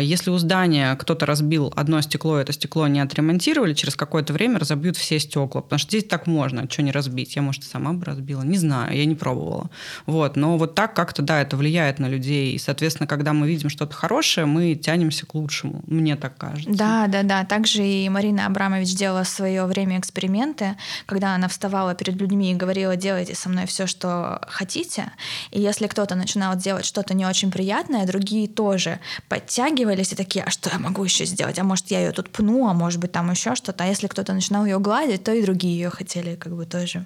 Если 0.01 0.31
у 0.31 0.38
здания 0.38 0.95
кто-то 0.95 1.25
разбил 1.25 1.71
одно 1.75 2.01
стекло, 2.01 2.38
это 2.38 2.51
стекло 2.53 2.88
не 2.88 2.99
отремонтировали, 2.99 3.73
через 3.73 3.95
какое-то 3.95 4.34
время 4.34 4.60
разобьют 4.60 4.97
все 4.97 5.19
стекла, 5.19 5.62
потому 5.62 5.79
что 5.79 5.89
здесь 5.89 6.03
так 6.03 6.27
можно, 6.27 6.69
что 6.69 6.81
не 6.81 6.91
разбить. 6.91 7.36
Я, 7.36 7.41
может, 7.41 7.63
сама 7.63 7.93
бы 7.93 8.05
разбила, 8.05 8.41
не 8.41 8.57
знаю, 8.57 8.95
я 8.95 9.05
не 9.05 9.15
пробовала. 9.15 9.69
Вот, 10.05 10.36
но 10.36 10.57
вот 10.57 10.75
так 10.75 10.93
как-то, 10.93 11.21
да, 11.21 11.41
это 11.41 11.57
влияет 11.57 11.99
на 11.99 12.07
людей, 12.10 12.53
и, 12.53 12.57
соответственно, 12.57 13.07
когда 13.07 13.34
мы 13.34 13.47
видим 13.47 13.61
что-то 13.69 13.93
хорошее, 13.95 14.45
мы 14.45 14.76
тянемся 14.76 15.26
к 15.26 15.36
лучшему, 15.36 15.84
мне 15.88 16.15
так 16.15 16.38
кажется. 16.38 16.71
Да, 16.71 17.08
да, 17.08 17.24
да. 17.24 17.45
Также 17.45 17.86
и 17.86 18.10
Марина 18.10 18.45
Абрамович 18.45 18.95
делала 18.95 19.24
в 19.24 19.28
свое 19.28 19.65
время 19.65 20.00
эксперименты, 20.00 20.76
когда 21.06 21.36
она 21.36 21.47
вставала 21.47 21.95
перед 21.95 22.15
людьми 22.15 22.52
и 22.52 22.56
говорила, 22.56 22.95
делайте 22.95 23.36
со 23.36 23.50
мной 23.50 23.65
все, 23.65 23.88
что 23.88 24.41
хотите. 24.47 25.12
И 25.52 25.62
если 25.62 25.88
кто-то 25.88 26.15
начинал 26.15 26.56
делать 26.56 26.86
что-то 26.86 27.13
не 27.13 27.26
очень 27.26 27.52
приятное, 27.52 28.06
другие 28.06 28.47
тоже 28.47 29.00
подтягивались 29.30 30.13
и 30.13 30.15
такие, 30.15 30.43
а 30.45 30.50
что 30.50 30.69
я 30.69 30.80
могу 30.80 31.04
еще 31.04 31.26
сделать? 31.26 31.60
А 31.60 31.63
может, 31.63 31.91
я 31.91 32.00
ее 32.00 32.12
тут 32.12 32.30
пну, 32.30 32.67
а 32.67 32.74
может 32.74 33.00
быть, 33.00 33.12
там 33.12 33.32
еще 33.32 33.56
что-то. 33.56 33.84
А 33.84 33.88
если 33.88 34.08
кто-то 34.08 34.34
начинал 34.34 34.65
ее 34.65 34.80
гладить, 34.80 35.24
то 35.24 35.34
и 35.34 35.41
другие 35.41 35.76
ее 35.76 35.89
хотели 35.89 36.36
как 36.36 36.56
бы 36.56 36.65
тоже. 36.65 37.06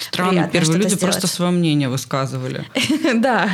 Странно, 0.00 0.48
первые 0.48 0.78
люди 0.78 0.94
сделать. 0.94 1.02
просто 1.02 1.26
свое 1.26 1.50
мнение 1.50 1.88
высказывали. 1.88 2.64
Да. 3.14 3.50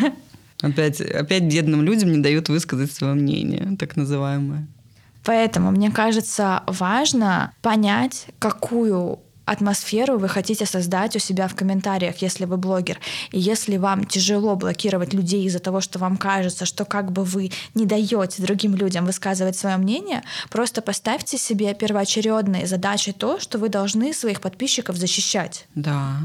Опять, 0.63 1.01
опять 1.01 1.43
бедным 1.43 1.83
людям 1.83 2.13
не 2.13 2.19
дают 2.19 2.49
высказать 2.49 2.93
свое 2.93 3.15
мнение, 3.15 3.77
так 3.79 3.97
называемое. 3.97 4.67
Поэтому, 5.25 5.71
мне 5.71 5.91
кажется, 5.91 6.63
важно 6.67 7.53
понять, 7.63 8.27
какую 8.39 9.21
атмосферу 9.45 10.19
вы 10.19 10.29
хотите 10.29 10.67
создать 10.67 11.17
у 11.17 11.19
себя 11.19 11.49
в 11.49 11.55
комментариях, 11.55 12.23
если 12.23 12.45
вы 12.45 12.57
блогер. 12.57 13.01
И 13.33 13.41
если 13.41 13.77
вам 13.77 14.05
тяжело 14.05 14.57
блокировать 14.57 15.13
людей 15.13 15.45
из-за 15.45 15.59
того, 15.59 15.81
что 15.81 15.99
вам 15.99 16.17
кажется, 16.17 16.65
что 16.65 16.85
как 16.85 17.13
бы 17.13 17.25
вы 17.25 17.51
не 17.75 17.87
даете 17.87 18.43
другим 18.43 18.75
людям 18.75 19.05
высказывать 19.05 19.57
свое 19.57 19.77
мнение, 19.77 20.23
просто 20.51 20.81
поставьте 20.81 21.39
себе 21.39 21.75
первоочередной 21.75 22.67
задачей 22.67 23.13
то, 23.13 23.41
что 23.41 23.59
вы 23.59 23.69
должны 23.69 24.15
своих 24.15 24.41
подписчиков 24.41 24.97
защищать. 24.97 25.67
Да. 25.75 26.19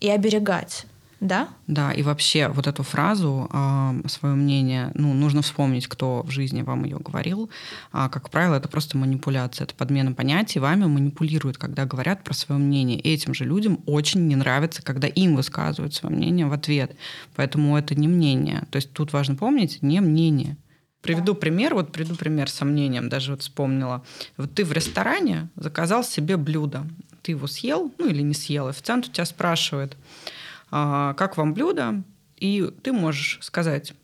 И 0.00 0.08
оберегать. 0.08 0.86
Да? 1.20 1.48
Да, 1.66 1.92
и 1.92 2.02
вообще 2.02 2.48
вот 2.48 2.66
эту 2.66 2.82
фразу, 2.82 3.48
э, 3.50 4.08
свое 4.08 4.34
мнение, 4.34 4.90
ну, 4.94 5.14
нужно 5.14 5.40
вспомнить, 5.40 5.86
кто 5.86 6.22
в 6.22 6.30
жизни 6.30 6.60
вам 6.60 6.84
ее 6.84 6.98
говорил. 6.98 7.48
А, 7.90 8.10
как 8.10 8.28
правило, 8.28 8.56
это 8.56 8.68
просто 8.68 8.98
манипуляция, 8.98 9.64
это 9.64 9.74
подмена 9.74 10.12
понятий. 10.12 10.58
Вами 10.58 10.84
манипулируют, 10.84 11.56
когда 11.56 11.86
говорят 11.86 12.22
про 12.22 12.34
свое 12.34 12.60
мнение. 12.60 13.00
И 13.00 13.12
этим 13.12 13.32
же 13.32 13.44
людям 13.44 13.80
очень 13.86 14.26
не 14.26 14.36
нравится, 14.36 14.82
когда 14.82 15.08
им 15.08 15.36
высказывают 15.36 15.94
свое 15.94 16.14
мнение 16.14 16.46
в 16.46 16.52
ответ. 16.52 16.94
Поэтому 17.34 17.78
это 17.78 17.94
не 17.94 18.08
мнение. 18.08 18.64
То 18.70 18.76
есть 18.76 18.92
тут 18.92 19.14
важно 19.14 19.36
помнить, 19.36 19.82
не 19.82 20.00
мнение. 20.00 20.58
Приведу 21.00 21.34
пример, 21.34 21.74
вот 21.74 21.92
приведу 21.92 22.16
пример 22.16 22.50
с 22.50 22.54
сомнением, 22.54 23.08
даже 23.08 23.30
вот 23.30 23.40
вспомнила. 23.40 24.04
Вот 24.36 24.52
ты 24.54 24.64
в 24.64 24.72
ресторане 24.72 25.48
заказал 25.54 26.02
себе 26.02 26.36
блюдо, 26.36 26.84
ты 27.22 27.32
его 27.32 27.46
съел, 27.46 27.92
ну 27.98 28.08
или 28.08 28.22
не 28.22 28.34
съел, 28.34 28.66
официант 28.66 29.06
у 29.06 29.10
тебя 29.10 29.24
спрашивает, 29.24 29.96
а, 29.96 30.35
как 30.70 31.36
вам 31.36 31.54
блюдо, 31.54 32.02
и 32.36 32.70
ты 32.82 32.92
можешь 32.92 33.38
сказать, 33.42 33.94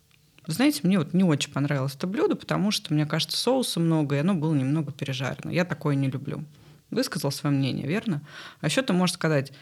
знаете, 0.46 0.80
мне 0.82 0.98
вот 0.98 1.14
не 1.14 1.24
очень 1.24 1.52
понравилось 1.52 1.94
это 1.94 2.06
блюдо, 2.06 2.34
потому 2.34 2.70
что, 2.70 2.92
мне 2.92 3.06
кажется, 3.06 3.36
соуса 3.36 3.80
много, 3.80 4.16
и 4.16 4.20
оно 4.20 4.34
было 4.34 4.54
немного 4.54 4.92
пережарено. 4.92 5.50
Я 5.50 5.64
такое 5.64 5.94
не 5.94 6.08
люблю. 6.08 6.44
Высказал 6.90 7.30
свое 7.30 7.54
мнение, 7.54 7.86
верно? 7.86 8.22
А 8.60 8.66
еще 8.66 8.82
ты 8.82 8.92
можешь 8.92 9.14
сказать, 9.14 9.52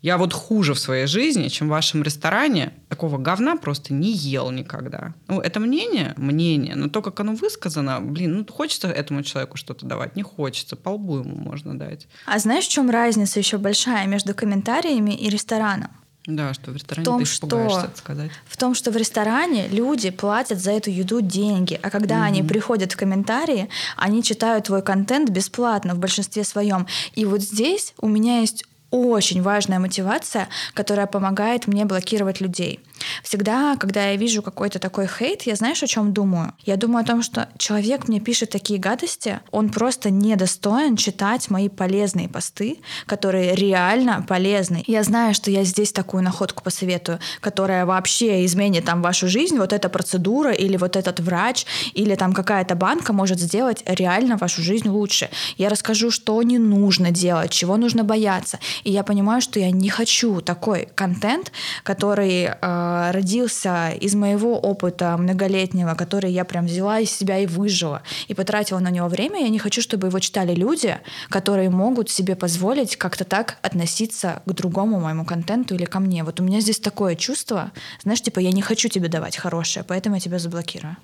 я 0.00 0.16
вот 0.16 0.32
хуже 0.32 0.74
в 0.74 0.78
своей 0.78 1.06
жизни, 1.06 1.48
чем 1.48 1.66
в 1.66 1.70
вашем 1.70 2.04
ресторане. 2.04 2.72
Такого 2.88 3.18
говна 3.18 3.56
просто 3.56 3.92
не 3.92 4.12
ел 4.12 4.52
никогда. 4.52 5.12
Ну, 5.26 5.40
это 5.40 5.58
мнение? 5.58 6.14
Мнение. 6.16 6.76
Но 6.76 6.88
то, 6.88 7.02
как 7.02 7.18
оно 7.18 7.34
высказано, 7.34 8.00
блин, 8.00 8.38
ну, 8.38 8.46
хочется 8.46 8.88
этому 8.88 9.24
человеку 9.24 9.56
что-то 9.56 9.86
давать? 9.86 10.14
Не 10.14 10.22
хочется. 10.22 10.76
По 10.76 10.90
лбу 10.90 11.18
ему 11.18 11.34
можно 11.34 11.76
дать. 11.76 12.06
А 12.26 12.38
знаешь, 12.38 12.66
в 12.66 12.70
чем 12.70 12.90
разница 12.90 13.40
еще 13.40 13.58
большая 13.58 14.06
между 14.06 14.34
комментариями 14.34 15.14
и 15.16 15.28
рестораном? 15.28 15.90
Да, 16.28 16.52
что 16.52 16.72
в 16.72 16.74
ресторане 16.74 17.04
в 17.04 17.06
том, 17.06 17.18
ты 17.20 17.24
что, 17.24 17.90
сказать. 17.96 18.30
В 18.46 18.56
том, 18.58 18.74
что 18.74 18.90
в 18.90 18.96
ресторане 18.98 19.66
люди 19.68 20.10
платят 20.10 20.60
за 20.60 20.72
эту 20.72 20.90
еду 20.90 21.22
деньги, 21.22 21.80
а 21.82 21.88
когда 21.88 22.16
mm-hmm. 22.16 22.26
они 22.26 22.42
приходят 22.42 22.92
в 22.92 22.98
комментарии, 22.98 23.70
они 23.96 24.22
читают 24.22 24.66
твой 24.66 24.82
контент 24.82 25.30
бесплатно 25.30 25.94
в 25.94 25.98
большинстве 25.98 26.44
своем. 26.44 26.86
И 27.14 27.24
вот 27.24 27.40
здесь 27.40 27.94
у 27.98 28.08
меня 28.08 28.40
есть 28.40 28.64
очень 28.90 29.40
важная 29.40 29.78
мотивация, 29.78 30.48
которая 30.74 31.06
помогает 31.06 31.66
мне 31.66 31.86
блокировать 31.86 32.42
людей. 32.42 32.80
Всегда, 33.22 33.76
когда 33.76 34.10
я 34.10 34.16
вижу 34.16 34.42
какой-то 34.42 34.78
такой 34.78 35.06
хейт, 35.06 35.42
я 35.42 35.54
знаешь, 35.54 35.82
о 35.82 35.86
чем 35.86 36.12
думаю? 36.12 36.54
Я 36.64 36.76
думаю 36.76 37.02
о 37.02 37.06
том, 37.06 37.22
что 37.22 37.48
человек 37.58 38.08
мне 38.08 38.20
пишет 38.20 38.50
такие 38.50 38.78
гадости, 38.78 39.40
он 39.50 39.70
просто 39.70 40.10
недостоин 40.10 40.96
читать 40.96 41.50
мои 41.50 41.68
полезные 41.68 42.28
посты, 42.28 42.78
которые 43.06 43.54
реально 43.54 44.24
полезны. 44.26 44.84
Я 44.86 45.02
знаю, 45.02 45.34
что 45.34 45.50
я 45.50 45.64
здесь 45.64 45.92
такую 45.92 46.22
находку 46.22 46.62
посоветую, 46.62 47.18
которая 47.40 47.86
вообще 47.86 48.44
изменит 48.44 48.84
там 48.84 49.02
вашу 49.02 49.28
жизнь, 49.28 49.58
вот 49.58 49.72
эта 49.72 49.88
процедура 49.88 50.52
или 50.52 50.76
вот 50.76 50.96
этот 50.96 51.20
врач 51.20 51.66
или 51.94 52.14
там 52.14 52.32
какая-то 52.32 52.74
банка 52.74 53.12
может 53.12 53.38
сделать 53.38 53.82
реально 53.86 54.36
вашу 54.36 54.62
жизнь 54.62 54.88
лучше. 54.88 55.30
Я 55.56 55.68
расскажу, 55.68 56.10
что 56.10 56.42
не 56.42 56.58
нужно 56.58 57.10
делать, 57.10 57.50
чего 57.50 57.76
нужно 57.76 58.04
бояться. 58.04 58.58
И 58.84 58.90
я 58.90 59.02
понимаю, 59.02 59.40
что 59.40 59.60
я 59.60 59.70
не 59.70 59.88
хочу 59.88 60.40
такой 60.40 60.88
контент, 60.94 61.52
который 61.82 62.50
э, 62.50 62.87
родился 63.12 63.90
из 63.90 64.14
моего 64.14 64.58
опыта 64.58 65.16
многолетнего, 65.16 65.94
который 65.94 66.32
я 66.32 66.44
прям 66.44 66.66
взяла 66.66 67.00
из 67.00 67.10
себя 67.10 67.38
и 67.38 67.46
выжила, 67.46 68.02
и 68.28 68.34
потратила 68.34 68.78
на 68.78 68.90
него 68.90 69.08
время. 69.08 69.40
Я 69.40 69.48
не 69.48 69.58
хочу, 69.58 69.82
чтобы 69.82 70.08
его 70.08 70.18
читали 70.18 70.54
люди, 70.54 70.98
которые 71.28 71.70
могут 71.70 72.10
себе 72.10 72.36
позволить 72.36 72.96
как-то 72.96 73.24
так 73.24 73.58
относиться 73.62 74.42
к 74.46 74.52
другому 74.52 75.00
моему 75.00 75.24
контенту 75.24 75.74
или 75.74 75.84
ко 75.84 76.00
мне. 76.00 76.24
Вот 76.24 76.40
у 76.40 76.42
меня 76.42 76.60
здесь 76.60 76.80
такое 76.80 77.14
чувство, 77.16 77.72
знаешь, 78.02 78.22
типа 78.22 78.40
я 78.40 78.52
не 78.52 78.62
хочу 78.62 78.88
тебе 78.88 79.08
давать 79.08 79.36
хорошее, 79.36 79.84
поэтому 79.86 80.16
я 80.16 80.20
тебя 80.20 80.38
заблокирую. 80.38 80.96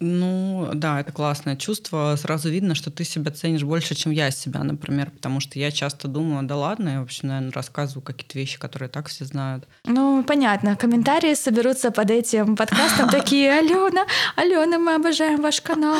Ну, 0.00 0.70
да, 0.72 1.00
это 1.00 1.12
классное 1.12 1.56
чувство. 1.56 2.16
Сразу 2.16 2.48
видно, 2.48 2.74
что 2.74 2.90
ты 2.90 3.04
себя 3.04 3.30
ценишь 3.30 3.64
больше, 3.64 3.94
чем 3.94 4.12
я 4.12 4.30
себя, 4.30 4.64
например, 4.64 5.10
потому 5.10 5.40
что 5.40 5.58
я 5.58 5.70
часто 5.70 6.08
думаю, 6.08 6.46
да 6.46 6.56
ладно, 6.56 6.88
я 6.88 7.00
вообще, 7.00 7.26
наверное, 7.26 7.52
рассказываю 7.52 8.02
какие-то 8.02 8.38
вещи, 8.38 8.58
которые 8.58 8.88
так 8.88 9.08
все 9.08 9.26
знают. 9.26 9.68
Ну, 9.84 10.24
понятно. 10.24 10.74
Комментарии 10.74 11.34
соберутся 11.34 11.90
под 11.90 12.10
этим 12.10 12.56
подкастом 12.56 13.08
такие, 13.10 13.52
Алена, 13.52 14.06
Алена, 14.36 14.78
мы 14.78 14.94
обожаем 14.94 15.42
ваш 15.42 15.60
канал. 15.60 15.98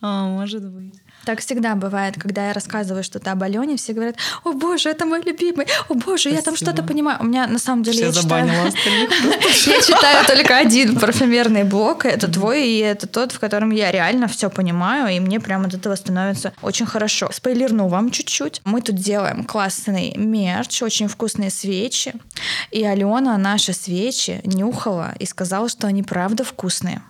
А, 0.00 0.26
может 0.26 0.68
быть. 0.68 0.94
Так 1.24 1.40
всегда 1.40 1.74
бывает, 1.74 2.14
когда 2.18 2.48
я 2.48 2.52
рассказываю 2.52 3.04
что-то 3.04 3.32
об 3.32 3.42
Алене, 3.42 3.76
все 3.76 3.92
говорят, 3.92 4.16
о 4.44 4.52
боже, 4.52 4.88
это 4.88 5.04
мой 5.04 5.22
любимый, 5.22 5.66
о 5.88 5.94
боже, 5.94 6.30
Спасибо. 6.30 6.36
я 6.36 6.42
там 6.42 6.56
что-то 6.56 6.82
понимаю. 6.82 7.18
У 7.20 7.24
меня 7.24 7.46
на 7.46 7.58
самом 7.58 7.82
деле... 7.82 7.96
Все 7.96 8.06
я 8.06 8.12
читаю... 8.12 8.46
я 9.66 9.82
читаю 9.82 10.26
только 10.26 10.56
один 10.56 10.98
парфюмерный 10.98 11.64
блок, 11.64 12.06
это 12.06 12.28
твой, 12.28 12.66
и 12.66 12.78
это 12.78 13.06
тот, 13.06 13.32
в 13.32 13.38
котором 13.38 13.70
я 13.70 13.90
реально 13.90 14.28
все 14.28 14.48
понимаю, 14.50 15.14
и 15.14 15.20
мне 15.20 15.40
прямо 15.40 15.66
от 15.66 15.74
этого 15.74 15.94
становится 15.94 16.52
очень 16.62 16.86
хорошо. 16.86 17.30
Спойлерну 17.32 17.88
вам 17.88 18.10
чуть-чуть. 18.10 18.62
Мы 18.64 18.80
тут 18.80 18.96
делаем 18.96 19.44
классный 19.44 20.14
мерч, 20.16 20.82
очень 20.82 21.08
вкусные 21.08 21.50
свечи, 21.50 22.14
и 22.70 22.84
Алена 22.84 23.36
наши 23.36 23.72
свечи 23.72 24.40
нюхала 24.44 25.14
и 25.18 25.26
сказала, 25.26 25.68
что 25.68 25.86
они 25.86 26.02
правда 26.02 26.44
вкусные. 26.44 27.02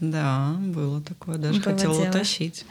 Да, 0.00 0.54
было 0.58 1.00
такое. 1.00 1.38
Даже 1.38 1.60
было 1.60 1.72
хотела 1.72 1.94
дело. 1.94 2.08
утащить. 2.08 2.64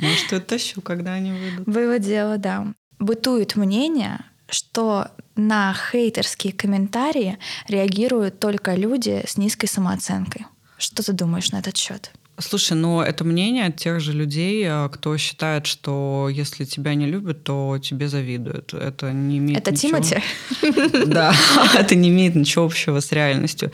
Может, 0.00 0.32
и 0.32 0.36
утащу, 0.36 0.80
когда 0.80 1.14
они 1.14 1.32
выйдут. 1.32 1.66
Было 1.66 1.98
дело, 1.98 2.38
да. 2.38 2.66
Бытует 2.98 3.56
мнение, 3.56 4.20
что 4.48 5.08
на 5.36 5.74
хейтерские 5.74 6.52
комментарии 6.52 7.38
реагируют 7.68 8.38
только 8.40 8.74
люди 8.74 9.22
с 9.26 9.36
низкой 9.36 9.66
самооценкой. 9.66 10.46
Что 10.78 11.02
ты 11.04 11.12
думаешь 11.12 11.52
на 11.52 11.58
этот 11.58 11.76
счет? 11.76 12.10
Слушай, 12.38 12.76
ну 12.76 13.00
это 13.00 13.24
мнение 13.24 13.66
от 13.66 13.76
тех 13.76 14.00
же 14.00 14.12
людей, 14.12 14.64
э, 14.66 14.88
кто 14.90 15.16
считает, 15.16 15.66
что 15.66 16.28
если 16.30 16.64
тебя 16.64 16.94
не 16.94 17.06
любят, 17.06 17.44
то 17.44 17.78
тебе 17.78 18.08
завидуют. 18.08 18.74
Это 18.74 19.12
не 19.12 19.38
имеет 19.38 19.58
Это 19.58 19.70
ничего... 19.70 20.00
Тимати? 20.00 20.22
Да, 21.06 21.34
это 21.74 21.94
не 21.94 22.08
имеет 22.08 22.34
ничего 22.34 22.64
общего 22.64 23.00
с 23.00 23.12
реальностью. 23.12 23.70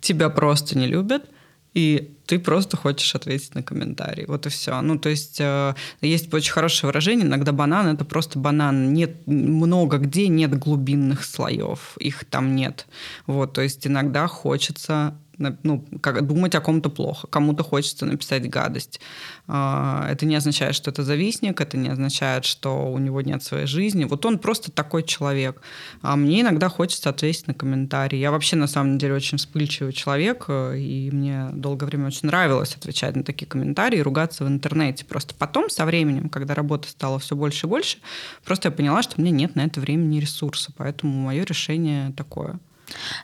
Тебя 0.00 0.28
просто 0.28 0.78
не 0.78 0.86
любят, 0.86 1.24
и 1.74 2.14
ты 2.26 2.38
просто 2.38 2.76
хочешь 2.76 3.14
ответить 3.14 3.54
на 3.54 3.62
комментарий. 3.62 4.24
Вот 4.26 4.46
и 4.46 4.48
все. 4.48 4.80
Ну, 4.80 4.98
то 4.98 5.08
есть 5.08 5.40
э, 5.40 5.74
есть 6.00 6.32
очень 6.32 6.52
хорошее 6.52 6.88
выражение, 6.88 7.26
иногда 7.26 7.52
банан— 7.52 7.86
это 7.94 8.04
просто 8.04 8.38
банан. 8.38 8.92
Нет 8.92 9.26
много 9.26 9.98
где 9.98 10.28
нет 10.28 10.58
глубинных 10.58 11.24
слоев, 11.24 11.96
их 11.98 12.24
там 12.24 12.54
нет. 12.54 12.86
Вот, 13.26 13.54
то 13.54 13.62
есть 13.62 13.86
иногда 13.86 14.26
хочется 14.26 15.14
ну, 15.62 15.84
как, 16.00 16.26
думать 16.26 16.54
о 16.54 16.60
ком-то 16.60 16.90
плохо, 16.90 17.26
кому-то 17.26 17.62
хочется 17.62 18.06
написать 18.06 18.48
гадость. 18.48 19.00
А, 19.46 20.08
это 20.10 20.26
не 20.26 20.36
означает, 20.36 20.74
что 20.74 20.90
это 20.90 21.02
завистник, 21.02 21.60
это 21.60 21.76
не 21.76 21.88
означает, 21.88 22.44
что 22.44 22.90
у 22.90 22.98
него 22.98 23.20
нет 23.20 23.42
своей 23.42 23.66
жизни. 23.66 24.04
Вот 24.04 24.24
он 24.26 24.38
просто 24.38 24.70
такой 24.70 25.02
человек. 25.02 25.60
А 26.00 26.16
мне 26.16 26.40
иногда 26.42 26.68
хочется 26.68 27.10
ответить 27.10 27.46
на 27.46 27.54
комментарии. 27.54 28.18
Я 28.18 28.30
вообще, 28.30 28.56
на 28.56 28.66
самом 28.66 28.98
деле, 28.98 29.14
очень 29.14 29.38
вспыльчивый 29.38 29.92
человек, 29.92 30.44
э, 30.48 30.78
и 30.78 31.10
мне 31.10 31.48
долгое 31.52 31.86
время 31.86 32.06
очень 32.06 32.28
нравилось 32.28 32.74
отвечать 32.76 33.16
на 33.16 33.24
такие 33.24 33.46
комментарии 33.46 33.98
и 33.98 34.02
ругаться 34.02 34.44
в 34.44 34.48
интернете. 34.48 35.04
Просто 35.04 35.34
потом, 35.34 35.70
со 35.70 35.84
временем, 35.84 36.28
когда 36.28 36.54
работы 36.54 36.88
стало 36.88 37.18
все 37.18 37.36
больше 37.36 37.66
и 37.66 37.70
больше, 37.70 37.98
просто 38.44 38.68
я 38.68 38.72
поняла, 38.72 39.02
что 39.02 39.14
у 39.18 39.20
меня 39.20 39.32
нет 39.32 39.56
на 39.56 39.64
это 39.64 39.80
времени 39.80 40.18
и 40.18 40.20
ресурса. 40.20 40.72
Поэтому 40.76 41.12
мое 41.12 41.44
решение 41.44 42.12
такое– 42.12 42.58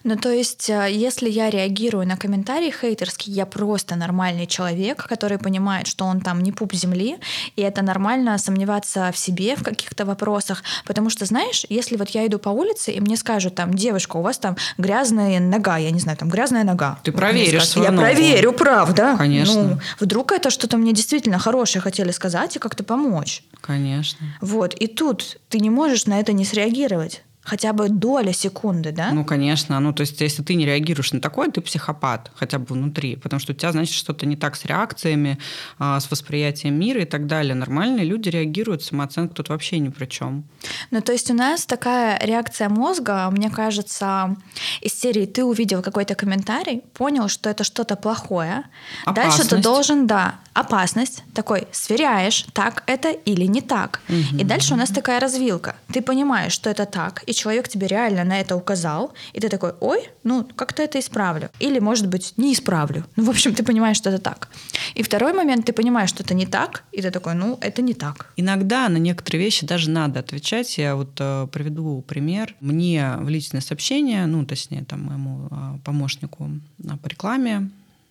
ну, 0.04 0.16
то 0.16 0.30
есть, 0.30 0.70
э, 0.70 0.88
если 0.90 1.28
я 1.28 1.50
реагирую 1.50 2.06
на 2.06 2.16
комментарии 2.16 2.70
хейтерские, 2.70 3.34
я 3.34 3.46
просто 3.46 3.96
нормальный 3.96 4.46
человек, 4.46 5.06
который 5.06 5.38
понимает, 5.38 5.86
что 5.86 6.04
он 6.04 6.20
там 6.20 6.42
не 6.42 6.52
пуп 6.52 6.74
земли, 6.74 7.16
и 7.56 7.62
это 7.62 7.82
нормально 7.82 8.38
сомневаться 8.38 9.10
в 9.12 9.18
себе 9.18 9.56
в 9.56 9.62
каких-то 9.62 10.04
вопросах, 10.04 10.62
потому 10.86 11.10
что, 11.10 11.24
знаешь, 11.24 11.64
если 11.68 11.96
вот 11.96 12.10
я 12.10 12.26
иду 12.26 12.38
по 12.38 12.48
улице, 12.50 12.92
и 12.92 13.00
мне 13.00 13.16
скажут 13.16 13.54
там, 13.54 13.74
девушка, 13.74 14.16
у 14.16 14.22
вас 14.22 14.38
там 14.38 14.56
грязная 14.78 15.40
нога, 15.40 15.76
я 15.78 15.90
не 15.90 16.00
знаю, 16.00 16.18
там 16.18 16.28
грязная 16.28 16.64
нога. 16.64 16.98
Ты 17.02 17.12
проверишь 17.12 17.68
скажут, 17.68 17.84
Я 17.84 17.90
ногу. 17.90 18.02
проверю, 18.02 18.52
правда. 18.52 19.16
Конечно. 19.18 19.62
Ну, 19.62 19.78
вдруг 20.00 20.32
это 20.32 20.50
что-то 20.50 20.76
мне 20.76 20.92
действительно 20.92 21.38
хорошее 21.38 21.82
хотели 21.82 22.10
сказать 22.10 22.56
и 22.56 22.58
как-то 22.58 22.84
помочь. 22.84 23.42
Конечно. 23.60 24.26
Вот, 24.40 24.74
и 24.74 24.86
тут 24.86 25.38
ты 25.48 25.58
не 25.60 25.70
можешь 25.70 26.06
на 26.06 26.20
это 26.20 26.32
не 26.32 26.44
среагировать 26.44 27.22
хотя 27.48 27.72
бы 27.72 27.88
доля 27.88 28.32
секунды, 28.32 28.92
да? 28.92 29.10
Ну, 29.12 29.24
конечно. 29.24 29.80
Ну, 29.80 29.92
то 29.92 30.02
есть, 30.02 30.20
если 30.20 30.42
ты 30.42 30.54
не 30.54 30.66
реагируешь 30.66 31.12
на 31.12 31.20
такое, 31.20 31.50
ты 31.50 31.60
психопат, 31.60 32.30
хотя 32.34 32.58
бы 32.58 32.66
внутри, 32.74 33.16
потому 33.16 33.40
что 33.40 33.52
у 33.52 33.56
тебя, 33.56 33.72
значит, 33.72 33.94
что-то 33.94 34.26
не 34.26 34.36
так 34.36 34.54
с 34.54 34.66
реакциями, 34.66 35.38
а, 35.78 35.98
с 35.98 36.10
восприятием 36.10 36.78
мира 36.78 37.00
и 37.02 37.06
так 37.06 37.26
далее. 37.26 37.54
Нормальные 37.54 38.04
люди 38.04 38.28
реагируют, 38.28 38.82
самооценка 38.82 39.34
тут 39.34 39.48
вообще 39.48 39.78
ни 39.78 39.88
при 39.88 40.06
чем. 40.06 40.44
Ну, 40.90 41.00
то 41.00 41.12
есть 41.12 41.30
у 41.30 41.34
нас 41.34 41.64
такая 41.64 42.18
реакция 42.22 42.68
мозга, 42.68 43.30
мне 43.30 43.50
кажется, 43.50 44.36
из 44.82 44.92
серии 44.92 45.24
«ты 45.24 45.42
увидел 45.42 45.82
какой-то 45.82 46.14
комментарий, 46.14 46.82
понял, 46.92 47.28
что 47.28 47.48
это 47.48 47.64
что-то 47.64 47.96
плохое, 47.96 48.64
опасность. 49.06 49.38
дальше 49.38 49.56
ты 49.56 49.62
должен, 49.62 50.06
да, 50.06 50.34
опасность, 50.58 51.22
такой, 51.34 51.66
сверяешь, 51.72 52.46
так 52.52 52.82
это 52.86 53.10
или 53.10 53.46
не 53.46 53.60
так. 53.60 54.00
Угу. 54.08 54.40
И 54.40 54.44
дальше 54.44 54.74
у 54.74 54.76
нас 54.76 54.90
такая 54.90 55.20
развилка. 55.20 55.76
Ты 55.92 56.02
понимаешь, 56.02 56.52
что 56.52 56.70
это 56.70 56.84
так, 56.84 57.22
и 57.26 57.32
человек 57.32 57.68
тебе 57.68 57.86
реально 57.86 58.24
на 58.24 58.40
это 58.40 58.56
указал, 58.56 59.12
и 59.32 59.40
ты 59.40 59.48
такой, 59.48 59.72
ой, 59.80 60.10
ну 60.24 60.44
как-то 60.56 60.82
это 60.82 60.98
исправлю. 60.98 61.50
Или, 61.60 61.78
может 61.78 62.08
быть, 62.08 62.34
не 62.36 62.52
исправлю. 62.52 63.04
Ну, 63.16 63.24
в 63.24 63.30
общем, 63.30 63.54
ты 63.54 63.62
понимаешь, 63.62 63.96
что 63.96 64.10
это 64.10 64.18
так. 64.18 64.48
И 64.94 65.02
второй 65.02 65.32
момент, 65.32 65.66
ты 65.66 65.72
понимаешь, 65.72 66.10
что 66.10 66.22
это 66.22 66.34
не 66.34 66.46
так, 66.46 66.84
и 66.92 67.02
ты 67.02 67.10
такой, 67.10 67.34
ну, 67.34 67.58
это 67.60 67.82
не 67.82 67.94
так. 67.94 68.32
Иногда 68.36 68.88
на 68.88 68.98
некоторые 68.98 69.44
вещи 69.44 69.66
даже 69.66 69.90
надо 69.90 70.20
отвечать. 70.20 70.78
Я 70.78 70.96
вот 70.96 71.20
э, 71.20 71.46
приведу 71.52 72.02
пример. 72.06 72.54
Мне 72.60 73.14
в 73.18 73.28
личное 73.28 73.60
сообщение, 73.60 74.26
ну, 74.26 74.44
точнее, 74.44 74.84
там, 74.84 75.04
моему 75.04 75.48
э, 75.50 75.78
помощнику 75.84 76.50
э, 76.84 76.96
по 77.02 77.08
рекламе 77.08 77.70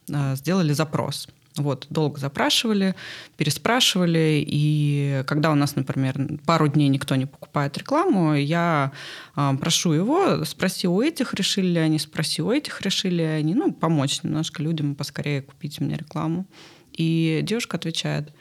э, 0.10 0.36
сделали 0.36 0.74
запрос. 0.74 1.28
Вот, 1.58 1.88
долго 1.90 2.20
запрашивали, 2.20 2.96
переспрашивали, 3.36 4.44
и 4.48 5.24
когда 5.26 5.52
у 5.52 5.56
нас, 5.56 5.76
например, 5.76 6.16
пару 6.46 6.68
дней 6.68 6.88
никто 6.88 7.16
не 7.16 7.26
покупает 7.26 7.78
рекламу, 7.78 8.36
я 8.36 8.92
э, 9.36 9.58
прошу 9.60 9.94
его, 9.94 10.46
спроси 10.46 10.88
у 10.88 11.02
этих, 11.02 11.34
решили 11.34 11.68
ли 11.68 11.80
они, 11.80 12.00
спроси 12.00 12.42
у 12.42 12.52
этих, 12.52 12.82
решили 12.82 13.16
ли 13.16 13.24
они, 13.24 13.56
ну, 13.56 13.74
помочь 13.74 14.22
немножко 14.24 14.62
людям 14.62 14.96
поскорее 14.96 15.42
купить 15.42 15.82
меня 15.82 15.98
рекламу. 15.98 16.46
И 16.94 17.42
девушка 17.44 17.78
отвечает, 17.78 18.34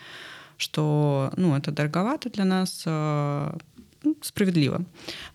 что, 0.57 1.33
ну, 1.37 1.57
это 1.57 1.71
дороговато 1.71 2.31
для 2.31 2.45
нас, 2.45 2.83
э, 2.87 3.59
справедливо, 4.21 4.85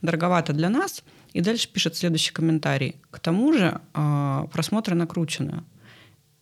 дороговато 0.02 0.54
для 0.54 0.70
нас, 0.70 1.04
и 1.34 1.42
дальше 1.42 1.68
пишет 1.68 1.96
следующий 1.96 2.32
комментарий. 2.32 2.96
К 3.10 3.20
тому 3.20 3.54
же 3.54 3.82
э, 3.94 4.46
просмотры 4.52 4.96
накручены. 4.96 5.64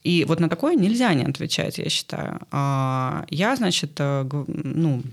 И 0.04 0.26
вот 0.26 0.40
на 0.40 0.50
такое 0.50 0.76
нельзя 0.76 1.14
не 1.14 1.24
отвечать, 1.24 1.78
я 1.78 1.90
считаю. 1.90 2.40
А, 2.52 3.26
я, 3.30 3.56
значит, 3.56 3.92
э, 4.00 4.26
ну, 4.48 5.04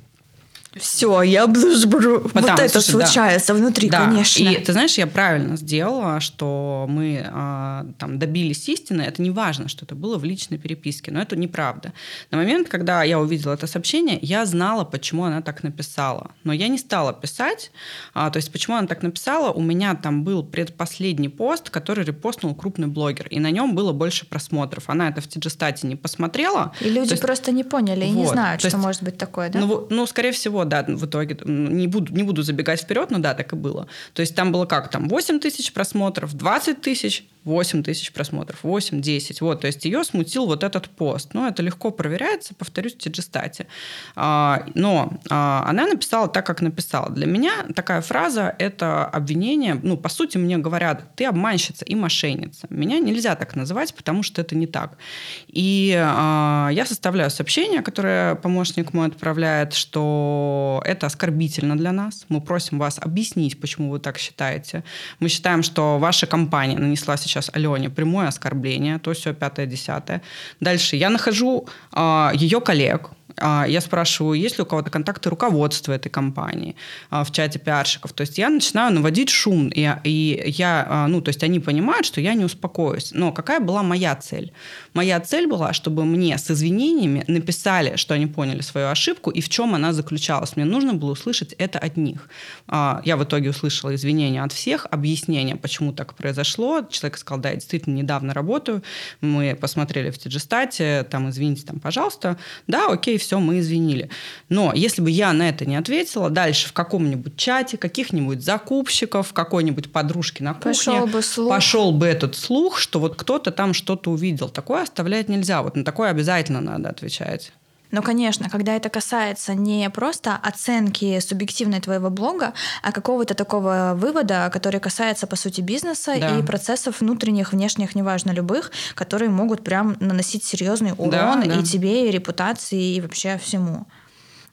все, 0.78 1.22
я 1.22 1.46
буду 1.46 2.20
вот 2.20 2.44
это 2.44 2.68
слушай, 2.68 2.90
случается 2.90 3.52
да. 3.52 3.58
внутри, 3.58 3.88
да. 3.88 4.06
конечно. 4.06 4.42
И 4.42 4.62
ты 4.62 4.72
знаешь, 4.72 4.98
я 4.98 5.06
правильно 5.06 5.56
сделала, 5.56 6.20
что 6.20 6.86
мы 6.88 7.24
а, 7.26 7.86
там 7.98 8.18
добились 8.18 8.68
истины. 8.68 9.02
Это 9.02 9.22
не 9.22 9.30
важно, 9.30 9.68
что 9.68 9.84
это 9.84 9.94
было 9.94 10.18
в 10.18 10.24
личной 10.24 10.58
переписке, 10.58 11.10
но 11.10 11.20
это 11.20 11.36
неправда. 11.36 11.92
На 12.30 12.38
момент, 12.38 12.68
когда 12.68 13.02
я 13.02 13.18
увидела 13.18 13.54
это 13.54 13.66
сообщение, 13.66 14.18
я 14.22 14.44
знала, 14.46 14.84
почему 14.84 15.24
она 15.24 15.42
так 15.42 15.62
написала, 15.62 16.30
но 16.44 16.52
я 16.52 16.68
не 16.68 16.78
стала 16.78 17.12
писать. 17.12 17.70
А, 18.14 18.30
то 18.30 18.38
есть, 18.38 18.52
почему 18.52 18.76
она 18.76 18.86
так 18.86 19.02
написала? 19.02 19.50
У 19.52 19.62
меня 19.62 19.94
там 19.94 20.24
был 20.24 20.42
предпоследний 20.44 21.28
пост, 21.28 21.70
который 21.70 22.04
репостнул 22.04 22.54
крупный 22.54 22.88
блогер, 22.88 23.26
и 23.28 23.40
на 23.40 23.50
нем 23.50 23.74
было 23.74 23.92
больше 23.92 24.26
просмотров. 24.26 24.90
Она 24.90 25.08
это 25.08 25.20
в 25.20 25.26
Тиджестате 25.26 25.86
не 25.86 25.96
посмотрела. 25.96 26.72
И 26.80 26.90
люди 26.90 27.10
есть, 27.10 27.22
просто 27.22 27.52
не 27.52 27.64
поняли 27.64 28.04
и 28.04 28.12
вот, 28.12 28.20
не 28.20 28.26
знают, 28.26 28.60
что 28.60 28.68
есть, 28.68 28.78
может 28.78 29.02
быть 29.02 29.16
такое, 29.16 29.48
да? 29.48 29.58
Ну, 29.58 29.86
ну, 29.90 30.06
скорее 30.06 30.32
всего, 30.32 30.65
да, 30.66 30.84
в 30.86 31.06
итоге, 31.06 31.38
не 31.44 31.86
буду, 31.86 32.12
не 32.12 32.22
буду 32.22 32.42
забегать 32.42 32.82
вперед, 32.82 33.10
но 33.10 33.18
да, 33.18 33.34
так 33.34 33.52
и 33.52 33.56
было. 33.56 33.88
То 34.12 34.20
есть 34.20 34.34
там 34.34 34.52
было 34.52 34.66
как, 34.66 34.90
там 34.90 35.08
8 35.08 35.40
тысяч 35.40 35.72
просмотров, 35.72 36.34
20 36.34 36.80
тысяч, 36.80 37.24
8 37.46 37.84
тысяч 37.84 38.12
просмотров, 38.12 38.64
8, 38.64 39.00
10. 39.00 39.40
Вот, 39.40 39.60
то 39.60 39.68
есть 39.68 39.84
ее 39.84 40.02
смутил 40.02 40.46
вот 40.46 40.64
этот 40.64 40.88
пост. 40.88 41.32
Ну, 41.32 41.46
это 41.46 41.62
легко 41.62 41.92
проверяется, 41.92 42.54
повторюсь, 42.54 42.94
в 42.94 42.98
Тиджестате. 42.98 43.68
А, 44.16 44.66
но 44.74 45.12
а, 45.30 45.64
она 45.66 45.86
написала 45.86 46.26
так, 46.26 46.44
как 46.44 46.60
написала. 46.60 47.08
Для 47.08 47.26
меня 47.26 47.64
такая 47.74 48.00
фраза– 48.00 48.54
это 48.58 49.06
обвинение. 49.06 49.78
Ну, 49.80 49.96
по 49.96 50.08
сути, 50.08 50.38
мне 50.38 50.58
говорят, 50.58 51.14
ты 51.14 51.24
обманщица 51.24 51.84
и 51.84 51.94
мошенница. 51.94 52.66
Меня 52.68 52.98
нельзя 52.98 53.36
так 53.36 53.54
называть, 53.54 53.94
потому 53.94 54.24
что 54.24 54.40
это 54.40 54.56
не 54.56 54.66
так. 54.66 54.98
И 55.46 55.96
а, 55.96 56.70
я 56.72 56.84
составляю 56.84 57.30
сообщение, 57.30 57.80
которое 57.80 58.34
помощник 58.34 58.92
мой 58.92 59.06
отправляет, 59.06 59.72
что 59.72 60.55
это 60.84 61.06
оскорбительно 61.06 61.76
для 61.76 61.92
нас. 61.92 62.26
Мы 62.28 62.40
просим 62.40 62.78
вас 62.78 62.98
объяснить, 62.98 63.60
почему 63.60 63.90
вы 63.90 63.98
так 63.98 64.18
считаете. 64.18 64.82
Мы 65.20 65.28
считаем, 65.28 65.62
что 65.62 65.98
ваша 65.98 66.26
компания 66.26 66.78
нанесла 66.78 67.16
сейчас 67.16 67.50
Алене 67.54 67.90
прямое 67.90 68.28
оскорбление, 68.28 68.98
то 68.98 69.12
все 69.12 69.34
пятое, 69.34 69.66
десятое. 69.66 70.20
Дальше 70.60 70.96
я 70.96 71.10
нахожу 71.10 71.66
э, 71.92 72.30
ее 72.34 72.60
коллег, 72.60 73.10
а, 73.25 73.25
я 73.38 73.80
спрашиваю, 73.80 74.38
есть 74.38 74.58
ли 74.58 74.62
у 74.62 74.66
кого-то 74.66 74.90
контакты 74.90 75.30
руководства 75.30 75.92
этой 75.92 76.08
компании 76.08 76.76
а, 77.10 77.24
в 77.24 77.32
чате 77.32 77.58
пиарщиков. 77.58 78.12
То 78.12 78.22
есть 78.22 78.38
я 78.38 78.48
начинаю 78.48 78.94
наводить 78.94 79.30
шум, 79.30 79.70
и 79.74 80.44
я, 80.46 80.86
а, 80.88 81.08
ну, 81.08 81.20
то 81.20 81.28
есть 81.28 81.42
они 81.42 81.60
понимают, 81.60 82.06
что 82.06 82.20
я 82.20 82.34
не 82.34 82.44
успокоюсь. 82.44 83.10
Но 83.12 83.32
какая 83.32 83.60
была 83.60 83.82
моя 83.82 84.14
цель? 84.16 84.52
Моя 84.94 85.20
цель 85.20 85.46
была, 85.46 85.72
чтобы 85.72 86.04
мне 86.04 86.38
с 86.38 86.50
извинениями 86.50 87.24
написали, 87.26 87.96
что 87.96 88.14
они 88.14 88.26
поняли 88.26 88.62
свою 88.62 88.88
ошибку 88.88 89.30
и 89.30 89.40
в 89.40 89.48
чем 89.48 89.74
она 89.74 89.92
заключалась. 89.92 90.56
Мне 90.56 90.64
нужно 90.64 90.94
было 90.94 91.12
услышать 91.12 91.52
это 91.54 91.78
от 91.78 91.96
них. 91.96 92.28
Я 92.70 93.16
в 93.16 93.24
итоге 93.24 93.50
услышала 93.50 93.94
извинения 93.94 94.42
от 94.42 94.52
всех, 94.52 94.86
объяснение, 94.90 95.56
почему 95.56 95.92
так 95.92 96.14
произошло. 96.14 96.82
Человек 96.90 97.18
сказал, 97.18 97.40
да, 97.40 97.50
я 97.50 97.56
действительно 97.56 97.94
недавно 97.94 98.34
работаю. 98.34 98.82
Мы 99.20 99.56
посмотрели 99.60 100.10
в 100.10 100.18
Тиджестате, 100.18 101.06
там, 101.10 101.28
извините, 101.30 101.66
там, 101.66 101.80
пожалуйста. 101.80 102.38
Да, 102.66 102.88
окей, 102.88 103.18
все, 103.26 103.40
мы 103.40 103.58
извинили. 103.58 104.08
Но 104.48 104.72
если 104.74 105.02
бы 105.02 105.10
я 105.10 105.32
на 105.32 105.48
это 105.48 105.66
не 105.66 105.76
ответила, 105.76 106.30
дальше 106.30 106.68
в 106.68 106.72
каком-нибудь 106.72 107.36
чате, 107.36 107.76
каких-нибудь 107.76 108.42
закупщиков, 108.42 109.32
какой-нибудь 109.32 109.92
подружки 109.92 110.42
на 110.42 110.54
кухне, 110.54 110.72
пошел 110.72 111.06
бы, 111.06 111.22
слух. 111.22 111.50
пошел 111.50 111.92
бы 111.92 112.06
этот 112.06 112.36
слух, 112.36 112.78
что 112.78 113.00
вот 113.00 113.16
кто-то 113.16 113.50
там 113.50 113.74
что-то 113.74 114.10
увидел. 114.10 114.48
Такое 114.48 114.82
оставлять 114.82 115.28
нельзя. 115.28 115.62
Вот 115.62 115.76
на 115.76 115.84
такое 115.84 116.10
обязательно 116.10 116.60
надо 116.60 116.88
отвечать. 116.88 117.52
Ну, 117.90 118.02
конечно, 118.02 118.50
когда 118.50 118.74
это 118.74 118.88
касается 118.88 119.54
не 119.54 119.88
просто 119.90 120.36
оценки 120.36 121.20
субъективной 121.20 121.80
твоего 121.80 122.10
блога, 122.10 122.52
а 122.82 122.92
какого-то 122.92 123.34
такого 123.34 123.92
вывода, 123.96 124.50
который 124.52 124.80
касается, 124.80 125.26
по 125.26 125.36
сути, 125.36 125.60
бизнеса 125.60 126.14
да. 126.18 126.38
и 126.38 126.42
процессов 126.42 127.00
внутренних, 127.00 127.52
внешних, 127.52 127.94
неважно, 127.94 128.32
любых, 128.32 128.72
которые 128.94 129.30
могут 129.30 129.62
прям 129.62 129.96
наносить 130.00 130.44
серьезный 130.44 130.92
урон 130.92 131.10
да, 131.10 131.42
да. 131.44 131.60
и 131.60 131.62
тебе, 131.62 132.08
и 132.08 132.10
репутации, 132.10 132.96
и 132.96 133.00
вообще 133.00 133.38
всему. 133.38 133.86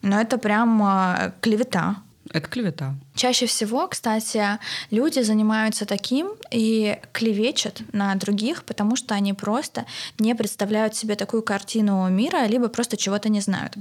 Но 0.01 0.19
это 0.19 0.38
прям 0.38 0.81
а, 0.84 1.34
клевета. 1.41 1.97
Это 2.29 2.47
клевета. 2.47 2.95
Чаще 3.16 3.45
всего, 3.45 3.88
кстати, 3.88 4.43
люди 4.89 5.20
занимаются 5.20 5.86
таким 5.86 6.32
и 6.51 6.97
клевечат 7.11 7.82
на 7.93 8.16
других, 8.16 8.64
потому 8.64 8.95
что 8.95 9.14
они 9.14 9.34
просто 9.34 9.86
не 10.18 10.34
представляют 10.36 10.95
себе 10.95 11.16
такую 11.16 11.43
картину 11.43 12.09
мира, 12.09 12.45
либо 12.47 12.70
просто 12.70 12.97
чего-то 12.97 13.30
не 13.30 13.39
знают. 13.39 13.76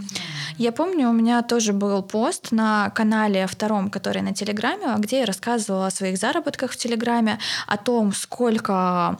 Я 0.58 0.70
помню, 0.70 1.08
у 1.08 1.12
меня 1.12 1.42
тоже 1.42 1.72
был 1.72 2.02
пост 2.02 2.52
на 2.52 2.90
канале 2.90 3.46
втором, 3.46 3.90
который 3.90 4.20
на 4.22 4.34
Телеграме, 4.34 4.94
где 4.98 5.20
я 5.20 5.26
рассказывала 5.26 5.86
о 5.86 5.90
своих 5.90 6.18
заработках 6.18 6.72
в 6.72 6.76
Телеграме, 6.76 7.38
о 7.66 7.78
том, 7.78 8.12
сколько 8.12 9.18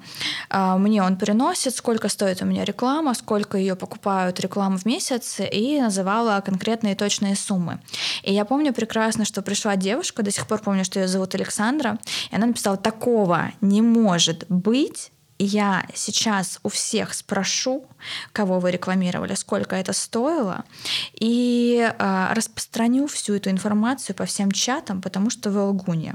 э, 0.51 0.77
мне 0.77 1.03
он 1.03 1.17
приносит, 1.17 1.75
сколько 1.75 2.09
стоит 2.09 2.43
у 2.43 2.45
меня 2.45 2.65
реклама, 2.65 3.15
сколько 3.15 3.57
ее 3.57 3.77
покупают 3.77 4.41
рекламу 4.41 4.77
в 4.77 4.85
месяц, 4.85 5.41
и 5.41 5.81
называла 5.81 6.41
конкретные 6.45 6.95
точные 6.95 7.35
суммы. 7.35 7.81
И 8.23 8.33
я 8.33 8.45
помню 8.45 8.75
прекрасно, 8.75 9.25
что 9.25 9.41
пришла 9.43 9.77
девушка, 9.77 10.02
до 10.23 10.31
сих 10.31 10.47
пор 10.47 10.61
помню, 10.61 10.85
что 10.85 11.01
ее 11.01 11.09
зовут 11.09 11.35
Александра, 11.35 11.99
и 12.31 12.37
она 12.37 12.47
написала, 12.47 12.77
такого 12.77 13.53
не 13.61 13.83
может 13.83 14.45
быть, 14.49 15.13
я 15.39 15.85
сейчас 15.95 16.61
у 16.63 16.69
всех 16.69 17.15
спрошу, 17.15 17.85
кого 18.33 18.61
вы 18.61 18.71
рекламировали, 18.71 19.35
сколько 19.35 19.75
это 19.75 19.93
стоило, 19.93 20.65
и 21.15 21.81
э, 21.81 22.27
распространю 22.33 23.09
всю 23.09 23.35
эту 23.35 23.51
информацию 23.51 24.15
по 24.15 24.25
всем 24.25 24.53
чатам, 24.53 25.03
потому 25.03 25.31
что 25.31 25.51
вы 25.51 25.63
лгунья. 25.63 26.15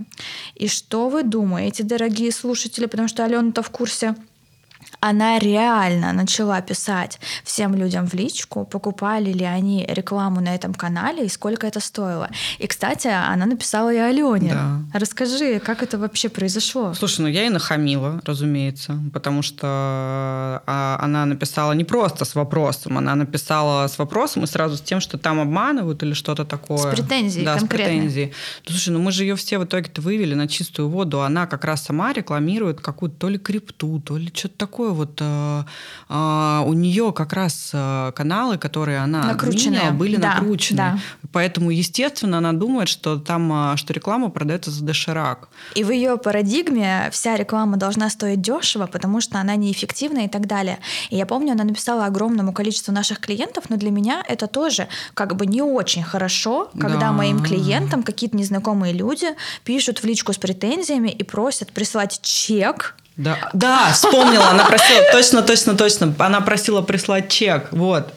И 0.55 0.67
что 0.67 1.09
вы 1.09 1.23
думаете, 1.23 1.83
дорогие 1.83 2.31
слушатели, 2.31 2.85
потому 2.85 3.09
что 3.09 3.25
Алена-то 3.25 3.61
в 3.61 3.69
курсе 3.69 4.15
она 4.99 5.39
реально 5.39 6.13
начала 6.13 6.61
писать 6.61 7.19
всем 7.43 7.75
людям 7.75 8.07
в 8.07 8.13
личку, 8.13 8.65
покупали 8.65 9.31
ли 9.31 9.45
они 9.45 9.85
рекламу 9.87 10.41
на 10.41 10.55
этом 10.55 10.73
канале 10.73 11.25
и 11.25 11.29
сколько 11.29 11.67
это 11.67 11.79
стоило. 11.79 12.29
И, 12.57 12.67
кстати, 12.67 13.07
она 13.07 13.45
написала 13.45 13.93
и 13.93 13.97
Алене. 13.97 14.53
Да. 14.53 14.81
Расскажи, 14.93 15.59
как 15.59 15.83
это 15.83 15.97
вообще 15.97 16.29
произошло? 16.29 16.93
Слушай, 16.93 17.21
ну 17.21 17.27
я 17.27 17.45
и 17.45 17.49
нахамила, 17.49 18.21
разумеется, 18.25 18.99
потому 19.13 19.41
что 19.41 19.67
а, 20.65 20.97
она 21.01 21.25
написала 21.25 21.73
не 21.73 21.83
просто 21.83 22.25
с 22.25 22.35
вопросом, 22.35 22.97
она 22.97 23.15
написала 23.15 23.87
с 23.87 23.97
вопросом 23.97 24.43
и 24.43 24.47
сразу 24.47 24.77
с 24.77 24.81
тем, 24.81 24.99
что 24.99 25.17
там 25.17 25.39
обманывают 25.39 26.01
или 26.03 26.13
что-то 26.13 26.45
такое. 26.45 26.77
С 26.77 26.85
претензией 26.85 27.45
Да, 27.45 27.57
конкретной. 27.57 27.85
с 27.85 27.95
претензией. 27.95 28.33
Слушай, 28.65 28.89
ну 28.89 28.99
мы 28.99 29.11
же 29.11 29.23
ее 29.23 29.35
все 29.35 29.59
в 29.59 29.65
итоге-то 29.65 30.01
вывели 30.01 30.33
на 30.33 30.47
чистую 30.47 30.89
воду. 30.89 31.21
Она 31.21 31.47
как 31.47 31.65
раз 31.65 31.83
сама 31.83 32.13
рекламирует 32.13 32.81
какую-то 32.81 33.17
то 33.17 33.29
ли 33.29 33.37
крипту, 33.37 33.99
то 33.99 34.17
ли 34.17 34.31
что-то 34.33 34.57
такое 34.57 34.76
такое 34.77 34.91
вот 34.91 35.19
э, 35.21 35.63
э, 36.07 36.63
у 36.65 36.73
нее 36.73 37.11
как 37.11 37.33
раз 37.33 37.71
э, 37.73 38.11
каналы, 38.15 38.59
которые 38.59 38.99
она 38.99 39.23
Накрученные. 39.23 39.91
были 39.91 40.17
да, 40.17 40.35
накручены. 40.35 40.77
Да. 40.77 40.99
Поэтому, 41.31 41.71
естественно, 41.71 42.37
она 42.37 42.53
думает, 42.53 42.87
что 42.87 43.17
там, 43.17 43.75
что 43.75 43.93
реклама 43.93 44.29
продается 44.29 44.69
за 44.69 44.85
доширак. 44.85 45.49
И 45.73 45.83
в 45.83 45.91
ее 45.91 46.17
парадигме 46.17 47.09
вся 47.11 47.37
реклама 47.37 47.77
должна 47.77 48.09
стоить 48.11 48.41
дешево, 48.41 48.85
потому 48.85 49.19
что 49.19 49.39
она 49.39 49.55
неэффективна 49.55 50.25
и 50.25 50.27
так 50.27 50.45
далее. 50.45 50.77
И 51.09 51.17
я 51.17 51.25
помню, 51.25 51.53
она 51.53 51.63
написала 51.63 52.05
огромному 52.05 52.53
количеству 52.53 52.93
наших 52.93 53.19
клиентов, 53.19 53.63
но 53.69 53.77
для 53.77 53.89
меня 53.89 54.23
это 54.27 54.45
тоже 54.45 54.87
как 55.15 55.35
бы 55.35 55.47
не 55.47 55.63
очень 55.63 56.03
хорошо, 56.03 56.69
когда 56.79 56.99
да. 56.99 57.11
моим 57.11 57.43
клиентам 57.43 58.03
какие-то 58.03 58.37
незнакомые 58.37 58.93
люди 58.93 59.27
пишут 59.63 60.03
в 60.03 60.05
личку 60.05 60.33
с 60.33 60.37
претензиями 60.37 61.09
и 61.09 61.23
просят 61.23 61.71
прислать 61.71 62.19
чек 62.21 62.95
да, 63.17 63.49
да, 63.53 63.91
вспомнила, 63.93 64.49
она 64.49 64.65
просила, 64.65 65.01
точно, 65.11 65.41
точно, 65.41 65.75
точно, 65.75 66.15
она 66.19 66.41
просила 66.41 66.81
прислать 66.81 67.29
чек, 67.29 67.69
вот 67.71 68.13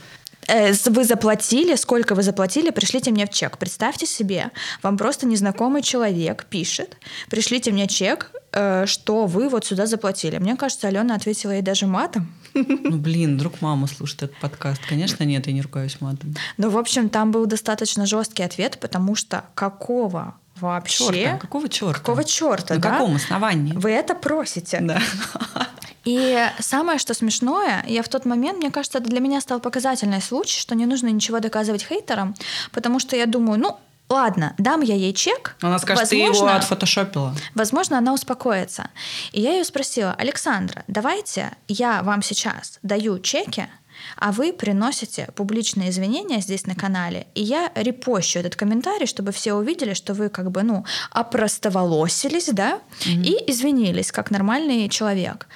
э, 0.47 0.73
вы 0.87 1.05
заплатили, 1.05 1.77
сколько 1.77 2.15
вы 2.15 2.23
заплатили, 2.23 2.71
пришлите 2.71 3.11
мне 3.11 3.27
в 3.27 3.31
чек. 3.31 3.59
Представьте 3.59 4.07
себе, 4.07 4.51
вам 4.83 4.99
просто 4.99 5.27
незнакомый 5.27 5.83
человек 5.83 6.47
пишет, 6.51 6.97
пришлите 7.29 7.73
мне 7.73 7.87
чек, 7.87 8.31
э, 8.53 8.87
что 8.87 9.27
вы 9.27 9.49
вот 9.49 9.65
сюда 9.65 9.87
заплатили. 9.87 10.39
Мне 10.39 10.57
кажется, 10.57 10.89
Алена 10.89 11.15
ответила 11.15 11.53
ей 11.53 11.63
даже 11.63 11.87
матом. 11.87 12.33
Ну, 12.55 12.97
блин, 12.97 13.37
вдруг 13.37 13.61
мама 13.61 13.87
слушает 13.87 14.25
этот 14.25 14.37
подкаст. 14.39 14.83
Конечно, 14.89 15.25
нет, 15.25 15.47
я 15.47 15.53
не 15.53 15.63
ругаюсь 15.63 16.01
матом. 16.01 16.35
Ну, 16.57 16.71
в 16.71 16.77
общем, 16.77 17.09
там 17.09 17.31
был 17.31 17.47
достаточно 17.47 18.07
жесткий 18.07 18.43
ответ, 18.43 18.79
потому 18.81 19.15
что 19.15 19.45
какого 19.55 20.35
Вообще? 20.61 21.07
Черта? 21.07 21.39
Какого 21.39 21.69
черта? 21.69 21.99
Какого 21.99 22.25
черта, 22.25 22.75
На 22.75 22.81
да? 22.81 22.91
каком 22.91 23.17
основании? 23.17 23.73
Вы 23.75 23.91
это 23.91 24.15
просите. 24.15 24.79
Да. 24.81 25.01
И 26.05 26.49
самое, 26.59 26.99
что 26.99 27.13
смешное, 27.15 27.85
я 27.87 28.03
в 28.03 28.09
тот 28.09 28.25
момент, 28.25 28.59
мне 28.59 28.71
кажется, 28.71 28.99
это 28.99 29.09
для 29.09 29.21
меня 29.21 29.41
стал 29.41 29.61
показательный 29.61 30.23
случай, 30.23 30.59
что 30.59 30.75
не 30.75 30.87
нужно 30.87 31.09
ничего 31.09 31.41
доказывать 31.41 31.85
хейтерам, 31.85 32.35
потому 32.73 32.99
что 33.01 33.17
я 33.17 33.27
думаю, 33.27 33.61
ну, 33.61 33.79
ладно, 34.09 34.55
дам 34.57 34.81
я 34.81 34.95
ей 34.95 35.13
чек. 35.13 35.57
Она 35.61 35.79
скажет, 35.79 36.11
возможно, 36.11 36.33
ты 36.33 36.39
его 36.39 36.49
отфотошопила. 36.49 37.35
Возможно, 37.55 37.99
она 37.99 38.15
успокоится. 38.15 38.89
И 39.33 39.41
я 39.41 39.53
ее 39.53 39.65
спросила, 39.65 40.15
Александра, 40.15 40.85
давайте 40.89 41.53
я 41.69 42.03
вам 42.03 42.23
сейчас 42.23 42.79
даю 42.83 43.19
чеки, 43.19 43.69
а 44.17 44.33
вы 44.33 44.53
приносите 44.53 45.29
публичные 45.35 45.91
извинения 45.91 46.41
здесь 46.41 46.67
на 46.67 46.75
канале, 46.75 47.27
и 47.35 47.43
я 47.43 47.71
репощу 47.75 48.39
этот 48.39 48.57
комментарий, 48.57 49.07
чтобы 49.07 49.33
все 49.33 49.55
увидели, 49.55 49.95
что 49.95 50.15
вы 50.15 50.29
как 50.29 50.51
бы, 50.51 50.63
ну, 50.63 50.85
опростоволосились, 51.11 52.51
да, 52.53 52.81
mm-hmm. 53.01 53.25
и 53.25 53.51
извинились, 53.51 54.13
как 54.13 54.31
нормальный 54.31 54.89
человек. 54.89 55.49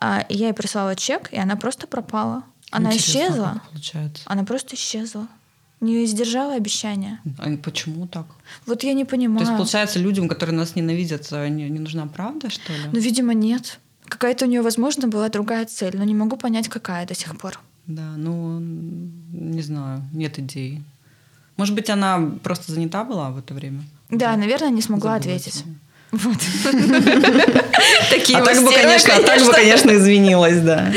А, 0.00 0.24
я 0.28 0.46
ей 0.48 0.52
прислала 0.52 0.94
чек, 0.96 1.32
и 1.32 1.38
она 1.38 1.56
просто 1.56 1.86
пропала. 1.86 2.44
Она 2.70 2.92
Интересно, 2.92 3.20
исчезла. 3.20 3.62
Получается. 3.70 4.22
Она 4.26 4.44
просто 4.44 4.76
исчезла. 4.76 5.28
Не 5.80 6.06
сдержала 6.06 6.54
обещания. 6.54 7.20
А 7.38 7.56
почему 7.62 8.08
так? 8.08 8.26
Вот 8.66 8.82
я 8.82 8.94
не 8.94 9.04
понимаю. 9.04 9.38
То 9.38 9.52
есть, 9.52 9.56
получается, 9.56 9.98
людям, 10.00 10.28
которые 10.28 10.56
нас 10.56 10.74
ненавидят, 10.74 11.30
не, 11.30 11.68
не 11.68 11.78
нужна 11.78 12.06
правда, 12.06 12.50
что 12.50 12.72
ли? 12.72 12.80
Ну, 12.92 12.98
видимо, 12.98 13.32
нет. 13.32 13.78
Какая-то 14.06 14.46
у 14.46 14.48
нее, 14.48 14.62
возможно, 14.62 15.06
была 15.06 15.28
другая 15.28 15.66
цель, 15.66 15.96
но 15.96 16.04
не 16.04 16.14
могу 16.14 16.36
понять, 16.36 16.68
какая 16.68 17.06
до 17.06 17.14
сих 17.14 17.36
пор. 17.38 17.60
Да, 17.88 18.02
ну, 18.16 18.60
не 18.60 19.62
знаю, 19.62 20.02
нет 20.12 20.38
идей. 20.38 20.82
Может 21.56 21.74
быть, 21.74 21.88
она 21.88 22.30
просто 22.42 22.70
занята 22.70 23.02
была 23.02 23.30
в 23.30 23.38
это 23.38 23.54
время? 23.54 23.82
Да, 24.10 24.36
наверное, 24.36 24.70
не 24.70 24.82
смогла 24.82 25.14
ответить. 25.14 25.64
Вот. 26.12 26.36
Такие 28.10 28.38
а 28.38 28.44
так 28.44 28.62
бы, 28.62 28.72
конечно, 28.72 29.14
так 29.22 29.42
бы, 29.44 29.52
конечно, 29.52 29.90
извинилась, 29.90 30.60
да. 30.60 30.92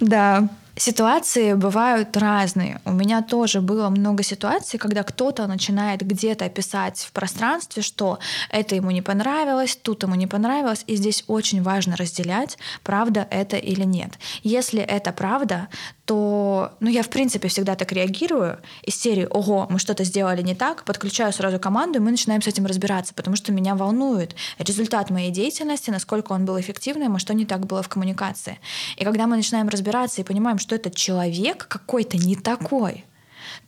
Да. 0.00 0.48
Ситуации 0.76 1.54
бывают 1.54 2.16
разные. 2.16 2.80
У 2.84 2.90
меня 2.90 3.22
тоже 3.22 3.60
было 3.60 3.90
много 3.90 4.24
ситуаций, 4.24 4.76
когда 4.78 5.04
кто-то 5.04 5.46
начинает 5.46 6.00
где-то 6.00 6.48
писать 6.48 6.98
в 6.98 7.12
пространстве, 7.12 7.82
что 7.82 8.18
это 8.50 8.74
ему 8.74 8.90
не 8.90 9.00
понравилось, 9.00 9.78
тут 9.80 10.02
ему 10.02 10.16
не 10.16 10.26
понравилось, 10.26 10.82
и 10.88 10.96
здесь 10.96 11.22
очень 11.28 11.62
важно 11.62 11.94
разделять, 11.96 12.58
правда 12.82 13.24
это 13.30 13.56
или 13.56 13.84
нет. 13.84 14.18
Если 14.42 14.80
это 14.80 15.12
правда, 15.12 15.68
то 16.04 16.72
ну, 16.80 16.90
я 16.90 17.02
в 17.02 17.08
принципе 17.08 17.48
всегда 17.48 17.76
так 17.76 17.92
реагирую 17.92 18.58
из 18.82 18.94
серии 18.96 19.26
«Ого, 19.30 19.66
мы 19.70 19.78
что-то 19.78 20.04
сделали 20.04 20.42
не 20.42 20.54
так», 20.54 20.84
подключаю 20.84 21.32
сразу 21.32 21.58
команду, 21.58 21.98
и 21.98 22.02
мы 22.02 22.10
начинаем 22.10 22.42
с 22.42 22.46
этим 22.46 22.66
разбираться, 22.66 23.14
потому 23.14 23.36
что 23.36 23.52
меня 23.52 23.74
волнует 23.74 24.34
результат 24.58 25.10
моей 25.10 25.30
деятельности, 25.30 25.90
насколько 25.90 26.32
он 26.32 26.44
был 26.44 26.60
эффективным, 26.60 27.16
и 27.16 27.18
что 27.18 27.32
не 27.34 27.46
так 27.46 27.66
было 27.66 27.82
в 27.82 27.88
коммуникации. 27.88 28.58
И 28.96 29.04
когда 29.04 29.26
мы 29.26 29.36
начинаем 29.36 29.68
разбираться 29.68 30.20
и 30.20 30.24
понимаем, 30.24 30.58
что 30.58 30.74
этот 30.74 30.94
человек 30.94 31.66
какой-то 31.68 32.18
не 32.18 32.36
такой, 32.36 33.04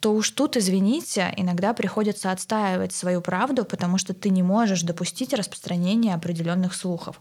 то 0.01 0.13
уж 0.13 0.31
тут, 0.31 0.57
извините, 0.57 1.33
иногда 1.37 1.73
приходится 1.73 2.31
отстаивать 2.31 2.93
свою 2.93 3.21
правду, 3.21 3.65
потому 3.65 3.99
что 3.99 4.15
ты 4.15 4.31
не 4.31 4.43
можешь 4.43 4.83
допустить 4.83 5.33
распространения 5.33 6.15
определенных 6.15 6.75
слухов. 6.75 7.21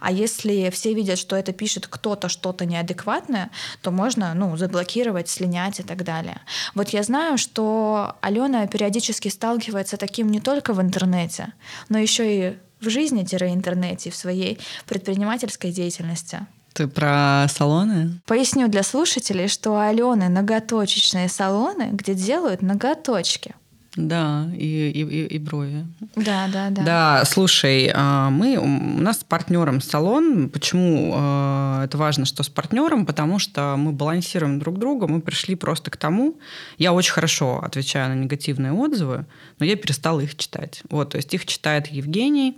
А 0.00 0.12
если 0.12 0.70
все 0.70 0.94
видят, 0.94 1.18
что 1.18 1.36
это 1.36 1.52
пишет 1.52 1.86
кто-то 1.86 2.28
что-то 2.28 2.64
неадекватное, 2.64 3.50
то 3.82 3.90
можно 3.90 4.34
ну, 4.34 4.56
заблокировать, 4.56 5.28
слинять 5.28 5.80
и 5.80 5.82
так 5.82 6.04
далее. 6.04 6.40
Вот 6.74 6.90
я 6.90 7.02
знаю, 7.02 7.38
что 7.38 8.16
Алена 8.20 8.66
периодически 8.66 9.28
сталкивается 9.28 9.96
таким 9.96 10.30
не 10.30 10.40
только 10.40 10.72
в 10.74 10.80
интернете, 10.80 11.52
но 11.88 11.98
еще 11.98 12.48
и 12.48 12.58
в 12.80 12.88
жизни-интернете, 12.88 14.10
в 14.10 14.16
своей 14.16 14.58
предпринимательской 14.86 15.70
деятельности. 15.70 16.46
Ты 16.72 16.88
про 16.88 17.46
салоны? 17.48 18.20
Поясню 18.26 18.68
для 18.68 18.82
слушателей, 18.82 19.48
что 19.48 19.72
у 19.72 19.76
Алены 19.76 20.28
ноготочечные 20.28 21.28
салоны, 21.28 21.90
где 21.92 22.14
делают 22.14 22.62
ноготочки. 22.62 23.54
Да, 23.94 24.48
и, 24.56 24.90
и, 24.90 25.26
и 25.26 25.38
брови. 25.38 25.86
Да, 26.16 26.48
да, 26.50 26.70
да. 26.70 26.82
Да, 26.82 27.24
слушай, 27.26 27.90
а, 27.94 28.30
мы, 28.30 28.56
у 28.56 28.66
нас 28.66 29.20
с 29.20 29.24
партнером 29.24 29.82
салон. 29.82 30.48
Почему 30.48 31.12
а, 31.14 31.84
это 31.84 31.98
важно, 31.98 32.24
что 32.24 32.42
с 32.42 32.48
партнером? 32.48 33.04
Потому 33.04 33.38
что 33.38 33.74
мы 33.76 33.92
балансируем 33.92 34.58
друг 34.58 34.78
друга. 34.78 35.06
Мы 35.06 35.20
пришли 35.20 35.56
просто 35.56 35.90
к 35.90 35.98
тому. 35.98 36.38
Я 36.78 36.94
очень 36.94 37.12
хорошо 37.12 37.62
отвечаю 37.62 38.08
на 38.08 38.14
негативные 38.14 38.72
отзывы, 38.72 39.26
но 39.58 39.66
я 39.66 39.76
перестала 39.76 40.20
их 40.20 40.38
читать. 40.38 40.82
Вот, 40.88 41.10
то 41.10 41.16
есть 41.18 41.34
их 41.34 41.44
читает 41.44 41.88
Евгений. 41.88 42.56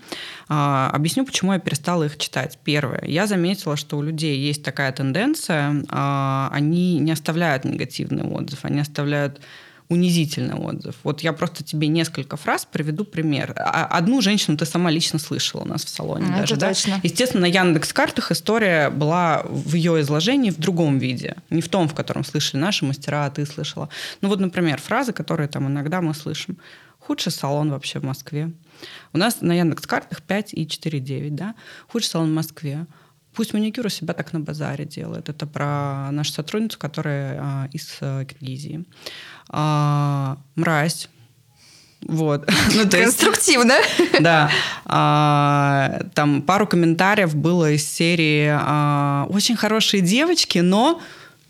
А, 0.48 0.88
объясню, 0.94 1.26
почему 1.26 1.52
я 1.52 1.58
перестала 1.58 2.04
их 2.04 2.16
читать. 2.16 2.60
Первое. 2.62 3.02
Я 3.04 3.26
заметила, 3.26 3.76
что 3.76 3.98
у 3.98 4.02
людей 4.02 4.38
есть 4.38 4.62
такая 4.62 4.92
тенденция. 4.92 5.84
Они 5.88 7.00
не 7.00 7.10
оставляют 7.10 7.64
негативный 7.64 8.22
отзыв, 8.22 8.60
они 8.62 8.78
оставляют 8.78 9.40
унизительный 9.94 10.54
отзыв. 10.54 10.96
Вот 11.04 11.20
я 11.20 11.32
просто 11.32 11.64
тебе 11.64 11.88
несколько 11.88 12.36
фраз 12.36 12.66
приведу 12.70 13.04
пример. 13.04 13.54
А, 13.56 13.86
одну 13.86 14.20
женщину 14.20 14.56
ты 14.56 14.66
сама 14.66 14.90
лично 14.90 15.18
слышала 15.18 15.62
у 15.62 15.64
нас 15.64 15.84
в 15.84 15.88
салоне. 15.88 16.26
Это 16.26 16.56
даже, 16.56 16.56
точно. 16.56 16.94
Да? 16.94 17.00
Естественно, 17.02 17.42
на 17.42 17.46
Яндекс.Картах 17.46 18.32
история 18.32 18.90
была 18.90 19.42
в 19.44 19.74
ее 19.74 20.00
изложении 20.00 20.50
в 20.50 20.58
другом 20.58 20.98
виде. 20.98 21.36
Не 21.50 21.62
в 21.62 21.68
том, 21.68 21.88
в 21.88 21.94
котором 21.94 22.24
слышали 22.24 22.60
наши 22.60 22.84
мастера, 22.84 23.26
а 23.26 23.30
ты 23.30 23.46
слышала. 23.46 23.88
Ну 24.20 24.28
вот, 24.28 24.40
например, 24.40 24.80
фразы, 24.80 25.12
которые 25.12 25.48
там 25.48 25.66
иногда 25.68 26.00
мы 26.00 26.14
слышим. 26.14 26.58
Худший 26.98 27.32
салон 27.32 27.70
вообще 27.70 28.00
в 28.00 28.04
Москве. 28.04 28.50
У 29.12 29.18
нас 29.18 29.40
на 29.40 29.52
Яндекс.Картах 29.52 30.22
5 30.22 30.54
и 30.54 30.64
4,9, 30.64 31.30
да? 31.30 31.54
Худший 31.88 32.08
салон 32.08 32.30
в 32.30 32.34
Москве. 32.34 32.86
Пусть 33.34 33.52
маникюр 33.52 33.86
у 33.86 33.88
себя 33.88 34.14
так 34.14 34.32
на 34.32 34.40
базаре 34.40 34.84
делает. 34.84 35.28
Это 35.28 35.46
про 35.46 36.10
нашу 36.12 36.32
сотрудницу, 36.32 36.78
которая 36.78 37.38
а, 37.40 37.68
из 37.72 37.98
а, 38.00 38.24
Киргизии. 38.24 38.84
А, 39.50 40.36
мразь. 40.56 41.08
Вот. 42.06 42.48
ну, 42.74 42.88
то 42.88 42.98
Конструктивно. 42.98 43.74
Есть, 43.98 44.12
да. 44.20 44.50
А, 44.84 46.00
там 46.14 46.42
пару 46.42 46.66
комментариев 46.66 47.34
было 47.34 47.72
из 47.72 47.88
серии 47.88 48.48
а, 48.50 49.26
«Очень 49.30 49.56
хорошие 49.56 50.00
девочки, 50.02 50.58
но 50.58 51.00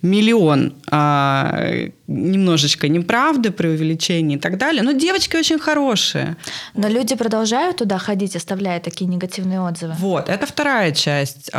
миллион 0.02 0.74
а, 0.90 1.88
немножечко 2.06 2.88
неправды, 2.88 3.50
преувеличений 3.50 4.36
и 4.36 4.38
так 4.38 4.58
далее. 4.58 4.82
Но 4.82 4.92
девочки 4.92 5.36
очень 5.36 5.58
хорошие. 5.58 6.36
Но 6.74 6.88
люди 6.88 7.16
продолжают 7.16 7.78
туда 7.78 7.98
ходить, 7.98 8.36
оставляя 8.36 8.80
такие 8.80 9.06
негативные 9.06 9.60
отзывы. 9.60 9.94
Вот, 9.98 10.28
это 10.28 10.46
вторая 10.46 10.92
часть. 10.92 11.50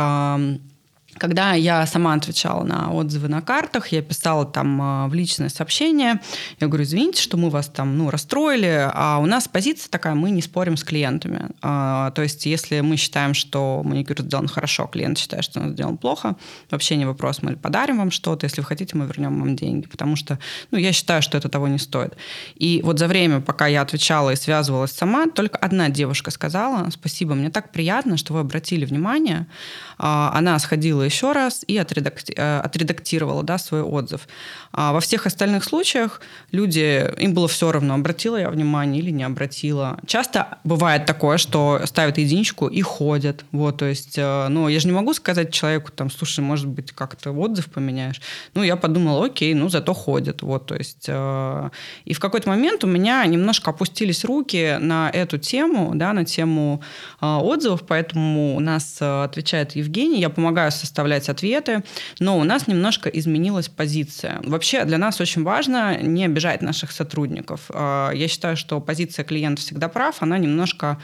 Когда 1.18 1.54
я 1.54 1.86
сама 1.86 2.14
отвечала 2.14 2.62
на 2.64 2.92
отзывы 2.92 3.28
на 3.28 3.40
картах, 3.40 3.88
я 3.88 4.02
писала 4.02 4.44
там 4.44 4.80
а, 4.82 5.08
в 5.08 5.14
личное 5.14 5.48
сообщение, 5.48 6.20
я 6.60 6.66
говорю, 6.66 6.84
извините, 6.84 7.22
что 7.22 7.36
мы 7.36 7.48
вас 7.48 7.68
там 7.68 7.96
ну, 7.96 8.10
расстроили, 8.10 8.90
а 8.92 9.18
у 9.18 9.26
нас 9.26 9.48
позиция 9.48 9.90
такая, 9.90 10.14
мы 10.14 10.30
не 10.30 10.42
спорим 10.42 10.76
с 10.76 10.84
клиентами. 10.84 11.50
А, 11.62 12.10
то 12.10 12.22
есть 12.22 12.44
если 12.46 12.80
мы 12.80 12.96
считаем, 12.96 13.34
что 13.34 13.82
маникюр 13.84 14.20
сделан 14.20 14.48
хорошо, 14.48 14.86
клиент 14.86 15.18
считает, 15.18 15.44
что 15.44 15.60
он 15.60 15.72
сделан 15.72 15.96
плохо, 15.96 16.36
вообще 16.70 16.96
не 16.96 17.06
вопрос, 17.06 17.42
мы 17.42 17.56
подарим 17.56 17.98
вам 17.98 18.10
что-то, 18.10 18.44
если 18.44 18.60
вы 18.60 18.66
хотите, 18.66 18.96
мы 18.96 19.06
вернем 19.06 19.40
вам 19.40 19.56
деньги, 19.56 19.86
потому 19.86 20.16
что 20.16 20.38
ну, 20.70 20.78
я 20.78 20.92
считаю, 20.92 21.22
что 21.22 21.38
это 21.38 21.48
того 21.48 21.68
не 21.68 21.78
стоит. 21.78 22.14
И 22.56 22.82
вот 22.84 22.98
за 22.98 23.08
время, 23.08 23.40
пока 23.40 23.66
я 23.66 23.82
отвечала 23.82 24.30
и 24.30 24.36
связывалась 24.36 24.92
сама, 24.92 25.26
только 25.26 25.58
одна 25.58 25.88
девушка 25.88 26.30
сказала, 26.30 26.90
спасибо, 26.90 27.34
мне 27.34 27.50
так 27.50 27.72
приятно, 27.72 28.16
что 28.16 28.34
вы 28.34 28.40
обратили 28.40 28.84
внимание, 28.84 29.46
а, 29.98 30.30
она 30.34 30.58
сходила 30.58 31.05
еще 31.06 31.32
раз 31.32 31.64
и 31.66 31.76
э, 31.76 32.60
отредактировала 32.60 33.42
да, 33.42 33.58
свой 33.58 33.82
отзыв. 33.82 34.28
А 34.72 34.92
во 34.92 35.00
всех 35.00 35.26
остальных 35.26 35.64
случаях 35.64 36.20
люди, 36.52 37.10
им 37.18 37.32
было 37.32 37.48
все 37.48 37.72
равно, 37.72 37.94
обратила 37.94 38.36
я 38.36 38.50
внимание 38.50 39.02
или 39.02 39.10
не 39.10 39.24
обратила. 39.24 39.98
Часто 40.06 40.58
бывает 40.64 41.06
такое, 41.06 41.38
что 41.38 41.80
ставят 41.84 42.18
единичку 42.18 42.66
и 42.66 42.82
ходят. 42.82 43.44
Вот, 43.52 43.78
то 43.78 43.86
есть, 43.86 44.18
э, 44.18 44.48
ну, 44.48 44.68
я 44.68 44.80
же 44.80 44.88
не 44.88 44.92
могу 44.92 45.14
сказать 45.14 45.52
человеку, 45.52 45.90
там, 45.92 46.10
слушай, 46.10 46.40
может 46.40 46.66
быть, 46.66 46.92
как-то 46.92 47.30
отзыв 47.32 47.70
поменяешь. 47.70 48.20
Ну, 48.54 48.62
я 48.62 48.76
подумала, 48.76 49.26
окей, 49.26 49.54
ну, 49.54 49.68
зато 49.68 49.94
ходят. 49.94 50.42
Вот, 50.42 50.66
то 50.66 50.74
есть, 50.74 51.06
э, 51.08 51.70
и 52.04 52.12
в 52.12 52.20
какой-то 52.20 52.48
момент 52.48 52.84
у 52.84 52.86
меня 52.86 53.24
немножко 53.24 53.70
опустились 53.70 54.24
руки 54.24 54.76
на 54.80 55.10
эту 55.10 55.38
тему, 55.38 55.92
да, 55.94 56.12
на 56.12 56.24
тему 56.24 56.82
отзывов, 57.20 57.82
поэтому 57.86 58.56
у 58.56 58.60
нас 58.60 58.98
отвечает 59.00 59.76
Евгений, 59.76 60.20
я 60.20 60.30
помогаю 60.30 60.70
составлять 60.96 61.28
ответы, 61.28 61.82
но 62.20 62.38
у 62.38 62.44
нас 62.44 62.68
немножко 62.68 63.10
изменилась 63.10 63.68
позиция. 63.68 64.40
Вообще 64.44 64.84
для 64.84 64.96
нас 64.96 65.20
очень 65.20 65.42
важно 65.42 66.00
не 66.00 66.24
обижать 66.24 66.62
наших 66.62 66.90
сотрудников. 66.90 67.60
А, 67.68 68.12
я 68.12 68.28
считаю, 68.28 68.56
что 68.56 68.80
позиция 68.80 69.22
клиента 69.24 69.60
всегда 69.60 69.88
прав, 69.88 70.22
она 70.22 70.38
немножко 70.38 70.98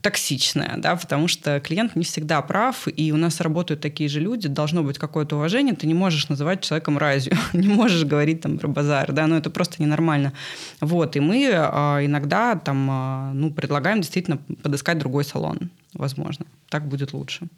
токсичная, 0.00 0.74
да, 0.76 0.94
потому 0.94 1.26
что 1.26 1.58
клиент 1.58 1.96
не 1.96 2.04
всегда 2.04 2.40
прав, 2.42 2.86
и 2.86 3.12
у 3.12 3.16
нас 3.16 3.40
работают 3.40 3.80
такие 3.80 4.08
же 4.08 4.20
люди, 4.20 4.48
должно 4.48 4.84
быть 4.84 4.98
какое-то 4.98 5.36
уважение, 5.36 5.74
ты 5.74 5.88
не 5.88 5.94
можешь 5.94 6.28
называть 6.28 6.60
человеком 6.60 6.98
разью, 6.98 7.32
не 7.52 7.68
можешь 7.68 8.04
говорить 8.04 8.42
там 8.42 8.58
про 8.58 8.68
базар, 8.68 9.10
да, 9.12 9.26
но 9.26 9.36
это 9.36 9.50
просто 9.50 9.82
ненормально. 9.82 10.32
Вот, 10.80 11.16
и 11.16 11.20
мы 11.20 11.50
а, 11.52 11.98
иногда 12.00 12.54
там, 12.54 12.88
а, 12.90 13.32
ну, 13.34 13.50
предлагаем 13.50 14.00
действительно 14.00 14.38
подыскать 14.62 14.98
другой 14.98 15.24
салон, 15.24 15.58
возможно, 15.94 16.46
так 16.68 16.86
будет 16.86 17.12
лучше. 17.12 17.48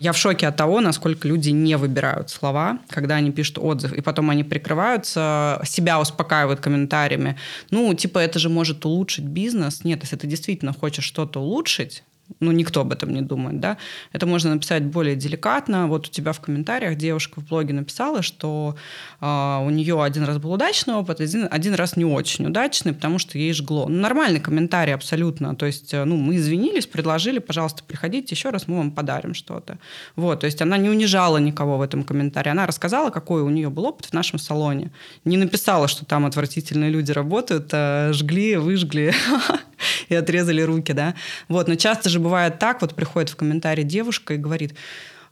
Я 0.00 0.12
в 0.12 0.16
шоке 0.16 0.46
от 0.46 0.56
того, 0.56 0.80
насколько 0.80 1.26
люди 1.26 1.50
не 1.50 1.76
выбирают 1.76 2.30
слова, 2.30 2.78
когда 2.88 3.16
они 3.16 3.32
пишут 3.32 3.58
отзыв, 3.58 3.92
и 3.92 4.00
потом 4.00 4.30
они 4.30 4.44
прикрываются, 4.44 5.60
себя 5.64 6.00
успокаивают 6.00 6.60
комментариями. 6.60 7.36
Ну, 7.70 7.92
типа, 7.94 8.18
это 8.18 8.38
же 8.38 8.48
может 8.48 8.84
улучшить 8.84 9.24
бизнес. 9.24 9.84
Нет, 9.84 10.02
если 10.02 10.16
ты 10.16 10.26
действительно 10.26 10.72
хочешь 10.72 11.04
что-то 11.04 11.40
улучшить, 11.40 12.04
ну, 12.40 12.52
никто 12.52 12.82
об 12.82 12.92
этом 12.92 13.12
не 13.12 13.22
думает, 13.22 13.60
да, 13.60 13.78
это 14.12 14.26
можно 14.26 14.54
написать 14.54 14.84
более 14.84 15.16
деликатно. 15.16 15.86
Вот 15.86 16.08
у 16.08 16.10
тебя 16.10 16.32
в 16.32 16.40
комментариях 16.40 16.96
девушка 16.96 17.40
в 17.40 17.46
блоге 17.46 17.72
написала, 17.74 18.22
что 18.22 18.76
э, 19.20 19.26
у 19.26 19.70
нее 19.70 20.02
один 20.02 20.24
раз 20.24 20.38
был 20.38 20.52
удачный 20.52 20.94
опыт, 20.94 21.20
один, 21.20 21.48
один 21.50 21.74
раз 21.74 21.96
не 21.96 22.04
очень 22.04 22.46
удачный, 22.46 22.92
потому 22.92 23.18
что 23.18 23.38
ей 23.38 23.52
жгло. 23.52 23.86
Ну, 23.88 23.98
нормальный 23.98 24.40
комментарий 24.40 24.94
абсолютно. 24.94 25.56
То 25.56 25.66
есть, 25.66 25.92
э, 25.94 26.04
ну, 26.04 26.16
мы 26.16 26.36
извинились, 26.36 26.86
предложили, 26.86 27.38
пожалуйста, 27.38 27.82
приходите 27.82 28.34
еще 28.34 28.50
раз, 28.50 28.68
мы 28.68 28.76
вам 28.76 28.90
подарим 28.90 29.34
что-то. 29.34 29.78
Вот, 30.16 30.40
то 30.40 30.46
есть 30.46 30.62
она 30.62 30.76
не 30.76 30.90
унижала 30.90 31.38
никого 31.38 31.78
в 31.78 31.82
этом 31.82 32.04
комментарии. 32.04 32.50
Она 32.50 32.66
рассказала, 32.66 33.10
какой 33.10 33.42
у 33.42 33.50
нее 33.50 33.70
был 33.70 33.86
опыт 33.86 34.06
в 34.06 34.12
нашем 34.12 34.38
салоне. 34.38 34.90
Не 35.24 35.36
написала, 35.36 35.88
что 35.88 36.04
там 36.04 36.26
отвратительные 36.26 36.90
люди 36.90 37.12
работают, 37.12 37.70
а 37.72 38.12
жгли, 38.12 38.56
выжгли 38.56 39.14
и 40.08 40.14
отрезали 40.14 40.62
руки, 40.62 40.92
да. 40.92 41.14
Вот, 41.48 41.68
но 41.68 41.74
часто 41.74 42.08
же 42.08 42.17
бывает 42.18 42.58
так, 42.58 42.80
вот 42.80 42.94
приходит 42.94 43.30
в 43.30 43.36
комментарий 43.36 43.84
девушка 43.84 44.34
и 44.34 44.36
говорит, 44.36 44.74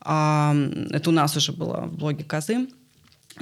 а, 0.01 0.55
это 0.91 1.11
у 1.11 1.13
нас 1.13 1.37
уже 1.37 1.53
было 1.53 1.83
в 1.87 1.95
блоге 1.97 2.25
Козы, 2.25 2.69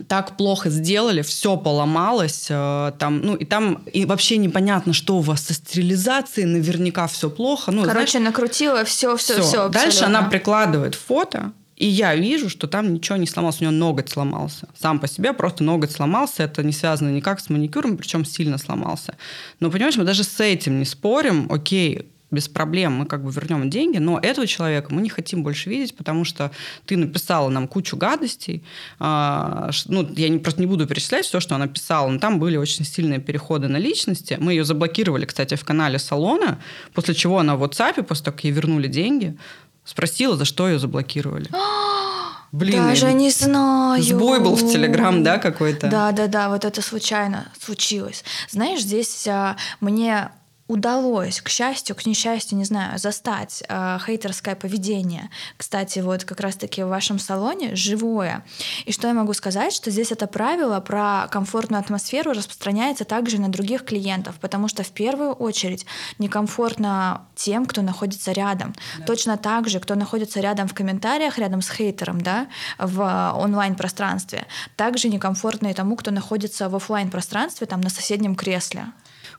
так 0.09 0.36
плохо 0.36 0.70
сделали, 0.70 1.22
все 1.22 1.57
поломалось, 1.57 2.47
э, 2.51 2.92
там, 2.99 3.20
ну 3.20 3.36
и 3.36 3.45
там 3.45 3.74
и 3.92 4.05
вообще 4.07 4.38
непонятно, 4.38 4.92
что 4.92 5.18
у 5.18 5.20
вас 5.20 5.42
со 5.42 5.55
стерилизацией, 5.55 6.47
наверняка 6.47 7.07
все 7.07 7.30
плохо. 7.30 7.70
Ну, 7.70 7.84
Короче, 7.84 8.18
знаешь, 8.18 8.26
накрутила 8.26 8.84
все, 8.84 9.16
все, 9.16 9.34
все. 9.34 9.42
все 9.42 9.68
Дальше 9.68 10.05
она 10.05 10.22
прикладывает 10.22 10.97
фото, 10.97 11.53
и 11.76 11.86
я 11.86 12.14
вижу, 12.14 12.49
что 12.49 12.66
там 12.66 12.92
ничего 12.92 13.16
не 13.16 13.26
сломалось, 13.26 13.61
у 13.61 13.64
нее 13.64 13.72
ноготь 13.72 14.09
сломался. 14.09 14.68
Сам 14.76 14.99
по 14.99 15.09
себе 15.09 15.32
просто 15.32 15.64
ноготь 15.64 15.92
сломался, 15.92 16.45
это 16.45 16.62
не 16.62 16.72
связано 16.72 17.11
никак 17.11 17.40
с 17.40 17.49
маникюром, 17.51 17.97
причем 17.97 18.24
сильно 18.24 18.59
сломался. 18.59 19.16
Но, 19.61 19.70
понимаешь, 19.70 19.97
мы 19.97 20.05
даже 20.05 20.24
с 20.24 20.40
этим 20.40 20.78
не 20.78 20.84
спорим, 20.84 21.47
окей, 21.51 22.09
без 22.35 22.49
проблем 22.49 22.93
мы 22.95 23.07
как 23.07 23.24
бы 23.24 23.30
вернем 23.30 23.70
деньги, 23.70 23.99
но 23.99 24.18
этого 24.18 24.47
человека 24.47 24.93
мы 24.93 25.03
не 25.03 25.09
хотим 25.09 25.43
больше 25.43 25.70
видеть, 25.70 25.97
потому 25.97 26.24
что 26.24 26.51
ты 26.87 26.97
написала 26.97 27.49
нам 27.49 27.66
кучу 27.68 27.97
гадостей. 27.97 28.62
А, 28.99 29.70
ну, 29.87 30.09
я 30.16 30.28
не, 30.28 30.39
просто 30.39 30.61
не 30.61 30.66
буду 30.66 30.87
перечислять 30.87 31.24
все, 31.24 31.41
что 31.41 31.55
она 31.55 31.66
писала, 31.66 32.09
но 32.09 32.18
там 32.18 32.39
были 32.39 32.57
очень 32.57 32.85
сильные 32.85 33.20
переходы 33.20 33.68
на 33.68 33.78
личности. 33.78 34.37
Мы 34.41 34.53
ее 34.53 34.64
заблокировали, 34.64 35.24
кстати, 35.24 35.55
в 35.55 35.64
канале 35.64 35.99
салона, 35.99 36.59
после 36.93 37.14
чего 37.14 37.39
она 37.39 37.57
в 37.57 37.62
WhatsApp, 37.62 38.03
после 38.03 38.24
того, 38.26 38.37
как 38.37 38.45
ей 38.45 38.53
вернули 38.53 38.89
деньги, 38.89 39.37
Спросила, 39.85 40.37
за 40.37 40.45
что 40.45 40.68
ее 40.68 40.78
заблокировали. 40.78 41.49
Блин, 42.53 42.87
Даже 42.87 43.12
не 43.12 43.30
знаю. 43.30 44.03
Сбой 44.03 44.39
был 44.39 44.55
в 44.55 44.61
Телеграм, 44.61 45.24
да, 45.24 45.39
какой-то? 45.39 45.89
Да, 45.89 46.12
да, 46.12 46.28
да, 46.28 46.49
вот 46.49 46.64
это 46.64 46.80
случайно 46.82 47.49
случилось. 47.61 48.24
Знаешь, 48.49 48.80
здесь 48.80 49.26
а, 49.26 49.57
мне 49.80 50.30
удалось, 50.67 51.43
к 51.43 51.51
счастью, 51.51 51.95
к 51.95 52.07
несчастью, 52.07 52.57
не 52.57 52.65
знаю, 52.65 52.99
застать 52.99 53.62
э, 53.69 53.99
хейтерское 54.05 54.55
поведение. 54.55 55.29
Кстати, 55.59 55.99
вот 55.99 56.25
как 56.25 56.41
раз-таки 56.41 56.83
в 56.83 56.89
вашем 56.89 57.19
салоне 57.19 57.77
живое. 57.77 58.45
И 58.87 58.93
что 58.93 59.09
я 59.09 59.15
могу 59.15 59.35
сказать, 59.35 59.75
что 59.75 59.91
здесь 59.91 60.11
это 60.11 60.27
правило 60.27 60.81
про 60.81 61.29
комфортную 61.31 61.81
атмосферу 61.81 62.33
распространяется 62.33 63.05
также 63.05 63.39
на 63.39 63.49
других 63.49 63.85
клиентов, 63.85 64.37
потому 64.41 64.69
что 64.69 64.83
в 64.83 64.91
первую 64.91 65.33
очередь 65.33 65.85
некомфортно 66.19 67.27
тем, 67.35 67.67
кто 67.67 67.83
находится 67.83 68.33
рядом. 68.33 68.75
Да. 68.99 69.05
Точно 69.05 69.37
так 69.37 69.69
же, 69.69 69.81
кто 69.81 69.95
находится 69.97 70.41
рядом 70.41 70.67
в 70.67 70.75
комментариях, 70.75 71.39
рядом 71.39 71.61
с 71.61 71.69
хейтером, 71.69 72.23
да, 72.23 72.47
в 72.79 73.33
онлайн-пространстве. 73.37 74.47
Также 74.77 75.09
некомфортно 75.09 75.69
и 75.69 75.75
тому, 75.75 75.97
кто 75.97 76.11
находится 76.11 76.71
в 76.71 76.77
офлайн 76.77 77.11
пространстве 77.11 77.67
там 77.67 77.83
на 77.83 77.91
соседнем 77.91 78.35
кресле. 78.35 78.87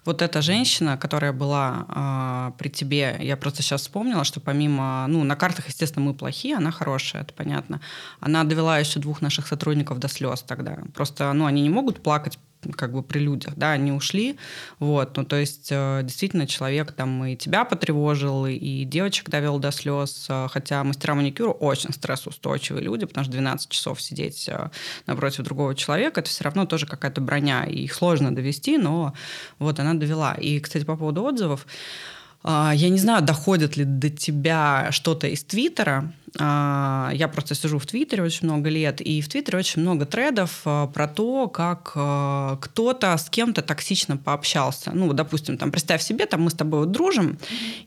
Вот 0.05 0.21
эта 0.21 0.41
женщина, 0.41 0.97
которая 0.97 1.33
была 1.33 2.51
э, 2.53 2.57
при 2.59 2.69
тебе, 2.69 3.17
я 3.19 3.35
просто 3.35 3.63
сейчас 3.63 3.81
вспомнила, 3.81 4.23
что 4.23 4.39
помимо, 4.39 5.05
ну, 5.07 5.23
на 5.23 5.35
картах, 5.35 5.67
естественно, 5.67 6.05
мы 6.05 6.13
плохие, 6.13 6.57
она 6.57 6.71
хорошая, 6.71 7.23
это 7.23 7.33
понятно. 7.33 7.81
Она 8.19 8.43
довела 8.43 8.77
еще 8.77 8.99
двух 8.99 9.21
наших 9.21 9.47
сотрудников 9.47 9.99
до 9.99 10.07
слез 10.07 10.43
тогда. 10.43 10.77
Просто, 10.93 11.33
ну, 11.33 11.45
они 11.45 11.61
не 11.61 11.69
могут 11.69 12.03
плакать 12.03 12.37
как 12.73 12.93
бы 12.93 13.03
при 13.03 13.19
людях, 13.19 13.53
да, 13.55 13.71
они 13.71 13.91
ушли, 13.91 14.37
вот, 14.79 15.17
ну, 15.17 15.25
то 15.25 15.35
есть 15.35 15.69
э, 15.71 16.01
действительно 16.03 16.47
человек 16.47 16.91
там 16.91 17.25
и 17.25 17.35
тебя 17.35 17.65
потревожил, 17.65 18.45
и 18.45 18.83
девочек 18.83 19.29
довел 19.29 19.59
до 19.59 19.71
слез, 19.71 20.27
э, 20.29 20.47
хотя 20.49 20.83
мастера 20.83 21.15
маникюра 21.15 21.51
очень 21.51 21.93
стрессоустойчивые 21.93 22.83
люди, 22.83 23.05
потому 23.05 23.23
что 23.23 23.33
12 23.33 23.69
часов 23.69 24.01
сидеть 24.01 24.47
э, 24.49 24.69
напротив 25.05 25.43
другого 25.43 25.75
человека, 25.75 26.21
это 26.21 26.29
все 26.29 26.43
равно 26.43 26.65
тоже 26.65 26.85
какая-то 26.85 27.21
броня, 27.21 27.65
и 27.65 27.83
их 27.83 27.93
сложно 27.93 28.33
довести, 28.35 28.77
но 28.77 29.13
вот 29.59 29.79
она 29.79 29.93
довела. 29.93 30.33
И, 30.33 30.59
кстати, 30.59 30.83
по 30.83 30.95
поводу 30.95 31.23
отзывов, 31.23 31.65
я 32.43 32.89
не 32.89 32.99
знаю, 32.99 33.23
доходит 33.23 33.75
ли 33.75 33.85
до 33.85 34.11
тебя 34.11 34.89
что-то 34.91 35.25
из 35.25 35.43
Твиттера, 35.43 36.13
а, 36.24 36.24
я 36.37 37.29
просто 37.31 37.55
сижу 37.55 37.79
в 37.79 37.85
Твиттере 37.85 38.23
очень 38.23 38.47
много 38.47 38.69
лет, 38.69 38.99
и 39.01 39.21
в 39.21 39.29
Твиттере 39.29 39.57
очень 39.57 39.81
много 39.81 40.05
тредов 40.05 40.61
а, 40.65 40.87
про 40.87 41.07
то, 41.07 41.47
как 41.47 41.93
а, 41.95 42.57
кто-то 42.57 43.17
с 43.17 43.29
кем-то 43.29 43.61
токсично 43.61 44.17
пообщался. 44.17 44.91
Ну, 44.93 45.13
допустим, 45.13 45.57
там, 45.57 45.71
представь 45.71 46.01
себе, 46.01 46.25
там 46.25 46.43
мы 46.43 46.49
с 46.49 46.53
тобой 46.53 46.81
вот 46.81 46.91
дружим, 46.91 47.37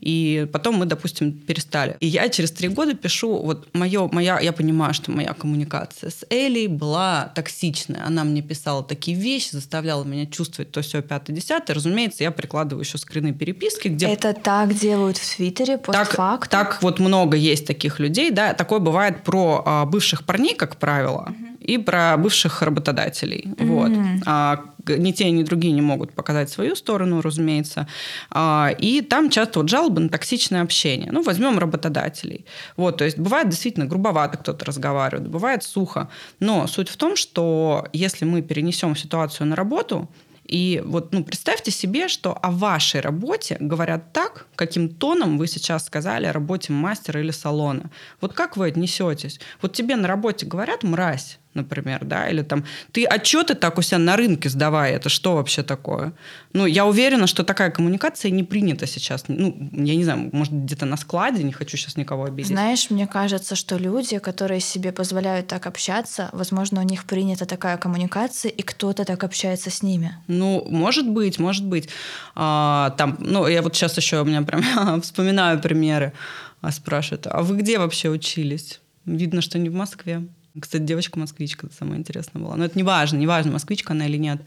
и 0.01 0.47
потом 0.51 0.75
мы, 0.75 0.85
допустим, 0.85 1.31
перестали. 1.31 1.95
И 1.99 2.07
я 2.07 2.29
через 2.29 2.51
три 2.51 2.69
года 2.69 2.95
пишу, 2.95 3.37
вот 3.37 3.67
мое, 3.73 4.09
моя, 4.11 4.39
я 4.39 4.51
понимаю, 4.51 4.93
что 4.93 5.11
моя 5.11 5.33
коммуникация 5.33 6.09
с 6.09 6.25
Элей 6.29 6.67
была 6.67 7.31
токсичная. 7.35 8.03
Она 8.05 8.23
мне 8.23 8.41
писала 8.41 8.83
такие 8.83 9.15
вещи, 9.17 9.51
заставляла 9.51 10.03
меня 10.03 10.25
чувствовать 10.25 10.71
то 10.71 10.81
все 10.81 11.01
пятое, 11.01 11.35
десятое. 11.35 11.75
Разумеется, 11.75 12.23
я 12.23 12.31
прикладываю 12.31 12.83
еще 12.83 12.97
скрины 12.97 13.33
переписки, 13.33 13.89
где... 13.89 14.07
Это 14.07 14.33
так 14.33 14.73
делают 14.73 15.17
в 15.17 15.35
Твиттере 15.35 15.77
постфактум? 15.77 16.49
Так, 16.49 16.73
так 16.73 16.83
вот 16.83 16.99
много 16.99 17.37
есть 17.37 17.67
таких 17.67 17.99
людей, 17.99 18.31
да, 18.39 18.53
такое 18.53 18.79
бывает 18.79 19.23
про 19.23 19.63
а, 19.65 19.85
бывших 19.85 20.23
парней, 20.23 20.55
как 20.55 20.77
правило, 20.77 21.27
mm-hmm. 21.27 21.73
и 21.73 21.77
про 21.77 22.15
бывших 22.17 22.61
работодателей. 22.61 23.43
Mm-hmm. 23.45 23.65
Вот. 23.67 23.91
А, 24.25 24.63
ни 24.87 25.11
те, 25.11 25.29
ни 25.31 25.43
другие 25.43 25.73
не 25.73 25.81
могут 25.81 26.13
показать 26.13 26.49
свою 26.49 26.75
сторону, 26.75 27.21
разумеется. 27.21 27.85
А, 28.31 28.69
и 28.79 29.01
там 29.01 29.29
часто 29.29 29.59
вот 29.59 29.69
жалобы 29.69 29.99
на 29.99 30.09
токсичное 30.09 30.61
общение. 30.61 31.11
Ну, 31.11 31.21
возьмем 31.21 31.59
работодателей. 31.59 32.45
Вот, 32.77 32.97
то 32.97 33.03
есть 33.03 33.19
бывает 33.19 33.49
действительно 33.49 33.85
грубовато 33.85 34.37
кто-то 34.37 34.65
разговаривает, 34.65 35.27
бывает 35.27 35.63
сухо. 35.63 36.07
Но 36.39 36.65
суть 36.67 36.87
в 36.87 36.95
том, 36.95 37.17
что 37.17 37.87
если 37.91 38.23
мы 38.23 38.41
перенесем 38.41 38.95
ситуацию 38.95 39.47
на 39.47 39.55
работу, 39.57 40.07
и 40.49 40.81
вот 40.83 41.13
ну, 41.13 41.23
представьте 41.23 41.69
себе, 41.69 42.07
что 42.07 42.33
о 42.33 42.49
вашей 42.49 43.01
работе 43.01 43.57
говорят 43.59 44.11
так, 44.13 44.47
каким 44.55 44.89
тоном 44.89 45.37
вы 45.37 45.45
сейчас 45.45 45.85
сказали 45.85 46.25
о 46.25 46.33
работе 46.33 46.73
мастера 46.73 47.21
или 47.21 47.29
салона. 47.29 47.91
Вот 48.19 48.33
как 48.33 48.57
вы 48.57 48.67
отнесетесь? 48.67 49.39
Вот 49.61 49.73
тебе 49.73 49.95
на 49.95 50.07
работе 50.07 50.47
говорят 50.47 50.81
«мразь», 50.81 51.37
например, 51.59 52.05
да, 52.05 52.27
или 52.29 52.41
там, 52.41 52.63
ты 52.91 53.05
отчеты 53.05 53.55
так 53.55 53.77
у 53.77 53.81
себя 53.81 53.99
на 53.99 54.15
рынке 54.15 54.49
сдавай, 54.49 54.91
это 54.93 55.09
что 55.09 55.35
вообще 55.35 55.63
такое? 55.63 56.13
Ну, 56.53 56.65
я 56.65 56.85
уверена, 56.85 57.27
что 57.27 57.43
такая 57.43 57.71
коммуникация 57.71 58.31
не 58.31 58.43
принята 58.43 58.87
сейчас. 58.87 59.25
Ну, 59.27 59.69
я 59.73 59.95
не 59.95 60.03
знаю, 60.03 60.29
может, 60.31 60.53
где-то 60.53 60.85
на 60.85 60.97
складе, 60.97 61.43
не 61.43 61.51
хочу 61.51 61.77
сейчас 61.77 61.97
никого 61.97 62.25
обидеть. 62.25 62.51
Знаешь, 62.51 62.89
мне 62.89 63.07
кажется, 63.07 63.55
что 63.55 63.77
люди, 63.77 64.17
которые 64.19 64.59
себе 64.59 64.91
позволяют 64.91 65.47
так 65.47 65.67
общаться, 65.67 66.29
возможно, 66.33 66.81
у 66.81 66.83
них 66.83 67.05
принята 67.05 67.45
такая 67.45 67.77
коммуникация, 67.77 68.51
и 68.51 68.61
кто-то 68.61 69.05
так 69.05 69.23
общается 69.23 69.69
с 69.69 69.83
ними. 69.83 70.15
Ну, 70.27 70.65
может 70.69 71.07
быть, 71.09 71.39
может 71.39 71.65
быть. 71.65 71.89
А, 72.35 72.95
там, 72.97 73.17
ну, 73.19 73.47
я 73.47 73.61
вот 73.61 73.75
сейчас 73.75 73.97
еще 73.97 74.21
у 74.21 74.25
меня 74.25 74.41
прям 74.41 75.01
вспоминаю 75.01 75.59
примеры. 75.59 76.13
А 76.61 76.71
спрашивают, 76.71 77.27
а 77.27 77.41
вы 77.41 77.57
где 77.57 77.79
вообще 77.79 78.09
учились? 78.09 78.81
Видно, 79.05 79.41
что 79.41 79.57
не 79.57 79.69
в 79.69 79.73
Москве. 79.73 80.27
Кстати, 80.59 80.83
девочка-москвичка, 80.83 81.67
это 81.67 81.75
самое 81.75 81.99
интересное 81.99 82.41
было. 82.41 82.55
Но 82.55 82.65
это 82.65 82.77
не 82.77 82.83
важно, 82.83 83.17
не 83.17 83.27
важно, 83.27 83.51
москвичка 83.51 83.93
она 83.93 84.07
или 84.07 84.17
нет. 84.17 84.41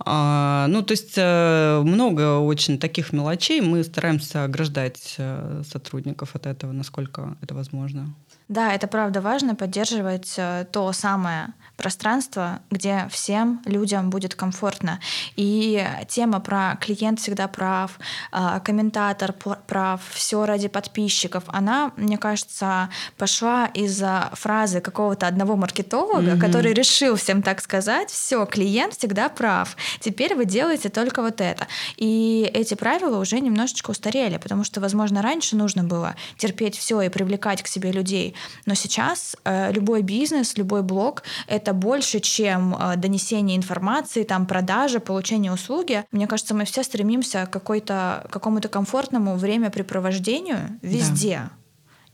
А, 0.00 0.66
ну, 0.68 0.82
то 0.82 0.92
есть 0.92 1.14
э, 1.16 1.80
много 1.84 2.38
очень 2.38 2.78
таких 2.78 3.12
мелочей. 3.12 3.60
Мы 3.60 3.82
стараемся 3.82 4.44
ограждать 4.44 5.16
э, 5.18 5.62
сотрудников 5.68 6.36
от 6.36 6.46
этого, 6.46 6.72
насколько 6.72 7.36
это 7.42 7.54
возможно. 7.54 8.14
Да, 8.48 8.72
это 8.72 8.86
правда 8.86 9.20
важно 9.20 9.54
поддерживать 9.54 10.34
э, 10.38 10.64
то 10.72 10.90
самое 10.92 11.48
пространство, 11.76 12.60
где 12.70 13.06
всем 13.10 13.62
людям 13.66 14.08
будет 14.10 14.34
комфортно. 14.34 15.00
И 15.36 15.86
тема 16.08 16.40
про 16.40 16.76
клиент 16.80 17.20
всегда 17.20 17.46
прав, 17.46 17.98
э, 18.32 18.60
комментатор 18.64 19.34
прав, 19.66 20.00
все 20.10 20.46
ради 20.46 20.68
подписчиков, 20.68 21.44
она, 21.48 21.92
мне 21.96 22.16
кажется, 22.16 22.88
пошла 23.18 23.66
из-за 23.66 24.30
фразы 24.32 24.80
какого-то 24.80 25.26
одного 25.26 25.54
маркетолога, 25.54 26.32
mm-hmm. 26.32 26.40
который 26.40 26.72
решил 26.72 27.16
всем 27.16 27.42
так 27.42 27.60
сказать: 27.60 28.10
все, 28.10 28.46
клиент 28.46 28.94
всегда 28.94 29.28
прав. 29.28 29.76
Теперь 30.00 30.34
вы 30.34 30.46
делаете 30.46 30.88
только 30.88 31.20
вот 31.20 31.42
это. 31.42 31.66
И 31.96 32.50
эти 32.54 32.74
правила 32.74 33.20
уже 33.20 33.40
немножечко 33.40 33.90
устарели, 33.90 34.38
потому 34.38 34.64
что, 34.64 34.80
возможно, 34.80 35.20
раньше 35.20 35.54
нужно 35.54 35.84
было 35.84 36.16
терпеть 36.38 36.78
все 36.78 37.02
и 37.02 37.10
привлекать 37.10 37.62
к 37.62 37.66
себе 37.66 37.92
людей, 37.92 38.34
но 38.66 38.74
сейчас 38.74 39.36
э, 39.44 39.72
любой 39.72 40.02
бизнес, 40.02 40.56
любой 40.56 40.82
блог— 40.82 41.22
это 41.46 41.72
больше, 41.72 42.20
чем 42.20 42.74
э, 42.74 42.96
донесение 42.96 43.56
информации, 43.56 44.24
там, 44.24 44.46
продажа, 44.46 45.00
получение 45.00 45.52
услуги. 45.52 46.04
Мне 46.12 46.26
кажется, 46.26 46.54
мы 46.54 46.64
все 46.64 46.82
стремимся 46.82 47.46
к 47.46 47.50
какой-то, 47.50 48.26
какому-то 48.30 48.68
комфортному 48.68 49.36
времяпрепровождению 49.36 50.78
везде. 50.82 51.42
Да. 51.44 51.50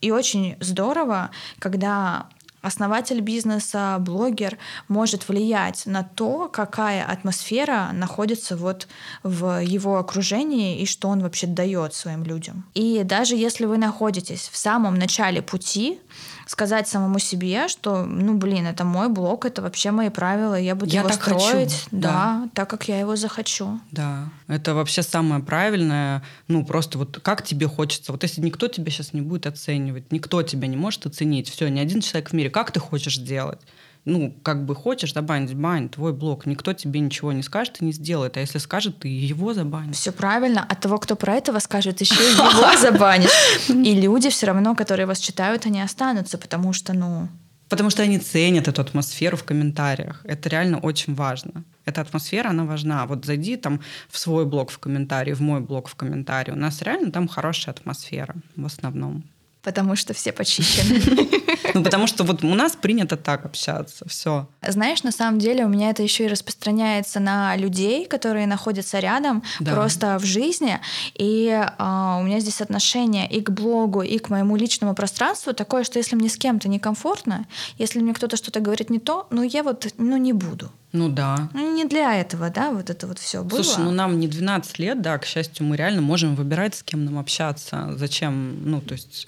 И 0.00 0.10
очень 0.10 0.56
здорово, 0.60 1.30
когда 1.58 2.28
основатель 2.64 3.20
бизнеса, 3.20 3.96
блогер 4.00 4.58
может 4.88 5.28
влиять 5.28 5.86
на 5.86 6.02
то, 6.02 6.48
какая 6.52 7.04
атмосфера 7.04 7.90
находится 7.92 8.56
вот 8.56 8.88
в 9.22 9.62
его 9.62 9.98
окружении 9.98 10.80
и 10.80 10.86
что 10.86 11.08
он 11.08 11.20
вообще 11.20 11.46
дает 11.46 11.94
своим 11.94 12.24
людям. 12.24 12.64
И 12.74 13.02
даже 13.04 13.36
если 13.36 13.66
вы 13.66 13.78
находитесь 13.78 14.48
в 14.50 14.56
самом 14.56 14.94
начале 14.94 15.42
пути, 15.42 16.00
сказать 16.46 16.88
самому 16.88 17.18
себе, 17.18 17.68
что, 17.68 18.04
ну, 18.04 18.36
блин, 18.36 18.66
это 18.66 18.84
мой 18.84 19.08
блог, 19.08 19.44
это 19.44 19.62
вообще 19.62 19.90
мои 19.90 20.10
правила, 20.10 20.54
я 20.54 20.74
буду 20.74 20.92
я 20.92 21.00
его 21.00 21.10
строить, 21.10 21.72
хочу. 21.72 21.88
Да, 21.90 22.08
да, 22.08 22.48
так 22.54 22.70
как 22.70 22.88
я 22.88 22.98
его 22.98 23.16
захочу. 23.16 23.80
Да, 23.90 24.28
это 24.46 24.74
вообще 24.74 25.02
самое 25.02 25.42
правильное, 25.42 26.22
ну, 26.48 26.64
просто 26.64 26.98
вот 26.98 27.20
как 27.22 27.42
тебе 27.42 27.66
хочется. 27.66 28.12
Вот 28.12 28.22
если 28.22 28.40
никто 28.40 28.68
тебя 28.68 28.90
сейчас 28.90 29.12
не 29.12 29.20
будет 29.20 29.46
оценивать, 29.46 30.12
никто 30.12 30.42
тебя 30.42 30.68
не 30.68 30.76
может 30.76 31.06
оценить, 31.06 31.48
все, 31.48 31.68
ни 31.68 31.80
один 31.80 32.00
человек 32.00 32.30
в 32.30 32.32
мире, 32.32 32.50
как 32.50 32.72
ты 32.72 32.80
хочешь 32.80 33.16
делать? 33.16 33.60
Ну, 34.04 34.34
как 34.42 34.66
бы 34.66 34.74
хочешь 34.74 35.14
забанить, 35.14 35.54
бань, 35.54 35.88
твой 35.88 36.12
блог. 36.12 36.44
Никто 36.46 36.74
тебе 36.74 37.00
ничего 37.00 37.32
не 37.32 37.42
скажет 37.42 37.80
и 37.80 37.84
не 37.84 37.92
сделает. 37.92 38.36
А 38.36 38.40
если 38.40 38.58
скажет, 38.58 38.98
ты 38.98 39.08
его 39.08 39.54
забанишь. 39.54 39.96
Все 39.96 40.12
правильно. 40.12 40.62
От 40.62 40.80
того, 40.80 40.98
кто 40.98 41.16
про 41.16 41.34
этого 41.34 41.58
скажет, 41.58 42.00
еще 42.00 42.14
и 42.14 42.32
его 42.32 42.76
забанишь. 42.80 43.30
И 43.68 43.94
люди 43.94 44.28
все 44.28 44.46
равно, 44.46 44.74
которые 44.74 45.06
вас 45.06 45.18
читают, 45.18 45.66
они 45.66 45.80
останутся, 45.80 46.36
потому 46.36 46.72
что, 46.72 46.92
ну... 46.92 47.28
Потому 47.70 47.88
что 47.88 48.02
они 48.02 48.18
ценят 48.18 48.68
эту 48.68 48.82
атмосферу 48.82 49.38
в 49.38 49.44
комментариях. 49.44 50.20
Это 50.24 50.50
реально 50.50 50.78
очень 50.78 51.14
важно. 51.14 51.64
Эта 51.86 52.02
атмосфера, 52.02 52.50
она 52.50 52.64
важна. 52.64 53.06
Вот 53.06 53.24
зайди 53.24 53.56
там 53.56 53.80
в 54.10 54.18
свой 54.18 54.44
блог 54.44 54.70
в 54.70 54.78
комментарии, 54.78 55.32
в 55.32 55.40
мой 55.40 55.60
блог 55.60 55.88
в 55.88 55.94
комментарии. 55.94 56.52
У 56.52 56.56
нас 56.56 56.82
реально 56.82 57.10
там 57.10 57.26
хорошая 57.26 57.74
атмосфера 57.74 58.34
в 58.54 58.66
основном. 58.66 59.24
Потому 59.64 59.96
что 59.96 60.14
все 60.14 60.32
почищены. 60.32 61.00
Ну, 61.72 61.82
потому 61.82 62.06
что 62.06 62.22
вот 62.22 62.44
у 62.44 62.54
нас 62.54 62.76
принято 62.76 63.16
так 63.16 63.44
общаться, 63.46 64.06
все. 64.06 64.46
Знаешь, 64.64 65.02
на 65.02 65.10
самом 65.10 65.40
деле 65.40 65.64
у 65.64 65.68
меня 65.68 65.90
это 65.90 66.04
еще 66.04 66.26
и 66.26 66.28
распространяется 66.28 67.18
на 67.18 67.56
людей, 67.56 68.04
которые 68.04 68.46
находятся 68.46 69.00
рядом 69.00 69.42
да. 69.58 69.72
просто 69.72 70.18
в 70.20 70.24
жизни. 70.24 70.78
И 71.14 71.48
э, 71.48 72.18
у 72.20 72.22
меня 72.22 72.38
здесь 72.38 72.60
отношение 72.60 73.28
и 73.28 73.40
к 73.40 73.50
блогу, 73.50 74.02
и 74.02 74.18
к 74.18 74.28
моему 74.28 74.54
личному 74.56 74.94
пространству 74.94 75.52
такое, 75.52 75.82
что 75.82 75.98
если 75.98 76.14
мне 76.14 76.28
с 76.28 76.36
кем-то 76.36 76.68
некомфортно, 76.68 77.46
если 77.76 77.98
мне 77.98 78.14
кто-то 78.14 78.36
что-то 78.36 78.60
говорит 78.60 78.90
не 78.90 79.00
то, 79.00 79.26
ну 79.30 79.42
я 79.42 79.64
вот 79.64 79.92
ну 79.98 80.16
не 80.16 80.32
буду. 80.32 80.70
Ну 80.92 81.08
да. 81.08 81.48
Ну, 81.54 81.74
не 81.74 81.84
для 81.86 82.14
этого, 82.14 82.50
да, 82.50 82.70
вот 82.70 82.88
это 82.88 83.08
вот 83.08 83.18
все 83.18 83.42
было. 83.42 83.62
Слушай, 83.62 83.82
ну 83.82 83.90
нам 83.90 84.20
не 84.20 84.28
12 84.28 84.78
лет, 84.78 85.02
да, 85.02 85.18
к 85.18 85.26
счастью, 85.26 85.66
мы 85.66 85.76
реально 85.76 86.02
можем 86.02 86.36
выбирать, 86.36 86.76
с 86.76 86.82
кем 86.84 87.04
нам 87.04 87.18
общаться. 87.18 87.92
Зачем, 87.96 88.70
ну, 88.70 88.80
то 88.80 88.94
есть 88.94 89.26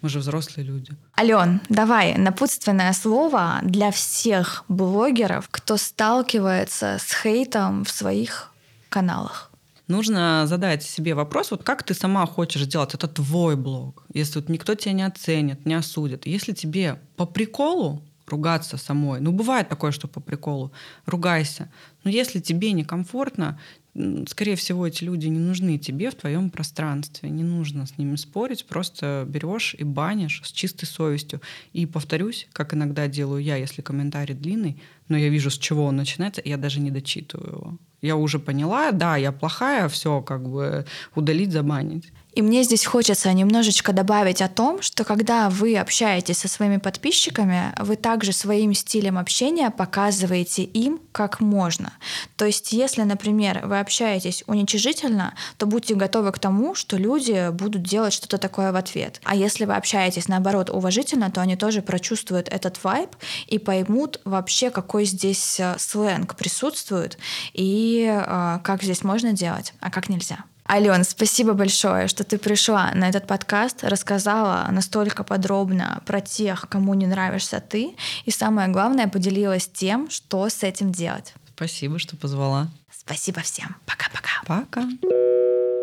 мы 0.00 0.08
же 0.08 0.18
взрослые 0.20 0.66
люди. 0.66 0.92
Ален, 1.18 1.60
давай 1.68 2.16
напутственное 2.16 2.92
слово 2.92 3.60
для 3.62 3.90
всех 3.90 4.64
блогеров, 4.68 5.48
кто 5.50 5.76
сталкивается 5.76 6.98
с 7.00 7.22
хейтом 7.22 7.84
в 7.84 7.90
своих 7.90 8.52
каналах. 8.88 9.50
Нужно 9.88 10.46
задать 10.46 10.82
себе 10.82 11.14
вопрос, 11.14 11.50
вот 11.50 11.62
как 11.64 11.82
ты 11.82 11.94
сама 11.94 12.26
хочешь 12.26 12.64
сделать, 12.64 12.94
это 12.94 13.08
твой 13.08 13.56
блог. 13.56 14.04
Если 14.12 14.38
вот 14.38 14.50
никто 14.50 14.74
тебя 14.74 14.92
не 14.92 15.02
оценит, 15.02 15.64
не 15.64 15.74
осудит. 15.74 16.26
Если 16.26 16.52
тебе 16.52 17.00
по 17.16 17.24
приколу 17.24 18.02
ругаться 18.26 18.76
самой, 18.76 19.20
ну 19.20 19.32
бывает 19.32 19.70
такое, 19.70 19.90
что 19.90 20.06
по 20.06 20.20
приколу, 20.20 20.72
ругайся. 21.06 21.70
Но 22.04 22.10
если 22.10 22.40
тебе 22.40 22.72
некомфортно, 22.72 23.58
скорее 24.26 24.56
всего, 24.56 24.86
эти 24.86 25.04
люди 25.04 25.26
не 25.26 25.38
нужны 25.38 25.78
тебе 25.78 26.10
в 26.10 26.14
твоем 26.14 26.50
пространстве. 26.50 27.30
Не 27.30 27.42
нужно 27.42 27.86
с 27.86 27.98
ними 27.98 28.16
спорить, 28.16 28.66
просто 28.66 29.24
берешь 29.28 29.74
и 29.78 29.84
банишь 29.84 30.42
с 30.44 30.52
чистой 30.52 30.86
совестью. 30.86 31.40
И 31.72 31.86
повторюсь, 31.86 32.48
как 32.52 32.74
иногда 32.74 33.08
делаю 33.08 33.42
я, 33.42 33.56
если 33.56 33.82
комментарий 33.82 34.34
длинный, 34.34 34.80
но 35.08 35.16
я 35.16 35.28
вижу, 35.28 35.50
с 35.50 35.58
чего 35.58 35.84
он 35.84 35.96
начинается, 35.96 36.40
и 36.40 36.50
я 36.50 36.56
даже 36.56 36.80
не 36.80 36.90
дочитываю 36.90 37.52
его. 37.52 37.78
Я 38.00 38.16
уже 38.16 38.38
поняла, 38.38 38.92
да, 38.92 39.16
я 39.16 39.32
плохая, 39.32 39.88
все, 39.88 40.20
как 40.20 40.48
бы 40.48 40.86
удалить, 41.14 41.52
забанить. 41.52 42.12
И 42.34 42.42
мне 42.42 42.62
здесь 42.62 42.84
хочется 42.84 43.32
немножечко 43.32 43.92
добавить 43.92 44.42
о 44.42 44.48
том, 44.48 44.80
что 44.82 45.04
когда 45.04 45.50
вы 45.50 45.76
общаетесь 45.76 46.38
со 46.38 46.48
своими 46.48 46.76
подписчиками, 46.76 47.72
вы 47.78 47.96
также 47.96 48.32
своим 48.32 48.74
стилем 48.74 49.18
общения 49.18 49.70
показываете 49.70 50.62
им, 50.62 51.00
как 51.12 51.40
можно. 51.40 51.92
То 52.36 52.44
есть, 52.44 52.72
если, 52.72 53.02
например, 53.02 53.62
вы 53.64 53.80
общаетесь 53.80 54.44
уничижительно, 54.46 55.34
то 55.56 55.66
будьте 55.66 55.94
готовы 55.94 56.30
к 56.32 56.38
тому, 56.38 56.74
что 56.74 56.96
люди 56.96 57.50
будут 57.50 57.82
делать 57.82 58.12
что-то 58.12 58.38
такое 58.38 58.72
в 58.72 58.76
ответ. 58.76 59.20
А 59.24 59.34
если 59.34 59.64
вы 59.64 59.74
общаетесь, 59.74 60.28
наоборот, 60.28 60.70
уважительно, 60.70 61.30
то 61.30 61.40
они 61.40 61.56
тоже 61.56 61.82
прочувствуют 61.82 62.48
этот 62.48 62.82
вайб 62.84 63.10
и 63.46 63.58
поймут 63.58 64.20
вообще, 64.24 64.70
какой 64.70 65.06
здесь 65.06 65.58
э, 65.58 65.76
сленг 65.78 66.36
присутствует 66.36 67.18
и 67.52 68.06
э, 68.08 68.58
как 68.62 68.82
здесь 68.82 69.02
можно 69.02 69.32
делать, 69.32 69.74
а 69.80 69.90
как 69.90 70.08
нельзя. 70.08 70.44
Ален, 70.70 71.02
спасибо 71.04 71.54
большое, 71.54 72.08
что 72.08 72.24
ты 72.24 72.36
пришла 72.36 72.90
на 72.94 73.08
этот 73.08 73.26
подкаст, 73.26 73.84
рассказала 73.84 74.68
настолько 74.70 75.24
подробно 75.24 76.02
про 76.04 76.20
тех, 76.20 76.66
кому 76.68 76.92
не 76.92 77.06
нравишься 77.06 77.60
ты, 77.60 77.96
и 78.26 78.30
самое 78.30 78.68
главное, 78.68 79.08
поделилась 79.08 79.66
тем, 79.66 80.10
что 80.10 80.48
с 80.48 80.62
этим 80.62 80.92
делать. 80.92 81.32
Спасибо, 81.56 81.98
что 81.98 82.16
позвала. 82.16 82.68
Спасибо 82.90 83.40
всем. 83.40 83.76
Пока-пока. 83.86 84.42
Пока. 84.46 84.82
-пока. 84.82 84.98
Пока. 85.00 85.77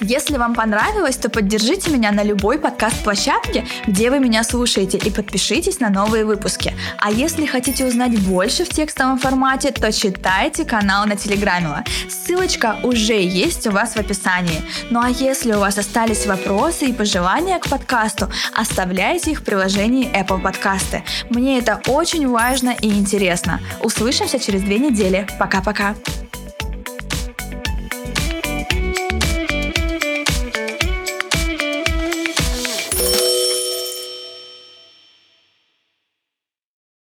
Если 0.00 0.36
вам 0.36 0.54
понравилось, 0.54 1.16
то 1.16 1.28
поддержите 1.28 1.90
меня 1.90 2.12
на 2.12 2.22
любой 2.22 2.58
подкаст-площадке, 2.58 3.66
где 3.86 4.10
вы 4.10 4.20
меня 4.20 4.44
слушаете, 4.44 4.96
и 4.96 5.10
подпишитесь 5.10 5.80
на 5.80 5.90
новые 5.90 6.24
выпуски. 6.24 6.72
А 6.98 7.10
если 7.10 7.46
хотите 7.46 7.84
узнать 7.84 8.16
больше 8.20 8.64
в 8.64 8.68
текстовом 8.68 9.18
формате, 9.18 9.72
то 9.72 9.90
читайте 9.90 10.64
канал 10.64 11.06
на 11.06 11.16
Телеграмила. 11.16 11.82
Ссылочка 12.08 12.76
уже 12.84 13.20
есть 13.20 13.66
у 13.66 13.72
вас 13.72 13.94
в 13.94 13.96
описании. 13.96 14.62
Ну 14.90 15.00
а 15.00 15.08
если 15.10 15.52
у 15.52 15.58
вас 15.58 15.76
остались 15.78 16.26
вопросы 16.26 16.86
и 16.86 16.92
пожелания 16.92 17.58
к 17.58 17.68
подкасту, 17.68 18.30
оставляйте 18.54 19.32
их 19.32 19.40
в 19.40 19.44
приложении 19.44 20.10
Apple 20.12 20.40
Подкасты. 20.40 21.02
Мне 21.28 21.58
это 21.58 21.80
очень 21.88 22.28
важно 22.28 22.76
и 22.80 22.88
интересно. 22.88 23.60
Услышимся 23.82 24.38
через 24.38 24.62
две 24.62 24.78
недели. 24.78 25.26
Пока-пока. 25.40 25.96